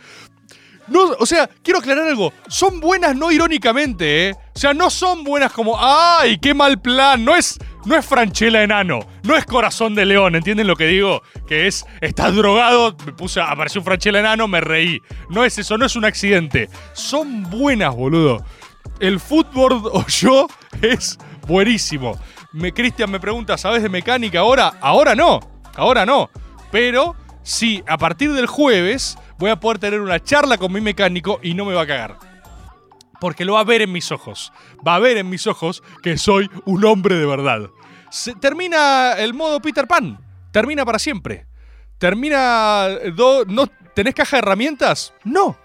No, 0.88 1.10
o 1.18 1.26
sea, 1.26 1.48
quiero 1.62 1.78
aclarar 1.78 2.06
algo. 2.08 2.32
Son 2.48 2.80
buenas 2.80 3.14
no 3.16 3.30
irónicamente, 3.30 4.28
¿eh? 4.28 4.34
O 4.54 4.58
sea, 4.58 4.74
no 4.74 4.90
son 4.90 5.24
buenas 5.24 5.52
como, 5.52 5.76
¡ay, 5.78 6.38
qué 6.38 6.54
mal 6.54 6.80
plan! 6.80 7.24
No 7.24 7.36
es, 7.36 7.58
No 7.84 7.96
es 7.96 8.04
Franchella 8.04 8.62
enano, 8.62 9.00
no 9.22 9.36
es 9.36 9.46
corazón 9.46 9.94
de 9.94 10.04
león, 10.04 10.34
¿entienden 10.34 10.66
lo 10.66 10.76
que 10.76 10.86
digo? 10.86 11.22
Que 11.46 11.66
es, 11.66 11.86
estás 12.00 12.34
drogado, 12.34 12.94
me 13.06 13.12
puse, 13.12 13.40
apareció 13.40 13.82
Franchella 13.82 14.20
enano, 14.20 14.48
me 14.48 14.60
reí. 14.60 15.00
No 15.30 15.44
es 15.44 15.56
eso, 15.58 15.78
no 15.78 15.86
es 15.86 15.96
un 15.96 16.04
accidente. 16.04 16.68
Son 16.92 17.48
buenas, 17.48 17.94
boludo. 17.94 18.44
El 18.98 19.18
fútbol 19.20 19.80
o 19.92 20.06
yo 20.08 20.46
es 20.82 21.18
buenísimo. 21.46 22.18
Me, 22.52 22.72
Cristian 22.72 23.10
me 23.10 23.20
pregunta, 23.20 23.56
¿sabes 23.56 23.82
de 23.82 23.88
mecánica 23.88 24.40
ahora? 24.40 24.74
Ahora 24.80 25.14
no, 25.14 25.40
ahora 25.76 26.04
no. 26.04 26.28
Pero 26.70 27.16
sí, 27.42 27.82
a 27.86 27.96
partir 27.96 28.32
del 28.32 28.46
jueves 28.46 29.16
voy 29.40 29.50
a 29.50 29.58
poder 29.58 29.78
tener 29.80 30.00
una 30.00 30.22
charla 30.22 30.56
con 30.58 30.72
mi 30.72 30.80
mecánico 30.80 31.40
y 31.42 31.54
no 31.54 31.64
me 31.64 31.74
va 31.74 31.82
a 31.82 31.86
cagar. 31.86 32.16
Porque 33.20 33.44
lo 33.44 33.54
va 33.54 33.60
a 33.60 33.64
ver 33.64 33.82
en 33.82 33.90
mis 33.90 34.12
ojos. 34.12 34.52
Va 34.86 34.94
a 34.94 34.98
ver 34.98 35.16
en 35.16 35.28
mis 35.28 35.46
ojos 35.46 35.82
que 36.02 36.16
soy 36.16 36.48
un 36.64 36.84
hombre 36.84 37.16
de 37.16 37.26
verdad. 37.26 37.68
Termina 38.40 39.14
el 39.18 39.34
modo 39.34 39.60
Peter 39.60 39.86
Pan. 39.86 40.18
Termina 40.52 40.84
para 40.84 40.98
siempre. 40.98 41.46
Termina... 41.98 42.88
do- 43.14 43.44
¿No 43.46 43.66
tenés 43.94 44.14
caja 44.14 44.36
de 44.36 44.42
herramientas? 44.42 45.12
No. 45.24 45.56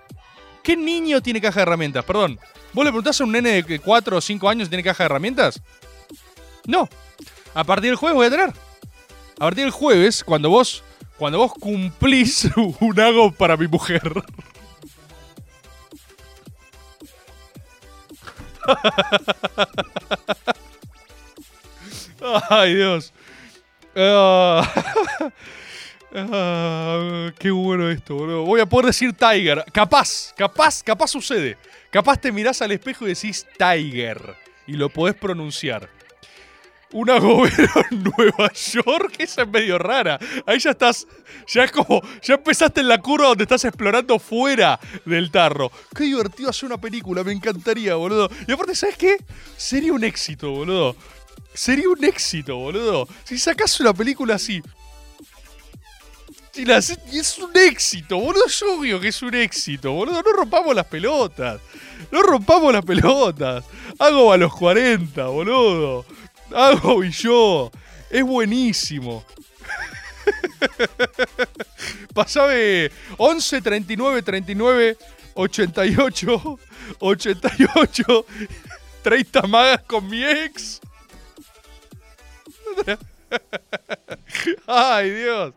¿Qué 0.64 0.76
niño 0.76 1.22
tiene 1.22 1.40
caja 1.40 1.58
de 1.60 1.64
herramientas? 1.64 2.04
Perdón. 2.04 2.40
¿Vos 2.74 2.84
le 2.84 2.92
preguntás 2.92 3.22
a 3.22 3.24
un 3.24 3.32
nene 3.32 3.62
de 3.64 3.80
4 3.80 4.18
o 4.18 4.22
5 4.22 4.50
años 4.50 4.66
si 4.66 4.70
tiene 4.70 4.84
caja 4.84 5.04
de 5.04 5.06
herramientas? 5.06 5.62
No. 6.66 6.90
A 7.54 7.64
partir 7.64 7.90
del 7.92 7.96
jueves 7.96 8.16
voy 8.16 8.28
a 8.28 8.32
tener. 8.32 8.50
A 8.50 9.40
partir 9.40 9.64
del 9.64 9.72
jueves, 9.72 10.24
cuando 10.26 10.50
vos, 10.50 10.84
cuando 11.18 11.40
vos 11.40 11.54
cumplís 11.54 12.48
un 12.80 13.00
hago 13.00 13.32
para 13.32 13.58
mi 13.58 13.68
mujer. 13.68 14.02
Ay, 22.50 22.76
Dios. 22.76 23.14
Ah. 23.96 25.32
Ah, 26.18 27.30
qué 27.38 27.52
bueno 27.52 27.90
esto, 27.90 28.16
boludo. 28.16 28.44
Voy 28.44 28.62
a 28.62 28.66
poder 28.66 28.86
decir 28.86 29.12
Tiger. 29.12 29.66
Capaz, 29.74 30.32
capaz, 30.38 30.82
capaz 30.82 31.10
sucede. 31.10 31.58
Capaz 31.92 32.22
te 32.22 32.32
mirás 32.32 32.62
al 32.62 32.72
espejo 32.72 33.06
y 33.06 33.10
decís 33.10 33.46
Tiger. 33.58 34.38
Y 34.66 34.78
lo 34.78 34.88
podés 34.88 35.16
pronunciar. 35.16 35.90
Un 36.92 37.10
agobero 37.10 37.68
en 37.92 38.04
Nueva 38.04 38.52
York, 38.54 39.16
esa 39.18 39.42
es 39.42 39.48
medio 39.50 39.78
rara. 39.78 40.18
Ahí 40.46 40.60
ya 40.60 40.72
estás, 40.72 41.08
ya 41.48 41.64
es 41.66 41.72
como, 41.72 42.02
ya 42.22 42.36
empezaste 42.36 42.82
en 42.82 42.88
la 42.88 43.00
curva 43.02 43.28
donde 43.30 43.44
estás 43.44 43.66
explorando 43.66 44.18
fuera 44.20 44.80
del 45.04 45.30
tarro. 45.32 45.72
Qué 45.96 46.06
divertido 46.06 46.50
hacer 46.50 46.68
una 46.68 46.80
película, 46.80 47.24
me 47.24 47.34
encantaría, 47.34 47.96
boludo. 47.96 48.30
Y 48.48 48.52
aparte, 48.52 48.76
¿sabes 48.76 48.98
qué? 48.98 49.18
Sería 49.58 49.92
un 49.94 50.04
éxito, 50.04 50.52
boludo. 50.52 50.96
Sería 51.54 51.90
un 51.90 52.04
éxito, 52.04 52.56
boludo. 52.58 53.08
Si 53.26 53.38
sacás 53.38 53.78
una 53.80 53.94
película 53.94 54.36
así. 54.36 54.62
Y 56.58 56.64
la 56.64 56.78
haces- 56.78 57.00
y 57.12 57.20
es 57.20 57.38
un 57.40 57.52
éxito, 57.58 58.18
boludo. 58.18 58.46
Es 58.46 58.62
obvio 58.64 59.00
que 59.02 59.10
es 59.10 59.22
un 59.22 59.34
éxito, 59.36 59.92
boludo. 59.92 60.22
No 60.22 60.32
rompamos 60.32 60.74
las 60.74 60.86
pelotas. 60.86 61.60
No 62.12 62.22
rompamos 62.22 62.72
las 62.72 62.86
pelotas. 62.86 63.66
Hago 64.00 64.32
a 64.32 64.38
los 64.38 64.54
40, 64.56 65.26
boludo. 65.28 66.06
Hago 66.54 67.04
y 67.04 67.12
yo. 67.12 67.72
Es 68.10 68.24
buenísimo. 68.24 69.24
Pasame 72.14 72.90
11 73.18 73.62
39 73.62 74.22
39 74.22 74.98
88 75.36 76.60
88 77.00 78.26
30 79.04 79.42
magas 79.48 79.82
con 79.84 80.10
mi 80.10 80.24
ex. 80.24 80.80
Ay, 84.68 85.10
Dios. 85.12 85.54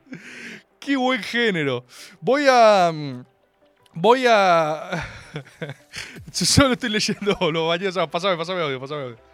Qué 0.80 0.96
buen 0.96 1.22
género. 1.22 1.84
Voy 2.20 2.46
a. 2.48 2.90
mm, 2.92 3.24
Voy 3.94 4.26
a. 4.28 5.04
Solo 6.32 6.74
estoy 6.74 6.90
leyendo 6.90 7.36
los 7.50 7.68
baños. 7.68 7.98
Pasame, 8.10 8.36
pasame 8.36 8.62
audio, 8.62 8.80
pasame 8.80 9.02
audio. 9.02 9.27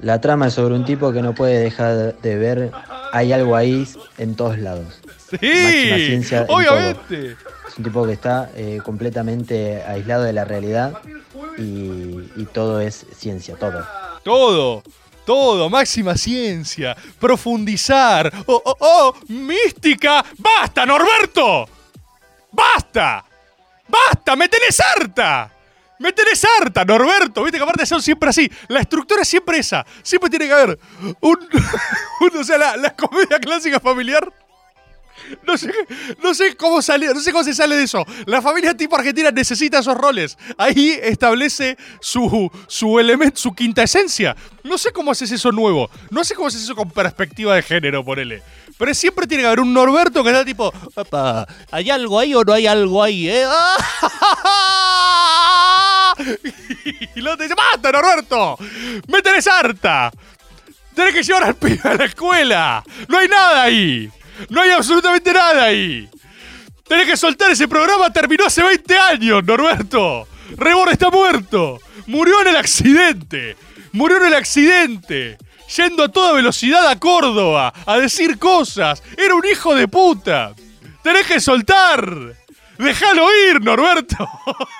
La 0.00 0.20
trama 0.20 0.46
es 0.46 0.54
sobre 0.54 0.74
un 0.74 0.84
tipo 0.84 1.12
que 1.12 1.22
no 1.22 1.34
puede 1.34 1.58
dejar 1.58 2.14
de 2.20 2.36
ver. 2.36 2.70
Hay 3.12 3.32
algo 3.32 3.56
ahí 3.56 3.86
en 4.18 4.34
todos 4.34 4.58
lados. 4.58 5.00
Máxima 5.32 5.96
Sí, 5.96 6.06
ciencia 6.06 6.40
en 6.40 6.46
obviamente. 6.48 7.36
Es 7.68 7.78
un 7.78 7.84
tipo 7.84 8.06
que 8.06 8.12
está 8.12 8.50
eh, 8.54 8.80
completamente 8.84 9.82
aislado 9.82 10.22
de 10.22 10.32
la 10.32 10.44
realidad 10.44 10.98
y, 11.58 12.30
y 12.36 12.46
todo 12.52 12.80
es 12.80 13.06
ciencia, 13.16 13.56
todo. 13.56 13.84
Todo, 14.22 14.82
todo, 15.24 15.68
máxima 15.68 16.16
ciencia, 16.16 16.96
profundizar. 17.18 18.32
¡Oh, 18.46 18.62
oh, 18.64 18.76
oh! 18.80 19.14
¡Mística! 19.28 20.24
¡Basta, 20.38 20.86
Norberto! 20.86 21.68
¡Basta! 22.52 23.24
¡Basta! 23.88 24.36
¡Me 24.36 24.48
tenés 24.48 24.80
harta! 24.80 25.50
¡Me 25.98 26.12
tenés 26.12 26.44
harta, 26.60 26.84
Norberto! 26.84 27.42
Viste 27.42 27.58
que 27.58 27.64
aparte 27.64 27.84
son 27.86 28.00
siempre 28.00 28.30
así. 28.30 28.50
La 28.68 28.80
estructura 28.80 29.22
es 29.22 29.28
siempre 29.28 29.58
esa. 29.58 29.84
Siempre 30.02 30.30
tiene 30.30 30.46
que 30.46 30.52
haber 30.52 30.78
un. 31.20 31.38
un- 32.20 32.36
o 32.38 32.44
sea, 32.44 32.76
la, 32.76 32.94
comedia 32.94 33.38
clásica 33.40 33.80
familiar. 33.80 34.32
No 35.46 35.58
sé, 35.58 35.70
no 36.22 36.32
sé 36.32 36.56
cómo 36.56 36.80
sale, 36.80 37.12
no 37.12 37.20
sé 37.20 37.32
cómo 37.32 37.42
se 37.44 37.52
sale 37.52 37.74
de 37.76 37.82
eso. 37.82 38.06
La 38.24 38.40
familia 38.40 38.74
tipo 38.74 38.96
argentina 38.96 39.30
necesita 39.32 39.80
esos 39.80 39.96
roles. 39.96 40.38
Ahí 40.56 40.98
establece 41.02 41.76
su, 42.00 42.50
su 42.68 42.98
elemento, 43.00 43.36
su 43.38 43.52
quinta 43.52 43.82
esencia. 43.82 44.36
No 44.62 44.78
sé 44.78 44.92
cómo 44.92 45.10
haces 45.10 45.30
eso 45.32 45.50
nuevo. 45.52 45.90
No 46.10 46.24
sé 46.24 46.34
cómo 46.34 46.46
haces 46.48 46.62
eso 46.62 46.74
con 46.76 46.90
perspectiva 46.92 47.54
de 47.56 47.62
género, 47.62 48.04
ponele. 48.04 48.42
Pero 48.78 48.94
siempre 48.94 49.26
tiene 49.26 49.42
que 49.42 49.48
haber 49.48 49.60
un 49.60 49.74
Norberto 49.74 50.22
que 50.22 50.30
está 50.30 50.44
tipo, 50.44 50.72
"Epa, 50.96 51.46
¿hay 51.72 51.90
algo 51.90 52.20
ahí 52.20 52.32
o 52.34 52.44
no 52.44 52.52
hay 52.52 52.66
algo 52.68 53.02
ahí, 53.02 53.28
eh? 53.28 53.44
Y 57.14 57.20
luego 57.20 57.36
te 57.36 57.44
dice, 57.44 57.54
¡basta, 57.54 57.92
Norberto! 57.92 58.58
¡Me 59.08 59.22
tenés 59.22 59.46
harta! 59.46 60.10
Tenés 60.94 61.14
que 61.14 61.22
llevar 61.22 61.44
al 61.44 61.54
pibe 61.54 61.80
a 61.84 61.94
la 61.94 62.04
escuela. 62.06 62.84
No 63.06 63.18
hay 63.18 63.28
nada 63.28 63.62
ahí. 63.62 64.10
No 64.48 64.60
hay 64.60 64.70
absolutamente 64.70 65.32
nada 65.32 65.64
ahí. 65.64 66.08
Tenés 66.88 67.06
que 67.06 67.16
soltar 67.16 67.52
ese 67.52 67.68
programa. 67.68 68.12
Terminó 68.12 68.46
hace 68.46 68.62
20 68.62 68.98
años, 68.98 69.44
Norberto. 69.44 70.26
Rebor 70.56 70.88
está 70.88 71.10
muerto. 71.10 71.78
Murió 72.06 72.40
en 72.42 72.48
el 72.48 72.56
accidente. 72.56 73.56
Murió 73.92 74.16
en 74.18 74.26
el 74.26 74.34
accidente. 74.34 75.38
Yendo 75.76 76.02
a 76.02 76.08
toda 76.08 76.32
velocidad 76.32 76.88
a 76.88 76.98
Córdoba 76.98 77.72
a 77.86 77.98
decir 77.98 78.38
cosas. 78.38 79.02
Era 79.16 79.34
un 79.34 79.46
hijo 79.46 79.74
de 79.76 79.86
puta. 79.86 80.54
Tenés 81.02 81.26
que 81.26 81.40
soltar. 81.40 82.34
Déjalo 82.78 83.28
ir, 83.50 83.60
Norberto. 83.62 84.28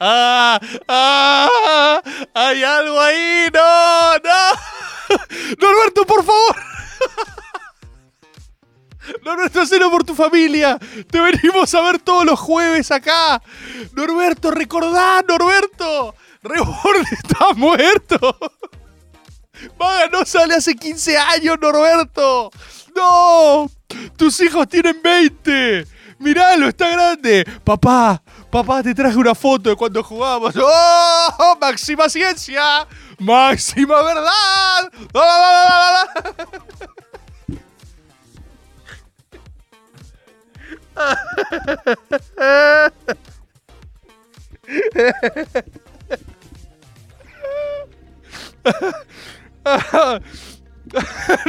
¡Ah! 0.00 0.58
¡Ah! 0.88 2.02
¡Hay 2.34 2.64
algo 2.64 2.98
ahí! 2.98 3.48
¡No! 3.52 4.16
¡No! 4.24 5.18
¡Norberto, 5.58 6.06
por 6.06 6.24
favor! 6.24 6.56
Norberto, 9.24 9.60
hacelo 9.60 9.90
por 9.90 10.04
tu 10.04 10.14
familia. 10.14 10.78
Te 11.10 11.20
venimos 11.20 11.74
a 11.74 11.82
ver 11.82 11.98
todos 11.98 12.24
los 12.24 12.40
jueves 12.40 12.90
acá. 12.90 13.42
Norberto, 13.92 14.50
recordá, 14.50 15.22
Norberto. 15.28 16.14
Rebord 16.42 17.04
está 17.12 17.52
muerto. 17.54 18.38
Maga 19.78 20.06
no 20.10 20.24
sale 20.24 20.54
hace 20.54 20.74
15 20.74 21.18
años, 21.18 21.58
Norberto. 21.60 22.50
No. 22.94 23.70
Tus 24.16 24.40
hijos 24.40 24.66
tienen 24.68 25.02
20. 25.02 25.86
Miralo, 26.18 26.68
está 26.68 26.88
grande. 26.88 27.44
Papá, 27.64 28.22
papá, 28.50 28.82
te 28.82 28.94
traje 28.94 29.16
una 29.16 29.34
foto 29.34 29.70
de 29.70 29.76
cuando 29.76 30.02
jugábamos. 30.02 30.54
¡Oh! 30.56 31.56
¡Máxima 31.60 32.08
ciencia! 32.08 32.86
¡Máxima 33.18 34.02
verdad! 34.02 34.90
¡La, 35.14 35.24
la, 35.24 35.44
la! 35.94 36.50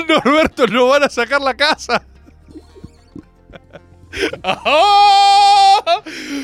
Norberto, 0.07 0.67
no 0.67 0.87
van 0.87 1.03
a 1.03 1.09
sacar 1.09 1.41
la 1.41 1.53
casa. 1.53 2.03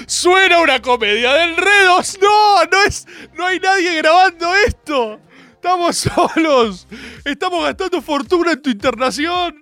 Suena 0.08 0.60
una 0.60 0.82
comedia 0.82 1.34
de 1.34 1.44
enredos. 1.44 2.18
No, 2.22 2.64
no 2.66 2.84
es. 2.84 3.06
No 3.34 3.46
hay 3.46 3.60
nadie 3.60 3.96
grabando 3.96 4.56
esto. 4.56 5.20
Estamos 5.54 5.98
solos. 5.98 6.88
Estamos 7.26 7.64
gastando 7.64 8.02
fortuna 8.02 8.54
en 8.54 8.62
tu 8.62 8.70
internación. 8.70 9.60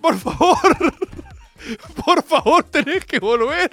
Por 0.00 0.18
favor. 0.18 0.76
Por 2.04 2.22
favor, 2.22 2.64
tenés 2.64 3.04
que 3.04 3.18
volver. 3.18 3.70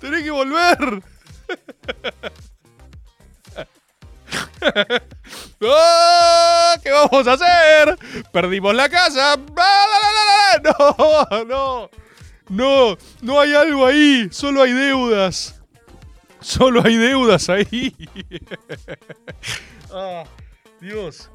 Tenés 0.00 0.22
que 0.22 0.30
volver. 0.30 1.02
¡Ah! 5.62 6.76
¿Qué 6.82 6.90
vamos 6.90 7.26
a 7.26 7.32
hacer? 7.32 7.98
Perdimos 8.32 8.74
la 8.74 8.88
casa. 8.88 9.34
¡Ah! 9.56 10.58
No, 10.64 11.44
no. 11.44 11.90
No, 12.48 12.96
no 13.20 13.40
hay 13.40 13.54
algo 13.54 13.86
ahí. 13.86 14.28
Solo 14.30 14.62
hay 14.62 14.72
deudas. 14.72 15.60
Solo 16.40 16.82
hay 16.84 16.96
deudas 16.96 17.48
ahí. 17.48 17.94
ah, 19.92 20.24
Dios. 20.80 21.30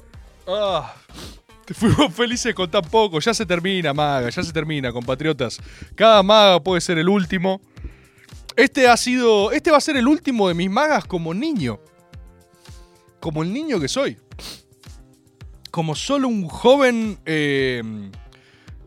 Ah. 0.46 0.94
Fuimos 1.72 2.12
felices 2.14 2.54
con 2.54 2.70
tan 2.70 2.82
poco. 2.82 3.20
Ya 3.20 3.32
se 3.32 3.46
termina, 3.46 3.94
maga. 3.94 4.28
Ya 4.30 4.42
se 4.42 4.52
termina, 4.52 4.92
compatriotas. 4.92 5.58
Cada 5.94 6.22
maga 6.22 6.62
puede 6.62 6.80
ser 6.80 6.98
el 6.98 7.08
último. 7.08 7.60
Este 8.56 8.88
ha 8.88 8.96
sido. 8.96 9.52
Este 9.52 9.70
va 9.70 9.78
a 9.78 9.80
ser 9.80 9.96
el 9.96 10.08
último 10.08 10.48
de 10.48 10.54
mis 10.54 10.70
magas 10.70 11.04
como 11.04 11.32
niño. 11.32 11.78
Como 13.24 13.42
el 13.42 13.54
niño 13.54 13.80
que 13.80 13.88
soy. 13.88 14.18
Como 15.70 15.94
solo 15.94 16.28
un 16.28 16.46
joven. 16.46 17.16
eh, 17.24 17.82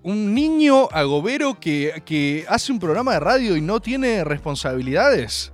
un 0.03 0.35
niño 0.35 0.87
agobero 0.91 1.59
que, 1.59 2.45
hace 2.47 2.71
un 2.71 2.77
programa 2.77 3.13
de 3.13 3.19
radio 3.19 3.57
y 3.57 3.61
no 3.61 3.79
tiene 3.79 4.23
responsabilidades. 4.23 5.51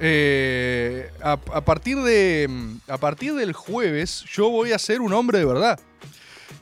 Eh, 0.00 1.12
a, 1.22 1.38
a 1.52 1.64
partir 1.64 1.98
de. 1.98 2.50
A 2.88 2.98
partir 2.98 3.34
del 3.34 3.52
jueves, 3.52 4.24
yo 4.32 4.50
voy 4.50 4.72
a 4.72 4.80
ser 4.80 5.00
un 5.00 5.12
hombre 5.12 5.38
de 5.38 5.44
verdad. 5.44 5.78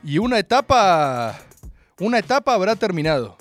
Y 0.05 0.19
una 0.19 0.39
etapa. 0.39 1.41
Una 1.99 2.19
etapa 2.19 2.53
habrá 2.53 2.77
terminado. 2.77 3.39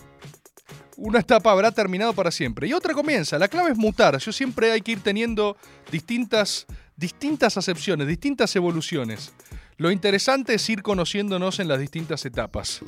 Una 0.96 1.20
etapa 1.20 1.52
habrá 1.52 1.70
terminado 1.72 2.14
para 2.14 2.32
siempre. 2.32 2.70
Y 2.70 2.72
otra 2.72 2.94
comienza. 2.94 3.38
La 3.38 3.50
clave 3.50 3.72
es 3.72 3.78
mutar. 3.78 4.18
Yo 4.20 4.32
siempre 4.32 4.72
hay 4.72 4.80
que 4.80 4.94
ir 4.94 5.04
teniendo 5.04 5.58
distintas, 5.92 6.66
distintas 6.98 7.58
acepciones, 7.58 8.08
distintas 8.08 8.56
evoluciones. 8.56 9.34
Lo 9.78 9.92
interesante 9.92 10.54
es 10.54 10.70
ir 10.70 10.82
conociéndonos 10.82 11.60
en 11.60 11.68
las 11.68 11.80
distintas 11.80 12.26
etapas. 12.26 12.82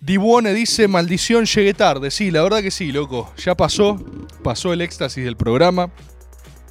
Dibuone 0.00 0.52
dice, 0.52 0.86
maldición, 0.86 1.46
llegué 1.46 1.74
tarde. 1.74 2.10
Sí, 2.10 2.30
la 2.30 2.42
verdad 2.42 2.60
que 2.60 2.70
sí, 2.70 2.92
loco. 2.92 3.32
Ya 3.38 3.54
pasó. 3.56 3.96
Pasó 4.42 4.72
el 4.72 4.82
éxtasis 4.82 5.24
del 5.24 5.36
programa. 5.36 5.90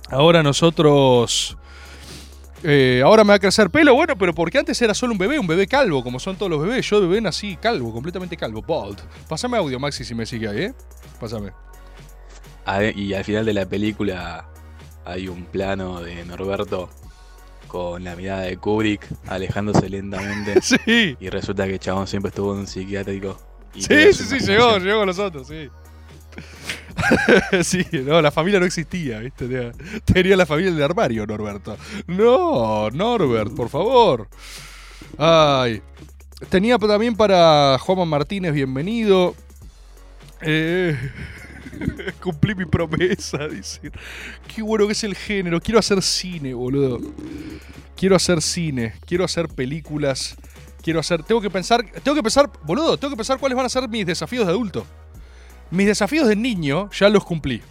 Ahora 0.09 0.43
nosotros... 0.43 1.57
eh, 2.63 3.01
ahora 3.03 3.23
me 3.23 3.29
va 3.29 3.35
a 3.35 3.39
crecer 3.39 3.69
pelo, 3.71 3.95
bueno, 3.95 4.15
pero 4.17 4.33
porque 4.35 4.59
antes 4.59 4.79
era 4.81 4.93
solo 4.93 5.13
un 5.13 5.17
bebé, 5.17 5.39
un 5.39 5.47
bebé 5.47 5.65
calvo, 5.67 6.03
como 6.03 6.19
son 6.19 6.37
todos 6.37 6.49
los 6.51 6.61
bebés. 6.61 6.87
Yo 6.89 7.01
de 7.01 7.07
bebé 7.07 7.21
nací 7.21 7.57
calvo, 7.57 7.91
completamente 7.91 8.37
calvo, 8.37 8.61
bald. 8.61 9.01
Pásame 9.27 9.57
audio, 9.57 9.79
Maxi, 9.79 10.05
si 10.05 10.13
me 10.13 10.25
sigue 10.27 10.47
ahí, 10.47 10.61
¿eh? 10.65 10.73
Pásame. 11.19 11.51
A- 12.65 12.83
Y 12.85 13.13
al 13.15 13.23
final 13.23 13.45
de 13.45 13.53
la 13.53 13.65
película 13.67 14.47
hay 15.05 15.27
un 15.27 15.45
plano 15.45 16.01
de 16.01 16.25
Norberto 16.25 16.89
con 17.67 18.03
la 18.03 18.15
mirada 18.15 18.41
de 18.41 18.57
Kubrick 18.57 19.07
alejándose 19.27 19.89
lentamente. 19.89 20.61
Sí. 20.61 21.17
Y 21.19 21.29
resulta 21.29 21.65
que 21.65 21.73
el 21.73 21.79
chabón 21.79 22.07
siempre 22.07 22.29
estuvo 22.29 22.53
en 22.53 22.59
un 22.59 22.67
psiquiátrico. 22.67 23.37
y 23.73 23.81
Sí, 23.81 24.13
sí, 24.13 24.23
sí, 24.25 24.39
llegó, 24.39 24.77
llegó 24.79 24.99
con 24.99 25.07
nosotros, 25.07 25.47
sí. 25.47 25.69
sí, 27.63 27.85
no, 28.05 28.21
la 28.21 28.31
familia 28.31 28.59
no 28.59 28.65
existía, 28.65 29.19
¿viste? 29.19 29.47
Tenía, 29.47 29.71
tenía 30.05 30.37
la 30.37 30.45
familia 30.45 30.71
del 30.71 30.83
armario, 30.83 31.25
Norberto. 31.25 31.77
No, 32.07 32.89
Norbert, 32.91 33.53
por 33.55 33.69
favor. 33.69 34.27
Ay. 35.17 35.81
Tenía 36.49 36.77
también 36.77 37.15
para 37.15 37.77
Juanma 37.79 38.05
Martínez, 38.05 38.53
bienvenido. 38.53 39.33
Eh, 40.41 40.97
cumplí 42.21 42.55
mi 42.55 42.65
promesa, 42.65 43.47
dice. 43.47 43.91
Qué 44.53 44.61
bueno 44.61 44.87
que 44.87 44.93
es 44.93 45.03
el 45.03 45.15
género. 45.15 45.59
Quiero 45.59 45.79
hacer 45.79 46.01
cine, 46.01 46.53
boludo. 46.53 46.99
Quiero 47.95 48.15
hacer 48.15 48.41
cine. 48.41 48.93
Quiero 49.05 49.23
hacer 49.23 49.47
películas. 49.47 50.35
Quiero 50.81 50.99
hacer. 50.99 51.23
Tengo 51.23 51.41
que 51.41 51.49
pensar. 51.49 51.83
Tengo 52.03 52.15
que 52.15 52.23
pensar, 52.23 52.49
boludo. 52.63 52.97
Tengo 52.97 53.11
que 53.11 53.17
pensar 53.17 53.39
cuáles 53.39 53.55
van 53.55 53.65
a 53.65 53.69
ser 53.69 53.87
mis 53.87 54.05
desafíos 54.05 54.45
de 54.45 54.51
adulto. 54.51 54.85
Mis 55.71 55.87
desafíos 55.87 56.27
de 56.27 56.35
niño 56.35 56.89
ya 56.91 57.09
los 57.09 57.25
cumplí. 57.25 57.61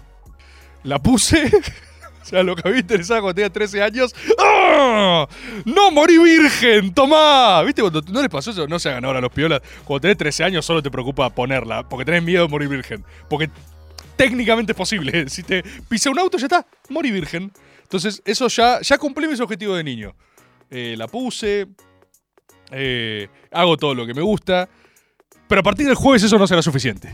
La 0.83 1.01
puse. 1.01 1.45
o 2.23 2.25
sea, 2.25 2.43
lo 2.43 2.57
que 2.57 2.69
a 2.69 2.73
mí 2.73 2.79
interesaba 2.79 3.21
cuando 3.21 3.35
tenía 3.37 3.51
13 3.51 3.83
años. 3.83 4.15
¡Ah! 4.39 5.29
¡No 5.65 5.91
morí 5.91 6.19
virgen! 6.19 6.93
¡Tomá! 6.93 7.63
¿Viste 7.63 7.83
cuando 7.83 8.01
no 8.01 8.21
les 8.21 8.31
pasó 8.31 8.51
eso? 8.51 8.67
No 8.67 8.79
se 8.79 8.89
hagan 8.89 9.05
ahora 9.05 9.21
los 9.21 9.33
piolas. 9.33 9.61
Cuando 9.85 10.01
tenés 10.01 10.17
13 10.17 10.45
años 10.45 10.65
solo 10.65 10.83
te 10.83 10.91
preocupa 10.91 11.31
ponerla. 11.31 11.89
Porque 11.89 12.05
tenés 12.05 12.23
miedo 12.23 12.45
de 12.45 12.49
morir 12.49 12.69
virgen. 12.69 13.05
Porque 13.29 13.51
técnicamente 14.23 14.73
posible. 14.75 15.29
Si 15.33 15.43
te 15.43 15.63
pisa 15.89 16.11
un 16.11 16.19
auto, 16.19 16.39
ya 16.39 16.47
está. 16.47 16.67
Morí 16.91 17.11
virgen. 17.11 17.51
Entonces, 17.83 18.23
eso 18.25 18.47
ya, 18.49 18.81
ya 18.81 18.97
cumplí 18.99 19.27
mis 19.27 19.41
objetivos 19.41 19.77
de 19.77 19.85
niño. 19.85 20.15
Eh, 20.71 20.95
la 20.97 21.09
puse. 21.09 21.67
eh, 22.71 23.29
hago 23.51 23.77
todo 23.77 23.95
lo 23.95 24.07
que 24.07 24.15
me 24.15 24.23
gusta. 24.23 24.69
Pero 25.49 25.61
a 25.61 25.63
partir 25.63 25.87
del 25.87 25.97
jueves 25.97 26.23
eso 26.23 26.39
no 26.39 26.47
será 26.47 26.63
suficiente. 26.63 27.13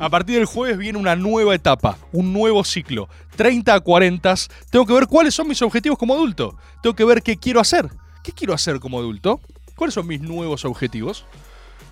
A 0.00 0.10
partir 0.10 0.36
del 0.36 0.44
jueves 0.44 0.76
viene 0.76 0.98
una 0.98 1.16
nueva 1.16 1.54
etapa, 1.54 1.96
un 2.12 2.32
nuevo 2.32 2.62
ciclo. 2.64 3.08
30 3.36 3.74
a 3.74 3.80
40. 3.80 4.34
Tengo 4.70 4.84
que 4.84 4.92
ver 4.92 5.06
cuáles 5.06 5.34
son 5.34 5.48
mis 5.48 5.62
objetivos 5.62 5.96
como 5.96 6.14
adulto. 6.14 6.58
Tengo 6.82 6.94
que 6.94 7.04
ver 7.04 7.22
qué 7.22 7.36
quiero 7.36 7.60
hacer. 7.60 7.88
¿Qué 8.22 8.32
quiero 8.32 8.52
hacer 8.52 8.78
como 8.80 8.98
adulto? 8.98 9.40
¿Cuáles 9.76 9.94
son 9.94 10.06
mis 10.06 10.20
nuevos 10.20 10.64
objetivos? 10.66 11.24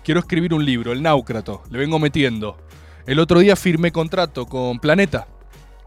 Quiero 0.03 0.19
escribir 0.19 0.53
un 0.53 0.63
libro, 0.63 0.91
El 0.91 1.01
Náucrato. 1.01 1.63
Le 1.71 1.79
vengo 1.79 1.97
metiendo. 1.99 2.57
El 3.07 3.19
otro 3.19 3.39
día 3.39 3.55
firmé 3.55 3.91
contrato 3.91 4.45
con 4.45 4.79
Planeta. 4.79 5.27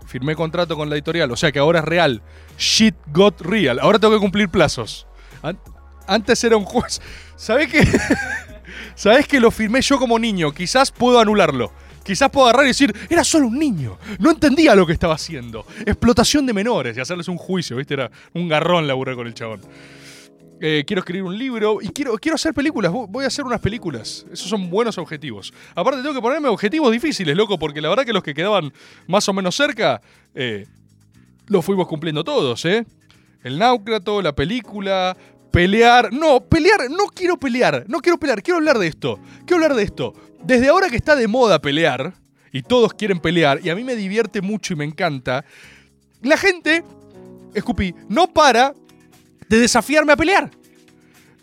Firmé 0.06 0.34
contrato 0.34 0.76
con 0.76 0.88
la 0.90 0.96
editorial. 0.96 1.30
O 1.30 1.36
sea 1.36 1.52
que 1.52 1.58
ahora 1.58 1.78
es 1.80 1.84
real. 1.84 2.22
Shit 2.58 2.96
got 3.12 3.40
real. 3.42 3.78
Ahora 3.78 3.98
tengo 3.98 4.14
que 4.14 4.20
cumplir 4.20 4.48
plazos. 4.48 5.06
An- 5.42 5.58
antes 6.06 6.42
era 6.42 6.56
un 6.56 6.64
juez. 6.64 7.00
¿Sabés 7.36 7.68
qué? 7.70 7.86
¿Sabés 8.94 9.26
que 9.28 9.38
lo 9.38 9.50
firmé 9.50 9.80
yo 9.82 9.98
como 9.98 10.18
niño? 10.18 10.52
Quizás 10.52 10.90
puedo 10.90 11.20
anularlo. 11.20 11.72
Quizás 12.02 12.30
puedo 12.30 12.46
agarrar 12.48 12.64
y 12.64 12.68
decir, 12.68 12.94
era 13.08 13.22
solo 13.22 13.46
un 13.46 13.58
niño. 13.58 13.98
No 14.18 14.30
entendía 14.30 14.74
lo 14.74 14.86
que 14.86 14.94
estaba 14.94 15.14
haciendo. 15.14 15.66
Explotación 15.86 16.46
de 16.46 16.52
menores 16.54 16.96
y 16.96 17.00
hacerles 17.00 17.28
un 17.28 17.36
juicio, 17.36 17.76
¿viste? 17.76 17.94
Era 17.94 18.10
un 18.34 18.48
garrón 18.48 18.86
laburé 18.86 19.14
con 19.14 19.26
el 19.26 19.34
chabón. 19.34 19.60
Eh, 20.62 20.84
quiero 20.86 21.00
escribir 21.00 21.22
un 21.24 21.38
libro 21.38 21.78
y 21.80 21.88
quiero, 21.88 22.18
quiero 22.18 22.34
hacer 22.34 22.52
películas. 22.52 22.92
Vo- 22.92 23.06
Voy 23.08 23.24
a 23.24 23.28
hacer 23.28 23.44
unas 23.46 23.60
películas. 23.60 24.26
Esos 24.30 24.48
son 24.48 24.68
buenos 24.68 24.98
objetivos. 24.98 25.52
Aparte, 25.74 26.02
tengo 26.02 26.14
que 26.14 26.20
ponerme 26.20 26.48
objetivos 26.48 26.92
difíciles, 26.92 27.34
loco, 27.36 27.58
porque 27.58 27.80
la 27.80 27.88
verdad 27.88 28.04
que 28.04 28.12
los 28.12 28.22
que 28.22 28.34
quedaban 28.34 28.72
más 29.06 29.26
o 29.28 29.32
menos 29.32 29.56
cerca, 29.56 30.02
eh, 30.34 30.66
los 31.46 31.64
fuimos 31.64 31.86
cumpliendo 31.88 32.22
todos, 32.24 32.64
¿eh? 32.66 32.84
El 33.42 33.58
náucrato, 33.58 34.20
la 34.20 34.34
película, 34.34 35.16
pelear. 35.50 36.12
No, 36.12 36.40
pelear, 36.40 36.90
no 36.90 37.06
quiero 37.06 37.38
pelear. 37.38 37.84
No 37.88 38.00
quiero 38.00 38.18
pelear, 38.18 38.42
quiero 38.42 38.58
hablar 38.58 38.78
de 38.78 38.86
esto. 38.88 39.18
Quiero 39.46 39.56
hablar 39.64 39.74
de 39.74 39.82
esto. 39.84 40.12
Desde 40.44 40.68
ahora 40.68 40.90
que 40.90 40.96
está 40.96 41.16
de 41.16 41.26
moda 41.26 41.58
pelear, 41.60 42.12
y 42.52 42.62
todos 42.62 42.92
quieren 42.92 43.18
pelear, 43.20 43.60
y 43.64 43.70
a 43.70 43.74
mí 43.74 43.82
me 43.84 43.96
divierte 43.96 44.42
mucho 44.42 44.74
y 44.74 44.76
me 44.76 44.84
encanta, 44.84 45.44
la 46.22 46.36
gente, 46.36 46.82
escupí, 47.54 47.94
no 48.08 48.26
para 48.26 48.74
de 49.50 49.58
desafiarme 49.58 50.12
a 50.12 50.16
pelear. 50.16 50.48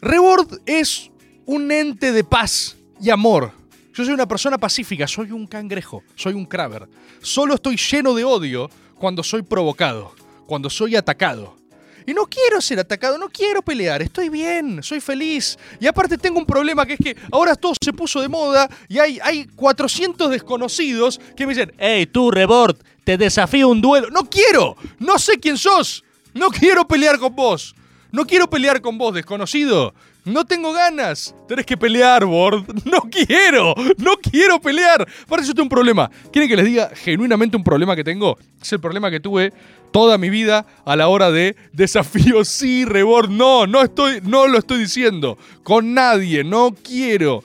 Rebord 0.01 0.61
es 0.65 1.11
un 1.45 1.69
ente 1.69 2.13
de 2.13 2.23
paz 2.23 2.77
y 3.01 3.09
amor. 3.09 3.51
Yo 3.93 4.05
soy 4.05 4.13
una 4.13 4.27
persona 4.27 4.57
pacífica, 4.57 5.05
soy 5.07 5.31
un 5.31 5.45
cangrejo, 5.45 6.03
soy 6.15 6.33
un 6.33 6.45
craver. 6.45 6.87
Solo 7.21 7.55
estoy 7.55 7.75
lleno 7.75 8.13
de 8.13 8.23
odio 8.23 8.69
cuando 8.95 9.23
soy 9.23 9.41
provocado, 9.41 10.15
cuando 10.45 10.69
soy 10.69 10.95
atacado. 10.95 11.57
Y 12.05 12.13
no 12.13 12.27
quiero 12.27 12.61
ser 12.61 12.79
atacado, 12.79 13.17
no 13.17 13.27
quiero 13.27 13.61
pelear, 13.61 14.01
estoy 14.01 14.29
bien, 14.29 14.81
soy 14.81 15.01
feliz. 15.01 15.59
Y 15.81 15.85
aparte 15.85 16.17
tengo 16.17 16.39
un 16.39 16.45
problema 16.45 16.85
que 16.85 16.93
es 16.93 16.99
que 16.99 17.17
ahora 17.29 17.55
todo 17.55 17.73
se 17.83 17.91
puso 17.91 18.21
de 18.21 18.29
moda 18.29 18.69
y 18.87 18.99
hay, 18.99 19.19
hay 19.21 19.47
400 19.47 20.31
desconocidos 20.31 21.19
que 21.35 21.45
me 21.45 21.53
dicen, 21.53 21.73
hey 21.77 22.05
tú 22.05 22.31
Rebord, 22.31 22.77
te 23.03 23.17
desafío 23.17 23.67
un 23.67 23.81
duelo. 23.81 24.09
No 24.11 24.29
quiero, 24.29 24.77
no 24.97 25.19
sé 25.19 25.37
quién 25.41 25.57
sos, 25.57 26.05
no 26.33 26.49
quiero 26.51 26.87
pelear 26.87 27.19
con 27.19 27.35
vos. 27.35 27.75
No 28.11 28.25
quiero 28.25 28.49
pelear 28.49 28.81
con 28.81 28.97
vos, 28.97 29.13
desconocido. 29.13 29.93
No 30.27 30.43
tengo 30.43 30.73
ganas. 30.73 31.33
Tenés 31.47 31.65
que 31.65 31.77
pelear, 31.77 32.25
Bord. 32.25 32.65
No 32.85 33.01
quiero. 33.09 33.73
No 33.97 34.17
quiero 34.17 34.59
pelear. 34.59 35.07
Aparte, 35.23 35.47
yo 35.47 35.53
tengo 35.53 35.63
un 35.63 35.69
problema. 35.69 36.11
¿Quieren 36.31 36.49
que 36.49 36.55
les 36.57 36.65
diga 36.65 36.91
genuinamente 36.95 37.55
un 37.55 37.63
problema 37.63 37.95
que 37.95 38.03
tengo? 38.03 38.37
Es 38.61 38.71
el 38.73 38.79
problema 38.79 39.09
que 39.09 39.19
tuve 39.19 39.53
toda 39.91 40.17
mi 40.17 40.29
vida 40.29 40.65
a 40.85 40.95
la 40.95 41.07
hora 41.07 41.31
de 41.31 41.55
desafíos. 41.71 42.47
Sí, 42.57 42.85
Rebord. 42.85 43.29
No, 43.29 43.67
no 43.67 43.81
estoy, 43.81 44.19
no 44.23 44.47
lo 44.47 44.57
estoy 44.57 44.79
diciendo. 44.79 45.37
Con 45.63 45.93
nadie. 45.93 46.43
No 46.43 46.75
quiero. 46.83 47.43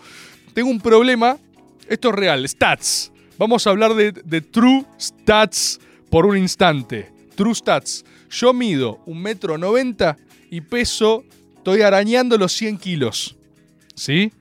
Tengo 0.55 0.71
un 0.71 0.81
problema. 0.81 1.39
Esto 1.89 2.09
es 2.09 2.15
real. 2.15 2.49
Stats. 2.49 3.13
Vamos 3.39 3.67
a 3.67 3.71
hablar 3.71 3.95
de, 3.95 4.13
de 4.13 4.41
True 4.41 4.85
Stats 5.01 5.81
por 6.11 6.27
un 6.27 6.37
instante. 6.37 7.13
True 7.37 7.55
Stats. 7.55 8.05
Yo 8.31 8.53
mido 8.53 9.01
un 9.07 9.23
metro 9.23 9.57
noventa 9.59 10.17
y 10.53 10.61
peso, 10.61 11.25
estoy 11.57 11.81
arañando 11.81 12.37
los 12.37 12.53
100 12.53 12.77
kilos. 12.77 13.37
¿Sí? 13.95 14.33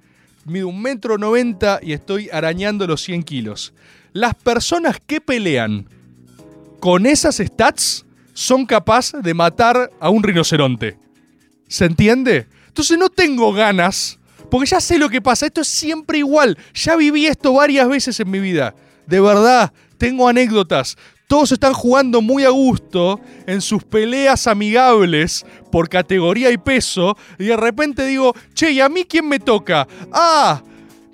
Mido 0.44 0.68
un 0.68 0.82
metro 0.82 1.18
noventa 1.18 1.80
y 1.82 1.94
estoy 1.94 2.30
arañando 2.30 2.86
los 2.86 3.02
100 3.04 3.24
kilos. 3.24 3.74
Las 4.12 4.36
personas 4.36 4.98
que 5.08 5.22
pelean 5.22 5.88
con 6.82 7.06
esas 7.06 7.38
stats 7.38 8.06
son 8.34 8.66
capaces 8.66 9.24
de 9.24 9.34
matar 9.34 9.90
a 10.02 10.10
un 10.10 10.22
rinoceronte. 10.22 10.98
¿Se 11.70 11.86
entiende? 11.86 12.46
Entonces 12.68 12.98
no 12.98 13.08
tengo 13.08 13.54
ganas, 13.54 14.20
porque 14.50 14.70
ya 14.70 14.82
sé 14.82 14.98
lo 14.98 15.10
que 15.10 15.22
pasa. 15.22 15.46
Esto 15.46 15.62
es 15.62 15.70
siempre 15.70 16.18
igual. 16.18 16.58
Ya 16.74 16.98
viví 16.98 17.26
esto 17.26 17.54
varias 17.54 17.88
veces 17.88 18.20
en 18.20 18.30
mi 18.30 18.42
vida. 18.42 18.76
De 19.08 19.22
verdad, 19.22 19.72
tengo 19.98 20.28
anécdotas. 20.28 20.98
Todos 21.32 21.54
están 21.54 21.72
jugando 21.72 22.22
muy 22.22 22.44
a 22.44 22.50
gusto 22.50 23.18
en 23.48 23.62
sus 23.62 23.86
peleas 23.86 24.48
amigables 24.48 25.46
por 25.72 25.88
categoría 25.88 26.52
y 26.52 26.58
peso. 26.58 27.16
Y 27.40 27.46
de 27.46 27.56
repente 27.56 28.06
digo, 28.06 28.36
che, 28.54 28.72
¿y 28.72 28.82
a 28.82 28.90
mí 28.90 29.06
quién 29.06 29.30
me 29.30 29.40
toca? 29.40 29.88
Ah, 30.12 30.62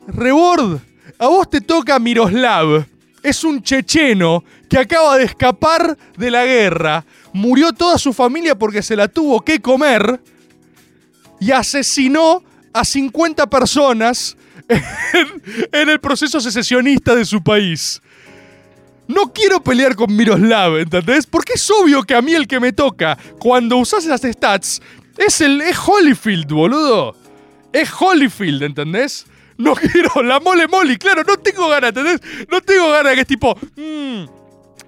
Rebord, 0.07 0.79
a 1.19 1.27
vos 1.27 1.47
te 1.47 1.61
toca 1.61 1.99
Miroslav. 1.99 2.87
Es 3.21 3.43
un 3.43 3.61
checheno 3.61 4.43
que 4.67 4.79
acaba 4.79 5.19
de 5.19 5.25
escapar 5.25 5.95
de 6.17 6.31
la 6.31 6.45
guerra. 6.45 7.05
Murió 7.31 7.71
toda 7.71 7.99
su 7.99 8.11
familia 8.11 8.57
porque 8.57 8.81
se 8.81 8.95
la 8.95 9.07
tuvo 9.07 9.41
que 9.41 9.61
comer. 9.61 10.19
Y 11.39 11.51
asesinó 11.51 12.43
a 12.73 12.83
50 12.83 13.47
personas 13.51 14.35
en, 14.67 15.43
en 15.71 15.89
el 15.89 15.99
proceso 15.99 16.41
secesionista 16.41 17.13
de 17.13 17.23
su 17.23 17.43
país. 17.43 18.01
No 19.07 19.31
quiero 19.33 19.61
pelear 19.63 19.95
con 19.95 20.15
Miroslav, 20.15 20.77
¿entendés? 20.77 21.25
Porque 21.25 21.53
es 21.53 21.71
obvio 21.71 22.03
que 22.03 22.13
a 22.15 22.21
mí 22.21 22.33
el 22.33 22.47
que 22.47 22.59
me 22.59 22.73
toca 22.73 23.17
cuando 23.39 23.77
usas 23.77 24.05
las 24.05 24.21
stats 24.21 24.81
es 25.17 25.41
el 25.41 25.61
es 25.61 25.77
Holyfield, 25.85 26.51
boludo. 26.51 27.15
Es 27.71 27.89
Holyfield, 27.97 28.63
¿entendés? 28.63 29.25
No 29.57 29.73
quiero 29.75 30.21
la 30.23 30.39
mole 30.39 30.67
moli, 30.67 30.97
claro, 30.97 31.23
no 31.27 31.37
tengo 31.37 31.69
ganas, 31.69 31.89
¿entendés? 31.89 32.19
No 32.49 32.61
tengo 32.61 32.91
ganas 32.91 33.15
que 33.15 33.21
es 33.21 33.27
tipo, 33.27 33.57
"Mm, 33.75 34.25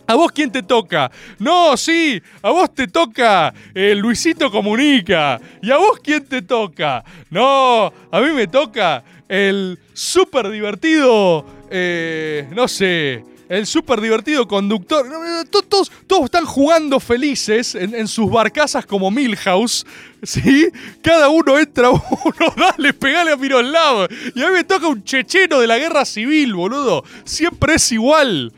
¿A 0.07 0.15
vos 0.15 0.31
quién 0.31 0.51
te 0.51 0.63
toca? 0.63 1.11
No, 1.37 1.77
sí, 1.77 2.19
a 2.41 2.49
vos 2.49 2.73
te 2.73 2.87
toca 2.87 3.53
eh, 3.75 3.93
Luisito 3.95 4.49
Comunica. 4.49 5.39
¿Y 5.61 5.69
a 5.69 5.77
vos 5.77 5.99
quién 6.03 6.25
te 6.25 6.41
toca? 6.41 7.03
No, 7.29 7.93
a 8.11 8.19
mí 8.19 8.31
me 8.31 8.47
toca 8.47 9.03
el 9.27 9.77
súper 9.93 10.49
divertido, 10.49 11.45
eh, 11.69 12.47
no 12.55 12.67
sé, 12.67 13.23
el 13.49 13.65
súper 13.65 13.99
divertido 13.99 14.47
conductor. 14.47 15.05
Todos, 15.49 15.91
todos 16.07 16.25
están 16.25 16.45
jugando 16.45 16.99
felices 16.99 17.75
en, 17.75 17.95
en 17.95 18.07
sus 18.07 18.29
barcazas 18.31 18.85
como 18.85 19.09
Milhouse, 19.11 19.85
¿sí? 20.23 20.69
Cada 21.01 21.29
uno 21.29 21.57
entra 21.57 21.89
uno, 21.89 22.53
dale, 22.55 22.93
pegale 22.93 23.31
a 23.31 23.35
Miroslav. 23.35 24.07
Y 24.35 24.43
a 24.43 24.47
mí 24.47 24.53
me 24.53 24.63
toca 24.63 24.87
un 24.87 25.03
checheno 25.03 25.59
de 25.59 25.67
la 25.67 25.79
guerra 25.79 26.05
civil, 26.05 26.53
boludo. 26.53 27.03
Siempre 27.25 27.73
es 27.73 27.91
igual. 27.91 28.53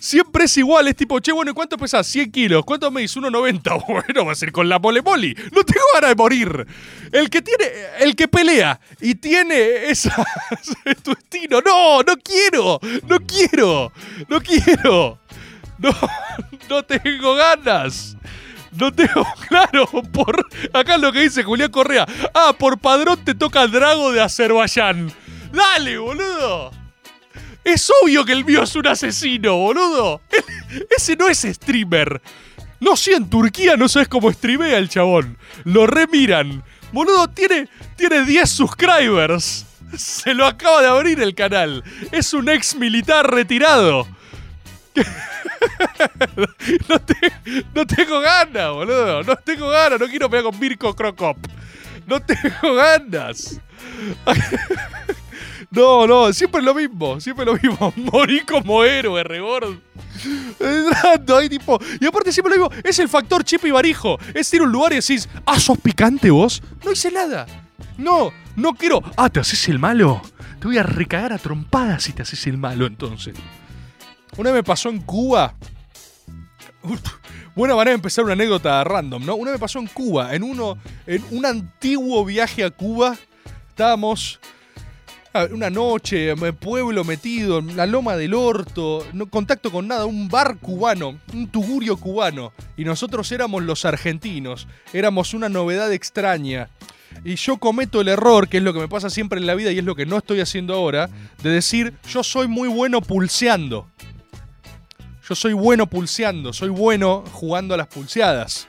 Siempre 0.00 0.44
es 0.44 0.56
igual, 0.56 0.88
es 0.88 0.96
tipo, 0.96 1.20
che, 1.20 1.30
bueno, 1.30 1.50
¿y 1.50 1.54
cuánto 1.54 1.76
pesas? 1.76 2.06
100 2.06 2.32
kilos. 2.32 2.64
¿Cuánto 2.64 2.90
me 2.90 3.04
1,90? 3.04 3.84
Bueno, 3.86 4.24
va 4.24 4.32
a 4.32 4.34
ser 4.34 4.50
con 4.50 4.66
la 4.66 4.78
mole. 4.78 5.34
No 5.52 5.62
tengo 5.62 5.84
ganas 5.92 6.10
de 6.10 6.14
morir. 6.14 6.66
El 7.12 7.28
que 7.28 7.42
tiene, 7.42 7.66
el 7.98 8.16
que 8.16 8.26
pelea 8.26 8.80
y 8.98 9.14
tiene 9.16 9.90
esa, 9.90 10.26
es 10.86 11.02
tu 11.02 11.12
destino. 11.12 11.60
No, 11.60 12.02
no 12.02 12.14
quiero, 12.16 12.80
no 13.06 13.18
quiero, 13.20 13.92
no 14.26 14.40
quiero. 14.40 15.18
No, 15.76 15.90
no 16.70 16.82
tengo 16.82 17.34
ganas. 17.34 18.16
No 18.72 18.90
tengo 18.90 19.26
claro 19.48 19.86
por. 20.12 20.46
Acá 20.72 20.94
es 20.94 21.00
lo 21.02 21.12
que 21.12 21.20
dice 21.20 21.42
Julián 21.42 21.70
Correa. 21.70 22.06
Ah, 22.32 22.54
por 22.58 22.78
padrón 22.78 23.22
te 23.22 23.34
toca 23.34 23.64
el 23.64 23.70
Drago 23.70 24.12
de 24.12 24.22
Azerbaiyán. 24.22 25.12
Dale, 25.52 25.98
boludo. 25.98 26.79
Es 27.64 27.90
obvio 28.02 28.24
que 28.24 28.32
el 28.32 28.44
mío 28.44 28.62
es 28.62 28.74
un 28.74 28.86
asesino, 28.86 29.56
boludo. 29.56 30.20
Ese 30.96 31.16
no 31.16 31.28
es 31.28 31.40
streamer. 31.42 32.20
No 32.80 32.96
sé, 32.96 33.12
en 33.14 33.28
Turquía 33.28 33.76
no 33.76 33.88
sabes 33.88 34.08
cómo 34.08 34.32
streamea 34.32 34.78
el 34.78 34.88
chabón. 34.88 35.36
Lo 35.64 35.86
remiran. 35.86 36.62
Boludo, 36.92 37.28
tiene, 37.28 37.68
tiene 37.96 38.24
10 38.24 38.48
subscribers. 38.50 39.66
Se 39.96 40.32
lo 40.34 40.46
acaba 40.46 40.80
de 40.82 40.88
abrir 40.88 41.20
el 41.20 41.34
canal. 41.34 41.84
Es 42.12 42.32
un 42.32 42.48
ex 42.48 42.74
militar 42.74 43.30
retirado. 43.30 44.06
No, 46.88 46.98
te- 46.98 47.32
no 47.74 47.86
tengo 47.86 48.20
ganas, 48.20 48.70
boludo. 48.72 49.22
No 49.22 49.36
tengo 49.36 49.68
ganas. 49.68 50.00
No 50.00 50.06
quiero 50.08 50.28
pelear 50.30 50.50
con 50.50 50.58
Mirko 50.58 50.94
Krokop. 50.96 51.36
No 52.06 52.20
tengo 52.20 52.74
ganas. 52.74 53.60
No, 55.70 56.06
no, 56.06 56.32
siempre 56.32 56.60
lo 56.62 56.74
mismo, 56.74 57.20
siempre 57.20 57.44
lo 57.44 57.54
mismo. 57.54 57.92
Morí 58.12 58.40
como 58.40 58.82
héroe, 58.82 59.22
rebord. 59.22 59.78
Entrando 60.58 61.36
ahí, 61.36 61.48
tipo. 61.48 61.78
Y 62.00 62.06
aparte 62.06 62.32
siempre 62.32 62.56
lo 62.56 62.68
mismo, 62.68 62.82
es 62.82 62.98
el 62.98 63.08
factor 63.08 63.44
chip 63.44 63.64
y 63.64 63.70
barijo. 63.70 64.18
Es 64.34 64.52
ir 64.52 64.60
a 64.60 64.64
un 64.64 64.72
lugar 64.72 64.92
y 64.92 64.96
decís, 64.96 65.28
ah, 65.46 65.60
sos 65.60 65.78
picante 65.78 66.30
vos. 66.30 66.62
No 66.84 66.90
hice 66.90 67.10
nada. 67.10 67.46
No, 67.96 68.32
no 68.56 68.74
quiero. 68.74 69.00
Ah, 69.16 69.30
¿te 69.30 69.40
haces 69.40 69.68
el 69.68 69.78
malo? 69.78 70.20
Te 70.58 70.66
voy 70.66 70.78
a 70.78 70.82
recagar 70.82 71.32
a 71.32 71.38
trompadas 71.38 72.02
si 72.02 72.12
te 72.12 72.22
haces 72.22 72.46
el 72.46 72.58
malo 72.58 72.86
entonces. 72.86 73.36
Una 74.36 74.50
vez 74.50 74.58
me 74.58 74.64
pasó 74.64 74.88
en 74.88 75.00
Cuba. 75.00 75.54
Uf, 76.82 77.00
Buena 77.54 77.74
manera 77.74 77.90
de 77.90 77.96
empezar 77.96 78.24
una 78.24 78.34
anécdota 78.34 78.82
random, 78.84 79.24
¿no? 79.26 79.34
Una 79.34 79.50
vez 79.50 79.58
me 79.58 79.62
pasó 79.62 79.80
en 79.80 79.86
Cuba, 79.88 80.34
en 80.34 80.42
uno, 80.42 80.78
en 81.06 81.22
un 81.30 81.44
antiguo 81.44 82.24
viaje 82.24 82.64
a 82.64 82.70
Cuba. 82.70 83.16
Estábamos 83.68 84.40
una 85.52 85.70
noche, 85.70 86.30
en 86.30 86.56
pueblo 86.56 87.04
metido, 87.04 87.58
en 87.58 87.76
la 87.76 87.86
loma 87.86 88.16
del 88.16 88.34
orto, 88.34 89.06
no 89.12 89.26
contacto 89.26 89.70
con 89.70 89.86
nada, 89.86 90.04
un 90.04 90.28
bar 90.28 90.58
cubano, 90.58 91.18
un 91.32 91.48
tugurio 91.48 91.96
cubano. 91.96 92.52
Y 92.76 92.84
nosotros 92.84 93.30
éramos 93.32 93.62
los 93.62 93.84
argentinos, 93.84 94.66
éramos 94.92 95.34
una 95.34 95.48
novedad 95.48 95.92
extraña. 95.92 96.68
Y 97.24 97.36
yo 97.36 97.58
cometo 97.58 98.00
el 98.00 98.08
error, 98.08 98.48
que 98.48 98.58
es 98.58 98.62
lo 98.62 98.72
que 98.72 98.80
me 98.80 98.88
pasa 98.88 99.10
siempre 99.10 99.38
en 99.38 99.46
la 99.46 99.54
vida 99.54 99.72
y 99.72 99.78
es 99.78 99.84
lo 99.84 99.94
que 99.94 100.06
no 100.06 100.18
estoy 100.18 100.40
haciendo 100.40 100.74
ahora, 100.74 101.10
de 101.42 101.50
decir, 101.50 101.94
yo 102.08 102.22
soy 102.22 102.48
muy 102.48 102.68
bueno 102.68 103.00
pulseando. 103.00 103.88
Yo 105.28 105.34
soy 105.36 105.52
bueno 105.52 105.86
pulseando, 105.86 106.52
soy 106.52 106.70
bueno 106.70 107.22
jugando 107.32 107.74
a 107.74 107.76
las 107.76 107.86
pulseadas. 107.86 108.68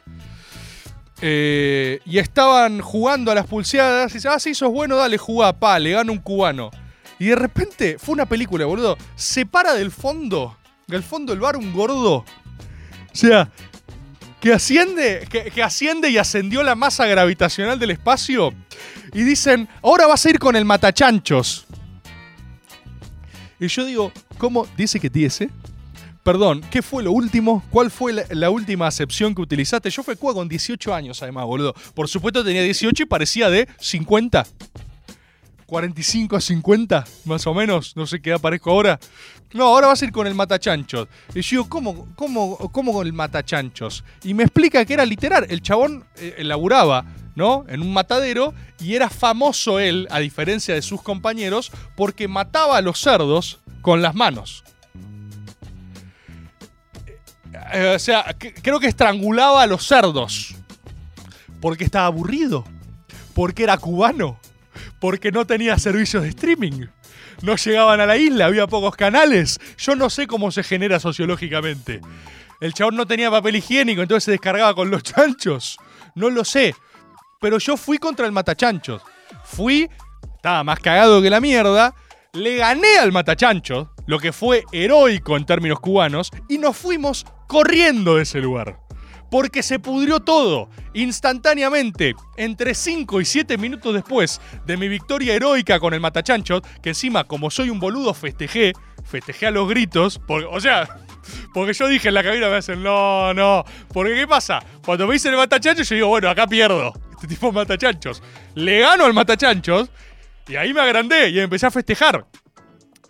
Eh, 1.21 1.99
y 2.05 2.17
estaban 2.17 2.81
jugando 2.81 3.31
a 3.31 3.35
las 3.35 3.45
pulseadas 3.45 4.11
y 4.11 4.15
dice, 4.15 4.27
ah, 4.27 4.39
sí, 4.39 4.55
sos 4.55 4.71
bueno, 4.71 4.95
dale, 4.95 5.17
jugá, 5.17 5.53
pa, 5.53 5.77
le 5.77 5.91
gana 5.91 6.11
un 6.11 6.17
cubano. 6.17 6.71
Y 7.19 7.27
de 7.27 7.35
repente, 7.35 7.97
fue 7.99 8.13
una 8.13 8.25
película, 8.25 8.65
boludo, 8.65 8.97
se 9.15 9.45
para 9.45 9.75
del 9.75 9.91
fondo, 9.91 10.57
del 10.87 11.03
fondo 11.03 11.31
del 11.31 11.39
bar 11.39 11.57
un 11.57 11.71
gordo. 11.71 12.15
O 12.15 12.25
sea, 13.13 13.51
que 14.39 14.51
asciende, 14.53 15.27
que, 15.29 15.51
que 15.51 15.61
asciende 15.61 16.09
y 16.09 16.17
ascendió 16.17 16.63
la 16.63 16.73
masa 16.73 17.05
gravitacional 17.05 17.77
del 17.77 17.91
espacio. 17.91 18.51
Y 19.13 19.21
dicen, 19.21 19.69
ahora 19.83 20.07
vas 20.07 20.25
a 20.25 20.29
ir 20.31 20.39
con 20.39 20.55
el 20.55 20.65
matachanchos. 20.65 21.67
Y 23.59 23.67
yo 23.67 23.85
digo, 23.85 24.11
¿cómo? 24.39 24.67
Dice 24.75 24.99
que 24.99 25.09
dice. 25.09 25.51
Perdón, 26.23 26.61
¿qué 26.69 26.83
fue 26.83 27.01
lo 27.01 27.11
último? 27.11 27.63
¿Cuál 27.71 27.89
fue 27.89 28.13
la, 28.29 28.49
última 28.51 28.85
acepción 28.85 29.33
que 29.33 29.41
utilizaste? 29.41 29.89
Yo 29.89 30.03
fui 30.03 30.13
a 30.13 30.17
Cuba 30.17 30.35
con 30.35 30.47
18 30.47 30.93
años, 30.93 31.21
además, 31.23 31.45
boludo. 31.45 31.73
Por 31.95 32.07
supuesto 32.07 32.43
tenía 32.43 32.61
18 32.61 33.03
y 33.03 33.05
parecía 33.07 33.49
de 33.49 33.67
50. 33.79 34.45
45 35.65 36.35
a 36.35 36.41
50, 36.41 37.05
más 37.25 37.47
o 37.47 37.53
menos. 37.55 37.95
No 37.95 38.05
sé 38.05 38.21
qué 38.21 38.29
edad 38.29 38.39
parezco 38.39 38.69
ahora. 38.69 38.99
No, 39.53 39.65
ahora 39.65 39.87
vas 39.87 40.01
a 40.01 40.05
ir 40.05 40.11
con 40.11 40.27
el 40.27 40.35
matachanchos. 40.35 41.07
Y 41.33 41.41
yo 41.41 41.67
¿cómo, 41.67 42.07
cómo, 42.15 42.57
cómo 42.71 42.93
con 42.93 43.07
el 43.07 43.13
matachanchos? 43.13 44.03
Y 44.23 44.35
me 44.35 44.43
explica 44.43 44.85
que 44.85 44.93
era 44.93 45.05
literal. 45.05 45.47
El 45.49 45.61
chabón 45.63 46.05
eh, 46.17 46.43
laburaba, 46.43 47.05
¿no? 47.35 47.65
En 47.67 47.81
un 47.81 47.93
matadero 47.93 48.53
y 48.79 48.93
era 48.93 49.09
famoso 49.09 49.79
él, 49.79 50.07
a 50.11 50.19
diferencia 50.19 50.75
de 50.75 50.83
sus 50.83 51.01
compañeros, 51.01 51.71
porque 51.95 52.27
mataba 52.27 52.77
a 52.77 52.81
los 52.81 52.99
cerdos 52.99 53.59
con 53.81 54.03
las 54.03 54.13
manos. 54.13 54.63
Eh, 57.73 57.93
o 57.95 57.99
sea, 57.99 58.35
creo 58.61 58.79
que 58.79 58.87
estrangulaba 58.87 59.63
a 59.63 59.67
los 59.67 59.85
cerdos. 59.85 60.55
Porque 61.61 61.83
estaba 61.83 62.07
aburrido. 62.07 62.65
Porque 63.33 63.63
era 63.63 63.77
cubano. 63.77 64.39
Porque 64.99 65.31
no 65.31 65.45
tenía 65.45 65.77
servicios 65.77 66.23
de 66.23 66.29
streaming. 66.29 66.87
No 67.41 67.55
llegaban 67.55 67.99
a 67.99 68.05
la 68.05 68.17
isla, 68.17 68.45
había 68.45 68.67
pocos 68.67 68.95
canales. 68.95 69.59
Yo 69.77 69.95
no 69.95 70.09
sé 70.09 70.27
cómo 70.27 70.51
se 70.51 70.63
genera 70.63 70.99
sociológicamente. 70.99 72.01
El 72.59 72.73
chabón 72.73 72.95
no 72.95 73.07
tenía 73.07 73.31
papel 73.31 73.55
higiénico, 73.55 74.03
entonces 74.03 74.25
se 74.25 74.31
descargaba 74.31 74.75
con 74.75 74.91
los 74.91 75.01
chanchos. 75.03 75.77
No 76.13 76.29
lo 76.29 76.45
sé. 76.45 76.75
Pero 77.39 77.57
yo 77.57 77.77
fui 77.77 77.97
contra 77.97 78.27
el 78.27 78.31
matachanchos. 78.31 79.01
Fui, 79.43 79.89
estaba 80.35 80.63
más 80.63 80.79
cagado 80.79 81.21
que 81.21 81.29
la 81.31 81.41
mierda. 81.41 81.95
Le 82.33 82.57
gané 82.57 82.99
al 82.99 83.11
matachanchos, 83.11 83.87
lo 84.11 84.19
que 84.19 84.33
fue 84.33 84.65
heroico 84.73 85.37
en 85.37 85.45
términos 85.45 85.79
cubanos, 85.79 86.31
y 86.49 86.57
nos 86.57 86.75
fuimos 86.75 87.25
corriendo 87.47 88.17
de 88.17 88.23
ese 88.23 88.41
lugar. 88.41 88.77
Porque 89.29 89.63
se 89.63 89.79
pudrió 89.79 90.19
todo, 90.19 90.69
instantáneamente, 90.93 92.15
entre 92.35 92.75
5 92.75 93.21
y 93.21 93.23
7 93.23 93.57
minutos 93.57 93.93
después 93.93 94.41
de 94.65 94.75
mi 94.75 94.89
victoria 94.89 95.33
heroica 95.33 95.79
con 95.79 95.93
el 95.93 96.01
matachanchos, 96.01 96.61
que 96.83 96.89
encima, 96.89 97.23
como 97.23 97.49
soy 97.49 97.69
un 97.69 97.79
boludo, 97.79 98.13
festejé, 98.13 98.73
festejé 99.05 99.47
a 99.47 99.51
los 99.51 99.69
gritos, 99.69 100.19
o 100.27 100.59
sea, 100.59 100.89
Porque 101.53 101.71
yo 101.71 101.87
dije 101.87 102.09
en 102.09 102.15
la 102.15 102.23
cabina 102.23 102.49
me 102.49 102.57
hacen, 102.57 102.83
no, 102.83 103.33
no. 103.33 103.63
Porque 103.93 104.13
¿qué 104.13 104.27
pasa? 104.27 104.59
Cuando 104.83 105.07
me 105.07 105.13
dicen 105.13 105.31
el 105.31 105.37
matachanchos, 105.37 105.87
yo 105.87 105.95
digo, 105.95 106.07
bueno, 106.09 106.29
acá 106.29 106.47
pierdo. 106.47 106.91
Este 107.11 107.27
tipo 107.27 107.47
es 107.47 107.53
matachanchos. 107.53 108.21
Le 108.55 108.79
gano 108.79 109.05
al 109.05 109.13
matachanchos 109.13 109.89
y 110.47 110.57
ahí 110.57 110.73
me 110.73 110.81
agrandé 110.81 111.29
y 111.29 111.39
empecé 111.39 111.67
a 111.67 111.71
festejar. 111.71 112.25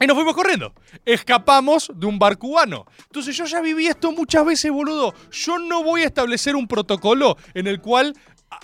Y 0.02 0.08
nos 0.08 0.16
fuimos 0.16 0.34
corriendo. 0.34 0.74
Escapamos 1.06 1.91
de 1.93 2.08
un 2.08 2.18
bar 2.18 2.38
cubano. 2.39 2.88
Entonces 3.04 3.38
yo 3.38 3.45
ya 3.45 3.62
viví 3.62 3.86
esto 3.86 4.12
muchas 4.12 4.43
veces, 4.43 4.72
boludo. 4.72 5.14
Yo 5.32 5.60
no 5.60 5.84
voy 5.84 6.02
a 6.02 6.08
establecer 6.08 6.56
un 6.56 6.68
protocolo 6.68 7.38
en 7.54 7.68
el 7.68 7.80
cual 7.80 8.16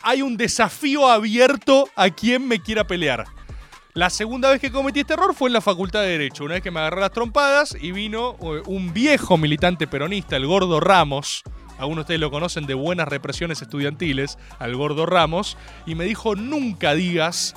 hay 0.02 0.24
un 0.24 0.36
desafío 0.36 1.08
abierto 1.08 1.88
a 1.96 2.10
quien 2.10 2.48
me 2.48 2.60
quiera 2.60 2.88
pelear. 2.88 3.26
La 3.94 4.10
segunda 4.10 4.50
vez 4.50 4.60
que 4.60 4.72
cometí 4.72 5.02
este 5.02 5.14
error 5.14 5.36
fue 5.36 5.50
en 5.50 5.54
la 5.54 5.62
Facultad 5.62 6.02
de 6.02 6.10
Derecho, 6.10 6.44
una 6.44 6.56
vez 6.56 6.64
que 6.64 6.70
me 6.70 6.80
agarré 6.80 7.02
las 7.02 7.12
trompadas 7.12 7.76
y 7.80 7.92
vino 7.92 8.36
eh, 8.42 8.62
un 8.68 8.94
viejo 8.94 9.38
militante 9.38 9.88
peronista, 9.88 10.36
el 10.36 10.46
Gordo 10.46 10.80
Ramos, 10.80 11.44
algunos 11.80 11.98
de 11.98 12.02
ustedes 12.02 12.20
lo 12.20 12.30
conocen 12.30 12.68
de 12.68 12.76
buenas 12.76 13.08
represiones 13.08 13.62
estudiantiles, 13.62 14.38
al 14.60 14.76
Gordo 14.76 15.08
Ramos, 15.08 15.58
y 15.88 15.96
me 15.96 16.06
dijo, 16.06 16.36
nunca 16.36 16.94
digas 16.94 17.56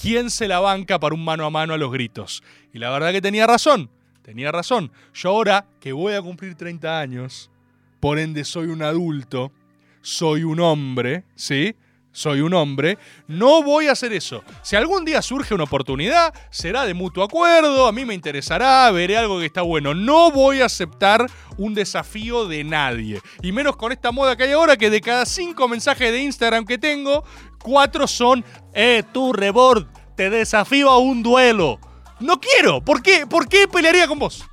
quién 0.00 0.30
se 0.30 0.48
la 0.48 0.60
banca 0.60 0.98
para 0.98 1.14
un 1.14 1.24
mano 1.24 1.44
a 1.44 1.50
mano 1.50 1.74
a 1.74 1.78
los 1.78 1.92
gritos. 1.92 2.42
Y 2.72 2.78
la 2.78 2.90
verdad 2.90 3.12
que 3.12 3.20
tenía 3.20 3.46
razón, 3.46 3.90
tenía 4.22 4.50
razón. 4.50 4.90
Yo 5.14 5.30
ahora 5.30 5.66
que 5.80 5.92
voy 5.92 6.14
a 6.14 6.22
cumplir 6.22 6.54
30 6.54 7.00
años, 7.00 7.50
por 8.00 8.18
ende 8.18 8.44
soy 8.44 8.68
un 8.68 8.82
adulto, 8.82 9.52
soy 10.00 10.44
un 10.44 10.60
hombre, 10.60 11.24
¿sí? 11.34 11.74
Soy 12.12 12.40
un 12.40 12.54
hombre, 12.54 12.98
no 13.28 13.62
voy 13.62 13.86
a 13.86 13.92
hacer 13.92 14.12
eso. 14.12 14.42
Si 14.62 14.74
algún 14.74 15.04
día 15.04 15.22
surge 15.22 15.54
una 15.54 15.62
oportunidad, 15.62 16.34
será 16.50 16.84
de 16.84 16.92
mutuo 16.92 17.22
acuerdo, 17.22 17.86
a 17.86 17.92
mí 17.92 18.04
me 18.04 18.14
interesará, 18.14 18.90
veré 18.90 19.16
algo 19.16 19.38
que 19.38 19.46
está 19.46 19.62
bueno. 19.62 19.94
No 19.94 20.32
voy 20.32 20.60
a 20.60 20.64
aceptar 20.64 21.26
un 21.56 21.72
desafío 21.72 22.48
de 22.48 22.64
nadie. 22.64 23.20
Y 23.42 23.52
menos 23.52 23.76
con 23.76 23.92
esta 23.92 24.10
moda 24.10 24.36
que 24.36 24.42
hay 24.42 24.52
ahora, 24.52 24.76
que 24.76 24.90
de 24.90 25.00
cada 25.00 25.24
cinco 25.24 25.68
mensajes 25.68 26.10
de 26.10 26.20
Instagram 26.20 26.64
que 26.64 26.78
tengo, 26.78 27.22
cuatro 27.62 28.06
son, 28.06 28.44
eh, 28.74 29.02
tú, 29.12 29.32
Rebord, 29.32 29.86
te 30.16 30.30
desafío 30.30 30.90
a 30.90 30.98
un 30.98 31.22
duelo. 31.22 31.78
No 32.20 32.40
quiero. 32.40 32.82
¿Por 32.82 33.02
qué? 33.02 33.26
¿Por 33.26 33.48
qué 33.48 33.66
pelearía 33.66 34.06
con 34.06 34.18
vos? 34.18 34.44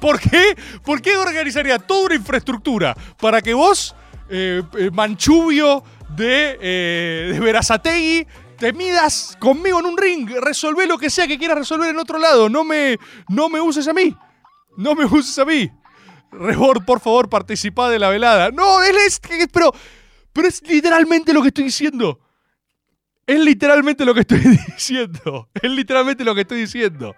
¿Por 0.00 0.20
qué? 0.20 0.54
¿Por 0.84 1.00
qué 1.00 1.16
organizaría 1.16 1.78
toda 1.78 2.06
una 2.06 2.14
infraestructura 2.16 2.94
para 3.18 3.40
que 3.40 3.54
vos, 3.54 3.94
eh, 4.28 4.62
eh, 4.78 4.90
manchubio 4.92 5.82
de, 6.10 6.58
eh, 6.60 7.30
de 7.32 7.40
Verazategui, 7.40 8.26
te 8.58 8.74
midas 8.74 9.36
conmigo 9.40 9.80
en 9.80 9.86
un 9.86 9.96
ring? 9.96 10.28
Resolvé 10.42 10.86
lo 10.86 10.98
que 10.98 11.08
sea 11.08 11.26
que 11.26 11.38
quieras 11.38 11.56
resolver 11.56 11.88
en 11.88 11.98
otro 11.98 12.18
lado. 12.18 12.50
No 12.50 12.64
me, 12.64 12.98
no 13.28 13.48
me 13.48 13.62
uses 13.62 13.88
a 13.88 13.94
mí. 13.94 14.14
No 14.76 14.94
me 14.94 15.06
uses 15.06 15.38
a 15.38 15.46
mí. 15.46 15.70
Rebord, 16.30 16.84
por 16.84 17.00
favor, 17.00 17.30
participa 17.30 17.88
de 17.88 17.98
la 17.98 18.10
velada. 18.10 18.50
No, 18.50 18.82
es. 18.82 19.20
Pero, 19.50 19.72
pero 20.34 20.48
es 20.48 20.60
literalmente 20.68 21.32
lo 21.32 21.40
que 21.40 21.48
estoy 21.48 21.64
diciendo. 21.64 22.20
Es 23.26 23.40
literalmente 23.40 24.04
lo 24.04 24.14
que 24.14 24.20
estoy 24.20 24.38
diciendo. 24.76 25.48
Es 25.54 25.70
literalmente 25.70 26.24
lo 26.24 26.34
que 26.34 26.42
estoy 26.42 26.60
diciendo. 26.60 27.16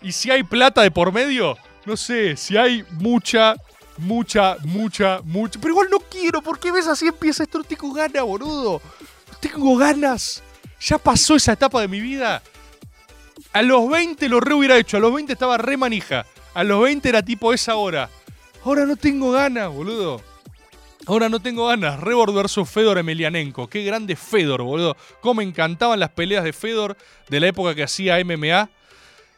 Y 0.00 0.12
si 0.12 0.30
hay 0.30 0.42
plata 0.42 0.82
de 0.82 0.90
por 0.90 1.12
medio, 1.12 1.56
no 1.86 1.96
sé, 1.96 2.36
si 2.36 2.56
hay 2.56 2.84
mucha, 2.92 3.54
mucha, 3.98 4.56
mucha, 4.64 5.20
mucha. 5.22 5.60
Pero 5.60 5.72
igual 5.74 5.88
no 5.90 5.98
quiero, 5.98 6.42
¿por 6.42 6.58
qué 6.58 6.72
ves 6.72 6.88
así 6.88 7.06
empieza 7.06 7.44
esto? 7.44 7.58
No 7.58 7.64
tengo 7.64 7.92
ganas, 7.92 8.22
boludo. 8.24 8.82
No 9.30 9.38
tengo 9.38 9.76
ganas. 9.76 10.42
Ya 10.80 10.98
pasó 10.98 11.36
esa 11.36 11.52
etapa 11.52 11.80
de 11.80 11.88
mi 11.88 12.00
vida. 12.00 12.42
A 13.52 13.62
los 13.62 13.88
20 13.88 14.28
lo 14.28 14.40
re 14.40 14.54
hubiera 14.54 14.76
hecho. 14.76 14.96
A 14.96 15.00
los 15.00 15.14
20 15.14 15.32
estaba 15.32 15.56
re 15.56 15.76
manija. 15.76 16.26
A 16.54 16.64
los 16.64 16.82
20 16.82 17.08
era 17.08 17.22
tipo 17.22 17.52
esa 17.52 17.76
hora. 17.76 18.10
Ahora 18.64 18.86
no 18.86 18.96
tengo 18.96 19.30
ganas, 19.30 19.70
boludo. 19.70 20.20
Ahora 21.06 21.28
no 21.28 21.40
tengo 21.40 21.66
ganas. 21.66 21.98
Rebord 21.98 22.32
versus 22.32 22.68
Fedor 22.68 22.98
Emelianenko. 22.98 23.68
Qué 23.68 23.82
grande 23.82 24.14
Fedor, 24.14 24.62
boludo. 24.62 24.96
Cómo 25.20 25.40
encantaban 25.40 25.98
las 25.98 26.10
peleas 26.10 26.44
de 26.44 26.52
Fedor 26.52 26.96
de 27.28 27.40
la 27.40 27.48
época 27.48 27.74
que 27.74 27.82
hacía 27.82 28.22
MMA. 28.24 28.70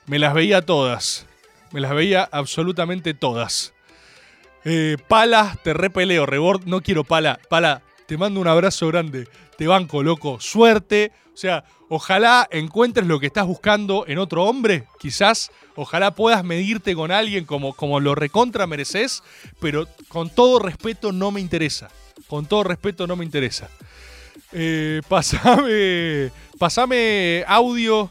Me 0.06 0.18
las 0.18 0.34
veía 0.34 0.62
todas. 0.62 1.26
Me 1.72 1.80
las 1.80 1.94
veía 1.94 2.28
absolutamente 2.30 3.14
todas. 3.14 3.72
Eh, 4.64 4.98
pala, 5.08 5.58
te 5.62 5.72
repeleo. 5.72 6.26
Rebord, 6.26 6.66
no 6.66 6.82
quiero 6.82 7.02
pala. 7.04 7.40
Pala, 7.48 7.82
te 8.06 8.18
mando 8.18 8.40
un 8.40 8.48
abrazo 8.48 8.86
grande. 8.88 9.26
Te 9.56 9.66
banco, 9.66 10.02
loco. 10.02 10.40
Suerte. 10.40 11.12
O 11.32 11.36
sea, 11.36 11.64
ojalá 11.88 12.48
encuentres 12.50 13.06
lo 13.06 13.18
que 13.20 13.26
estás 13.26 13.46
buscando 13.46 14.04
en 14.06 14.18
otro 14.18 14.44
hombre, 14.44 14.84
quizás. 14.98 15.50
Ojalá 15.74 16.14
puedas 16.14 16.44
medirte 16.44 16.94
con 16.94 17.10
alguien 17.10 17.44
como, 17.44 17.74
como 17.74 18.00
lo 18.00 18.14
recontra 18.14 18.66
mereces, 18.66 19.22
pero 19.60 19.88
con 20.08 20.30
todo 20.30 20.58
respeto 20.58 21.12
no 21.12 21.30
me 21.30 21.40
interesa. 21.40 21.90
Con 22.28 22.46
todo 22.46 22.64
respeto 22.64 23.06
no 23.06 23.16
me 23.16 23.24
interesa. 23.24 23.68
Eh, 24.52 25.02
pasame, 25.08 26.30
pasame 26.58 27.44
audio 27.46 28.10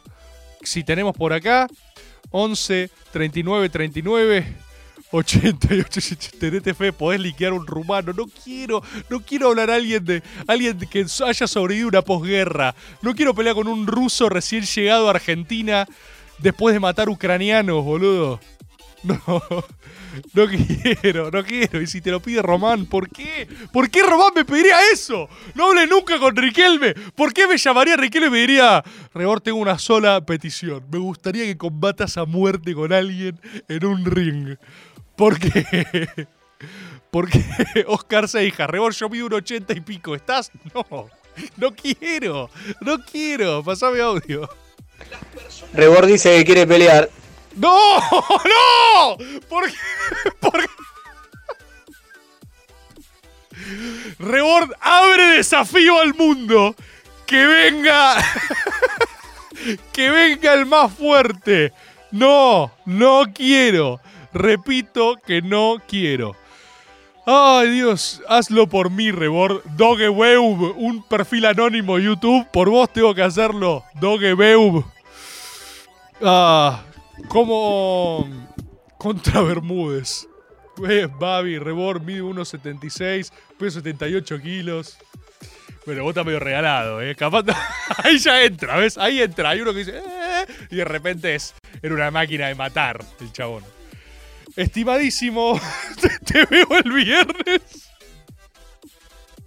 si 0.61 0.83
tenemos 0.83 1.15
por 1.15 1.33
acá. 1.33 1.67
11 2.31 2.89
39 3.11 3.69
39 3.69 4.45
88 5.13 6.29
tenete 6.39 6.73
fe, 6.73 6.91
podés 6.91 7.21
liquear 7.21 7.53
un 7.53 7.67
rumano. 7.67 8.13
No 8.13 8.25
quiero, 8.43 8.81
no 9.09 9.21
quiero 9.21 9.49
hablar 9.49 9.69
a 9.69 9.75
alguien 9.75 10.03
de 10.03 10.23
alguien 10.47 10.79
que 10.89 11.05
haya 11.23 11.47
sobrevivido 11.47 11.87
una 11.87 12.01
posguerra. 12.01 12.73
No 13.01 13.13
quiero 13.13 13.35
pelear 13.35 13.55
con 13.55 13.67
un 13.67 13.85
ruso 13.85 14.27
recién 14.27 14.63
llegado 14.63 15.07
a 15.07 15.11
Argentina 15.11 15.87
después 16.39 16.73
de 16.73 16.79
matar 16.79 17.09
ucranianos, 17.09 17.83
boludo. 17.83 18.39
No, 19.03 19.21
no 20.33 20.47
quiero, 20.47 21.29
no 21.29 21.43
quiero. 21.43 21.81
Y 21.81 21.87
si 21.87 22.01
te 22.01 22.09
lo 22.09 22.19
pide 22.19 22.41
Román, 22.41 22.85
¿por 22.85 23.09
qué? 23.09 23.47
¿Por 23.71 23.91
qué 23.91 24.01
Román 24.01 24.31
me 24.35 24.45
pediría 24.45 24.77
eso? 24.91 25.29
No 25.53 25.69
hablé 25.69 25.85
nunca 25.85 26.17
con 26.19 26.35
Riquelme. 26.35 26.93
¿Por 27.15 27.33
qué 27.33 27.47
me 27.47 27.57
llamaría 27.57 27.97
Riquelme 27.97 28.27
y 28.27 28.31
me 28.31 28.37
diría, 28.39 28.83
Rebor, 29.13 29.41
tengo 29.41 29.59
una 29.59 29.77
sola 29.77 30.25
petición. 30.25 30.85
Me 30.91 30.97
gustaría 30.97 31.43
que 31.43 31.57
combatas 31.57 32.17
a 32.17 32.25
muerte 32.25 32.73
con 32.73 32.93
alguien 32.93 33.39
en 33.67 33.85
un 33.85 34.05
ring. 34.05 34.57
¿Por 35.15 35.39
qué? 35.39 36.27
Porque 37.13 37.43
Oscar 37.87 38.27
Seija, 38.27 38.67
Rebor, 38.67 38.93
yo 38.93 39.07
mido 39.09 39.27
un 39.27 39.33
ochenta 39.33 39.73
y 39.73 39.81
pico. 39.81 40.15
¿Estás? 40.15 40.51
No, 40.73 41.09
no 41.57 41.71
quiero, 41.75 42.49
no 42.81 42.97
quiero. 42.99 43.63
Pasame 43.63 44.01
audio. 44.01 44.49
Rebord 45.73 46.07
dice 46.07 46.37
que 46.37 46.45
quiere 46.45 46.67
pelear. 46.67 47.09
¡No! 47.55 47.99
¡No! 47.99 49.17
¿Por 49.47 49.69
qué? 49.69 49.77
¿Por 50.39 50.59
qué? 50.59 50.67
Rebord 54.19 54.71
abre 54.79 55.37
desafío 55.37 55.99
al 55.99 56.13
mundo. 56.15 56.75
Que 57.25 57.45
venga. 57.45 58.15
que 59.91 60.09
venga 60.09 60.53
el 60.53 60.65
más 60.65 60.91
fuerte. 60.93 61.73
No, 62.11 62.71
no 62.85 63.25
quiero. 63.33 63.99
Repito 64.33 65.15
que 65.25 65.41
no 65.41 65.77
quiero. 65.87 66.35
Ay, 67.25 67.69
Dios, 67.69 68.21
hazlo 68.27 68.67
por 68.67 68.89
mí, 68.89 69.11
Rebord. 69.11 69.61
Dogebeub, 69.77 70.75
un 70.77 71.03
perfil 71.03 71.45
anónimo 71.45 71.97
YouTube. 71.97 72.45
Por 72.51 72.69
vos 72.69 72.91
tengo 72.91 73.15
que 73.15 73.23
hacerlo. 73.23 73.83
Dogebeub. 73.95 74.83
Ah, 76.21 76.83
como 77.29 78.27
contra 78.97 79.41
Bermúdez. 79.41 80.27
Eh, 80.89 81.07
Babi, 81.19 81.59
Rebord, 81.59 82.01
mide 82.01 82.23
1,76, 82.23 83.31
peso 83.59 83.79
78 83.79 84.39
kilos. 84.41 84.97
Bueno, 85.85 86.03
vos 86.03 86.11
estás 86.11 86.25
medio 86.25 86.39
regalado, 86.39 87.01
¿eh? 87.01 87.15
Capaz. 87.15 87.45
Ahí 88.03 88.17
ya 88.17 88.41
entra, 88.43 88.77
¿ves? 88.77 88.97
Ahí 88.97 89.21
entra. 89.21 89.49
Hay 89.49 89.61
uno 89.61 89.71
que 89.73 89.79
dice. 89.79 89.97
"Eh", 89.97 90.45
y 90.71 90.75
de 90.77 90.85
repente 90.85 91.35
es. 91.35 91.53
Era 91.81 91.93
una 91.93 92.09
máquina 92.09 92.47
de 92.47 92.55
matar 92.55 93.03
el 93.19 93.31
chabón. 93.31 93.63
Estimadísimo, 94.55 95.59
te 96.25 96.45
veo 96.45 96.67
el 96.83 96.91
viernes. 96.91 97.89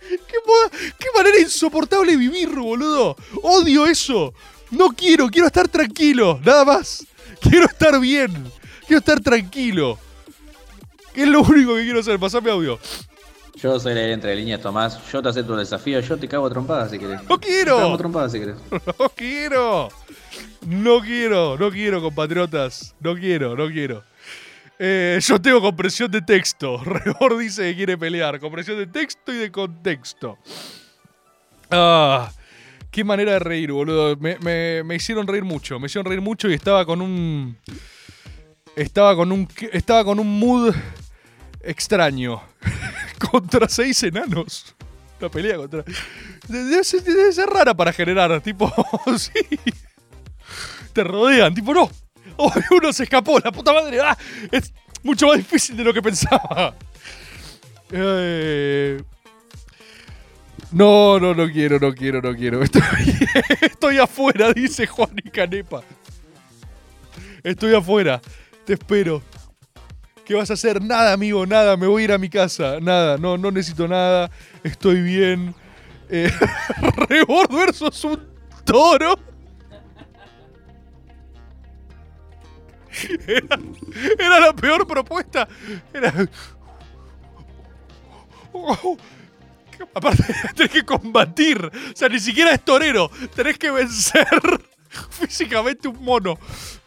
¿Qué, 0.09 1.07
manera 1.15 1.39
insoportable 1.39 2.13
de 2.13 2.19
vivir, 2.19 2.49
boludo. 2.49 3.17
Odio 3.43 3.87
eso. 3.87 4.33
No 4.71 4.89
quiero, 4.91 5.29
quiero 5.29 5.47
estar 5.47 5.69
tranquilo, 5.69 6.41
nada 6.45 6.65
más. 6.65 7.07
Quiero 7.41 7.67
estar 7.67 7.99
bien. 8.01 8.51
Quiero 8.87 8.99
estar 8.99 9.21
tranquilo. 9.21 9.99
¿Qué 11.13 11.23
es 11.23 11.29
lo 11.29 11.41
único 11.43 11.75
que 11.75 11.83
quiero 11.83 12.01
hacer? 12.01 12.19
Pasame 12.19 12.51
audio. 12.51 12.79
Yo 13.57 13.81
soy 13.81 13.93
el 13.93 13.99
entre 13.99 14.37
líneas, 14.37 14.61
Tomás. 14.61 14.99
Yo 15.11 15.23
te 15.23 15.31
acepto 15.31 15.55
el 15.55 15.61
desafío. 15.61 15.99
Yo 16.01 16.17
te 16.19 16.29
cago 16.29 16.47
a 16.47 16.51
trompadas 16.51 16.91
si 16.91 16.99
querés. 16.99 17.23
¡No 17.29 17.41
quiero! 17.41 17.77
Te 17.77 17.83
cago 17.83 17.95
a 17.95 17.99
trompadas 17.99 18.33
si 18.33 18.41
querés. 18.41 18.57
No 18.99 19.09
quiero. 19.09 19.89
No 20.67 21.01
quiero, 21.01 21.57
no 21.57 21.71
quiero, 21.71 22.03
compatriotas. 22.03 22.95
No 23.01 23.15
quiero, 23.15 23.57
no 23.57 23.69
quiero. 23.69 24.05
Eh, 24.79 25.19
yo 25.23 25.41
tengo 25.41 25.61
compresión 25.61 26.11
de 26.11 26.23
texto. 26.23 26.79
Rebord 26.85 27.39
dice 27.39 27.63
que 27.63 27.77
quiere 27.77 27.99
pelear. 27.99 28.39
Compresión 28.41 28.79
de 28.79 28.87
texto 28.87 29.33
y 29.33 29.39
de 29.39 29.51
contexto. 29.51 30.39
Ah, 31.71 32.31
qué 32.91 33.05
manera 33.05 33.33
de 33.33 33.39
reír, 33.39 33.73
boludo. 33.73 34.17
Me, 34.17 34.95
hicieron 34.95 35.27
reír 35.27 35.45
mucho. 35.45 35.79
Me 35.81 35.87
hicieron 35.87 36.07
reír 36.07 36.21
mucho 36.21 36.49
y 36.49 36.55
estaba 36.55 36.85
con 36.85 37.01
un. 37.01 37.57
Estaba 38.75 39.17
con 39.17 39.33
un. 39.33 39.49
Estaba 39.73 40.05
con 40.05 40.21
un 40.21 40.39
mood. 40.39 40.75
extraño 41.63 42.43
contra 43.31 43.69
seis 43.69 44.03
enanos. 44.03 44.75
Una 45.19 45.31
pelea 45.31 45.57
contra. 45.57 45.85
Debe 46.47 46.83
debe 46.83 47.33
ser 47.33 47.49
rara 47.49 47.75
para 47.75 47.93
generar, 47.93 48.41
tipo. 48.43 48.73
sí. 49.19 49.33
Te 50.93 51.03
rodean, 51.03 51.55
tipo, 51.55 51.75
no. 51.75 51.91
Oh, 52.37 52.53
uno 52.71 52.93
se 52.93 53.05
escapó, 53.05 53.39
la 53.39 53.51
puta 53.53 53.73
madre. 53.73 54.01
ah, 54.01 54.17
es 54.51 54.73
mucho 55.03 55.27
más 55.29 55.39
difícil 55.39 55.77
de 55.77 55.85
lo 55.85 55.93
que 55.95 56.03
pensaba. 56.03 56.75
Eh, 57.91 59.01
No, 60.73 61.19
no, 61.21 61.35
no 61.35 61.49
quiero, 61.51 61.79
no 61.79 61.95
quiero, 61.95 62.21
no 62.21 62.35
quiero. 62.35 62.61
Estoy, 63.61 63.99
afuera, 63.99 64.53
dice 64.53 64.87
Juan 64.87 65.11
y 65.25 65.31
Canepa. 65.31 65.83
Estoy 67.43 67.75
afuera. 67.75 68.21
Te 68.65 68.73
espero. 68.75 69.23
¿Qué 70.25 70.35
vas 70.35 70.51
a 70.51 70.55
hacer? 70.55 70.83
Nada, 70.83 71.13
amigo, 71.13 71.47
nada. 71.47 71.77
Me 71.77 71.87
voy 71.87 72.03
a 72.03 72.05
ir 72.07 72.13
a 72.13 72.19
mi 72.19 72.29
casa. 72.29 72.81
Nada, 72.81 73.17
no, 73.17 73.39
no 73.39 73.53
necesito 73.53 73.87
nada. 73.87 74.29
Estoy 74.65 75.01
bien. 75.03 75.55
Eh, 76.11 76.33
Rebord 77.09 77.53
versus 77.55 78.03
un 78.05 78.27
toro. 78.65 79.17
Era, 84.19 84.41
la 84.41 84.53
peor 84.55 84.87
propuesta. 84.87 85.49
Era. 85.93 86.13
Oh, 88.53 88.97
Aparte, 89.95 90.25
tenés 90.55 90.73
que 90.73 90.85
combatir. 90.85 91.65
O 91.65 91.97
sea, 91.97 92.09
ni 92.09 92.19
siquiera 92.21 92.53
es 92.53 92.65
torero. 92.65 93.11
Tenés 93.35 93.59
que 93.59 93.71
vencer 93.71 94.27
físicamente 95.11 95.89
un 95.89 96.03
mono. 96.03 96.39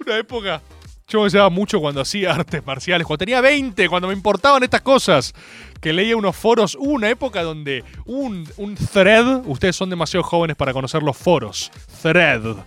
Una 0.06 0.18
época. 0.18 0.62
Yo 1.08 1.24
deseaba 1.24 1.50
mucho 1.50 1.80
cuando 1.80 2.02
hacía 2.02 2.34
artes 2.34 2.64
marciales. 2.66 3.06
Cuando 3.08 3.20
tenía 3.20 3.42
20, 3.42 3.90
cuando 3.90 4.08
me 4.08 4.14
importaban 4.14 4.64
estas 4.64 4.82
cosas. 4.82 5.34
Que 5.82 5.92
leía 5.94 6.16
unos 6.16 6.36
foros. 6.36 6.76
Una 6.76 7.10
época 7.10 7.42
donde 7.42 7.84
un, 8.06 8.48
un 8.58 8.76
thread. 8.76 9.42
Ustedes 9.46 9.76
son 9.76 9.90
demasiado 9.90 10.24
jóvenes 10.24 10.56
para 10.56 10.74
conocer 10.74 11.02
los 11.02 11.18
foros. 11.18 11.72
Thread. 12.02 12.58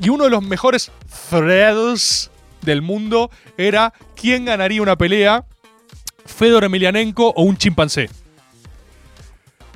Y 0.00 0.08
uno 0.08 0.24
de 0.24 0.30
los 0.30 0.42
mejores 0.42 0.90
threads 1.30 2.31
del 2.62 2.82
mundo 2.82 3.30
era 3.56 3.92
quién 4.14 4.44
ganaría 4.44 4.82
una 4.82 4.96
pelea. 4.96 5.44
Fedor 6.24 6.64
Emelianenko 6.64 7.30
o 7.30 7.42
un 7.42 7.56
chimpancé. 7.56 8.08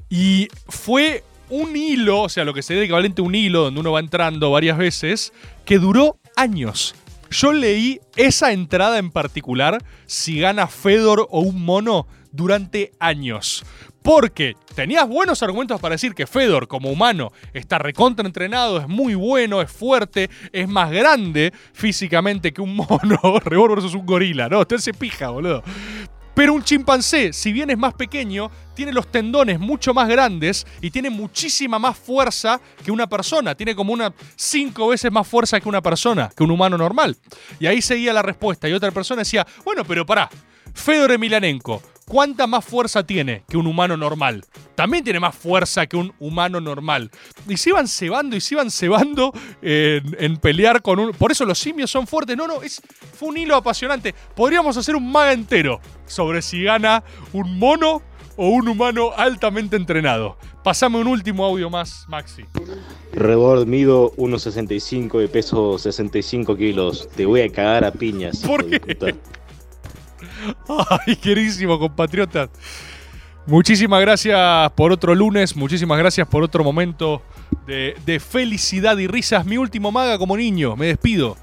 Y 0.09 0.49
fue 0.69 1.25
un 1.51 1.77
hilo, 1.77 2.23
o 2.23 2.29
sea, 2.29 2.45
lo 2.45 2.55
que 2.55 2.63
sería 2.63 2.85
equivalente 2.85 3.23
a 3.23 3.25
un 3.25 3.35
hilo 3.35 3.63
donde 3.63 3.81
uno 3.81 3.93
va 3.93 4.01
entrando 4.01 4.51
varias 4.51 4.79
veces, 4.79 5.33
que 5.65 5.79
duró 5.79 6.19
años. 6.37 6.95
Yo 7.31 7.53
leí 7.53 8.01
esa 8.17 8.53
entrada 8.53 8.99
en 8.99 9.11
particular, 9.11 9.83
si 10.07 10.39
gana 10.41 10.69
Fedor 10.69 11.27
o 11.31 11.41
un 11.41 11.63
mono, 11.63 12.07
durante 12.37 12.93
años. 13.01 13.65
Porque 14.03 14.55
tenías 14.77 15.09
buenos 15.09 15.43
argumentos 15.43 15.81
para 15.81 15.95
decir 15.97 16.15
que 16.15 16.29
Fedor, 16.29 16.69
como 16.69 16.91
humano, 16.91 17.33
está 17.53 17.79
recontra 17.79 18.25
entrenado, 18.25 18.79
es 18.79 18.87
muy 18.87 19.17
bueno, 19.17 19.61
es 19.61 19.73
fuerte, 19.73 20.31
es 20.53 20.69
más 20.69 20.93
grande 20.93 21.53
físicamente 21.73 22.53
que 22.53 22.63
un 22.63 22.77
mono. 22.77 23.41
Rebor 23.45 23.75
versus 23.75 23.95
un 23.95 24.07
gorila, 24.07 24.49
¿no? 24.49 24.61
Usted 24.61 24.79
se 24.79 24.95
pija, 24.95 25.31
boludo. 25.31 25.65
Pero 26.37 26.53
un 26.53 26.63
chimpancé, 26.63 27.33
si 27.33 27.51
bien 27.51 27.71
es 27.71 27.79
más 27.79 27.95
pequeño, 27.95 28.51
tiene 28.75 28.93
los 28.93 29.11
tendones 29.11 29.59
mucho 29.59 29.95
más 29.95 30.07
grandes 30.07 30.67
y 30.83 30.91
tiene 30.91 31.09
muchísima 31.09 31.79
más 31.79 31.97
fuerza 31.97 32.61
que 32.85 32.93
una 32.93 33.07
persona. 33.07 33.55
Tiene 33.55 33.75
como 33.75 33.95
una 33.95 34.13
cinco 34.37 34.89
veces 34.89 35.11
más 35.11 35.27
fuerza 35.27 35.59
que 35.59 35.69
una 35.69 35.81
persona, 35.81 36.31
que 36.37 36.45
un 36.45 36.51
humano 36.51 36.77
normal. 36.77 37.17
Y 37.59 37.67
ahí 37.67 37.81
seguía 37.81 38.13
la 38.13 38.21
respuesta. 38.21 38.69
Y 38.69 38.75
otra 38.75 38.91
persona 38.91 39.23
decía, 39.23 39.47
bueno, 39.65 39.83
pero 39.85 40.05
pará, 40.05 40.29
Fedor 40.75 41.13
Emelianenko, 41.13 41.83
¿cuánta 42.07 42.47
más 42.47 42.65
fuerza 42.65 43.05
tiene 43.05 43.45
que 43.49 43.57
un 43.57 43.67
humano 43.67 43.97
normal? 43.97 44.45
También 44.75 45.05
tiene 45.05 45.21
más 45.21 45.35
fuerza 45.35 45.87
que 45.87 45.97
un 45.97 46.13
humano 46.19 46.61
normal. 46.61 47.11
Y 47.49 47.57
se 47.57 47.71
iban 47.71 47.89
cebando 47.89 48.37
y 48.37 48.41
se 48.41 48.55
iban 48.55 48.71
cebando 48.71 49.33
en, 49.63 50.17
en 50.19 50.37
pelear 50.37 50.83
con 50.83 50.99
un... 50.99 51.13
Por 51.13 51.33
eso 51.33 51.45
los 51.45 51.59
simios 51.59 51.91
son 51.91 52.07
fuertes. 52.07 52.37
No, 52.37 52.47
no, 52.47 52.63
es, 52.63 52.81
fue 53.15 53.29
un 53.29 53.37
hilo 53.37 53.57
apasionante. 53.57 54.15
Podríamos 54.35 54.77
hacer 54.77 54.97
un 54.97 55.11
maga 55.11 55.33
entero 55.33 55.81
sobre 56.07 56.43
si 56.43 56.63
gana 56.63 57.03
un 57.33 57.59
mono 57.59 58.03
o 58.37 58.49
un 58.49 58.69
humano 58.69 59.11
altamente 59.17 59.77
entrenado. 59.77 60.37
Pasame 60.63 60.99
un 60.99 61.07
último 61.07 61.45
audio 61.45 61.71
más, 61.71 62.05
Maxi. 62.09 62.45
Rebord 63.13 63.67
mido 63.67 64.13
1.65 64.17 65.25
y 65.25 65.29
peso 65.29 65.79
65 65.79 66.57
kilos. 66.57 67.09
Te 67.15 67.25
voy 67.25 67.43
a 67.43 67.49
cagar 67.49 67.85
a 67.85 67.93
piñas. 67.93 68.41
¿Por 68.41 68.65
puta. 68.81 69.07
Ay, 71.07 71.17
queridísimo 71.17 71.79
compatriota. 71.79 72.49
Muchísimas 73.47 74.01
gracias 74.01 74.73
por 74.73 74.91
otro 74.91 75.15
lunes, 75.15 75.55
muchísimas 75.55 75.99
gracias 75.99 76.27
por 76.27 76.43
otro 76.43 76.65
momento 76.65 77.23
de, 77.67 77.97
de 78.05 78.19
felicidad 78.19 78.99
y 78.99 79.07
risas. 79.07 79.47
Mi 79.47 79.57
último 79.57 79.93
maga 79.93 80.19
como 80.19 80.37
niño, 80.37 80.75
me 80.77 80.87
despido. 80.87 81.37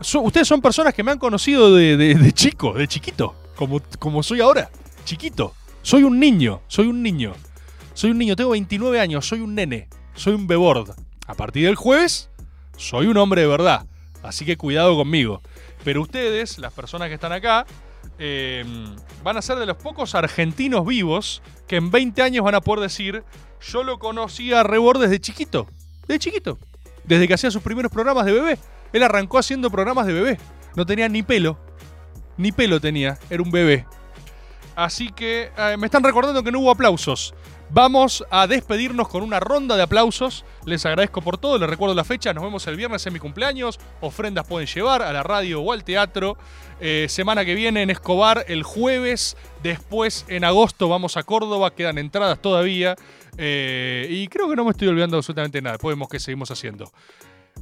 So- 0.00 0.20
ustedes 0.22 0.48
son 0.48 0.60
personas 0.60 0.94
que 0.94 1.04
me 1.04 1.12
han 1.12 1.18
conocido 1.18 1.72
de, 1.74 1.96
de- 1.96 2.14
de 2.16 2.32
chico, 2.32 2.72
de 2.72 2.88
chiquito, 2.88 3.36
como, 3.54 3.80
como 4.00 4.22
soy 4.24 4.40
ahora, 4.40 4.68
chiquito. 5.04 5.54
Soy 5.82 6.02
un 6.02 6.18
niño, 6.18 6.60
soy 6.66 6.88
un 6.88 7.02
niño. 7.02 7.34
Soy 7.92 8.10
un 8.10 8.18
niño, 8.18 8.34
tengo 8.34 8.50
29 8.50 8.98
años, 8.98 9.24
soy 9.28 9.38
un 9.38 9.54
nene, 9.54 9.88
soy 10.16 10.34
un 10.34 10.48
bebord. 10.48 10.90
A 11.28 11.34
partir 11.34 11.66
del 11.66 11.76
jueves, 11.76 12.30
soy 12.76 13.06
un 13.06 13.16
hombre 13.16 13.42
de 13.42 13.46
verdad. 13.46 13.86
Así 14.24 14.44
que 14.44 14.56
cuidado 14.56 14.96
conmigo. 14.96 15.40
Pero 15.84 16.02
ustedes, 16.02 16.58
las 16.58 16.72
personas 16.72 17.06
que 17.08 17.14
están 17.14 17.30
acá, 17.32 17.64
eh, 18.18 18.64
van 19.22 19.36
a 19.36 19.42
ser 19.42 19.58
de 19.58 19.66
los 19.66 19.76
pocos 19.76 20.14
argentinos 20.14 20.86
vivos 20.86 21.42
que 21.66 21.76
en 21.76 21.90
20 21.90 22.22
años 22.22 22.44
van 22.44 22.54
a 22.54 22.60
poder 22.60 22.82
decir, 22.82 23.24
yo 23.60 23.82
lo 23.82 23.98
conocí 23.98 24.52
a 24.52 24.62
Rebord 24.62 25.00
desde 25.00 25.20
chiquito. 25.20 25.66
De 26.06 26.18
chiquito. 26.18 26.58
Desde 27.04 27.26
que 27.26 27.34
hacía 27.34 27.50
sus 27.50 27.62
primeros 27.62 27.90
programas 27.90 28.26
de 28.26 28.32
bebé. 28.32 28.58
Él 28.92 29.02
arrancó 29.02 29.38
haciendo 29.38 29.70
programas 29.70 30.06
de 30.06 30.12
bebé. 30.12 30.38
No 30.76 30.86
tenía 30.86 31.08
ni 31.08 31.22
pelo. 31.22 31.58
Ni 32.36 32.52
pelo 32.52 32.80
tenía. 32.80 33.18
Era 33.30 33.42
un 33.42 33.50
bebé. 33.50 33.86
Así 34.76 35.10
que 35.10 35.50
eh, 35.56 35.76
me 35.78 35.86
están 35.86 36.02
recordando 36.02 36.42
que 36.42 36.52
no 36.52 36.60
hubo 36.60 36.70
aplausos. 36.70 37.34
Vamos 37.70 38.24
a 38.30 38.46
despedirnos 38.46 39.08
con 39.08 39.22
una 39.22 39.40
ronda 39.40 39.76
de 39.76 39.82
aplausos. 39.82 40.44
Les 40.64 40.84
agradezco 40.86 41.22
por 41.22 41.38
todo, 41.38 41.58
les 41.58 41.68
recuerdo 41.68 41.94
la 41.94 42.04
fecha. 42.04 42.32
Nos 42.32 42.44
vemos 42.44 42.66
el 42.66 42.76
viernes 42.76 43.06
en 43.06 43.12
mi 43.12 43.18
cumpleaños. 43.18 43.80
Ofrendas 44.00 44.46
pueden 44.46 44.68
llevar 44.68 45.02
a 45.02 45.12
la 45.12 45.22
radio 45.22 45.60
o 45.60 45.72
al 45.72 45.82
teatro. 45.82 46.36
Eh, 46.80 47.06
semana 47.08 47.44
que 47.44 47.54
viene 47.54 47.82
en 47.82 47.90
Escobar 47.90 48.44
el 48.48 48.62
jueves. 48.62 49.36
Después 49.62 50.24
en 50.28 50.44
agosto 50.44 50.88
vamos 50.88 51.16
a 51.16 51.24
Córdoba. 51.24 51.74
Quedan 51.74 51.98
entradas 51.98 52.40
todavía. 52.40 52.96
Eh, 53.38 54.06
y 54.08 54.28
creo 54.28 54.48
que 54.48 54.56
no 54.56 54.64
me 54.64 54.70
estoy 54.70 54.88
olvidando 54.88 55.16
absolutamente 55.16 55.60
nada. 55.60 55.74
Después 55.74 55.96
vemos 55.96 56.08
qué 56.08 56.20
seguimos 56.20 56.50
haciendo. 56.50 56.92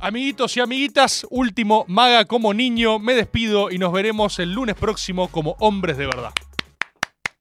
Amiguitos 0.00 0.56
y 0.56 0.60
amiguitas, 0.60 1.26
último 1.30 1.84
maga 1.86 2.24
como 2.24 2.52
niño. 2.52 2.98
Me 2.98 3.14
despido 3.14 3.70
y 3.70 3.78
nos 3.78 3.92
veremos 3.92 4.38
el 4.40 4.52
lunes 4.52 4.74
próximo 4.74 5.28
como 5.28 5.56
hombres 5.60 5.96
de 5.96 6.06
verdad. 6.06 6.32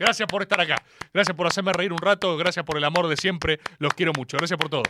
Gracias 0.01 0.27
por 0.27 0.41
estar 0.41 0.59
acá. 0.59 0.81
Gracias 1.13 1.37
por 1.37 1.45
hacerme 1.45 1.73
reír 1.73 1.93
un 1.93 1.99
rato. 1.99 2.35
Gracias 2.35 2.65
por 2.65 2.75
el 2.75 2.83
amor 2.83 3.07
de 3.07 3.15
siempre. 3.17 3.59
Los 3.77 3.93
quiero 3.93 4.13
mucho. 4.17 4.35
Gracias 4.35 4.57
por 4.57 4.67
todo. 4.67 4.81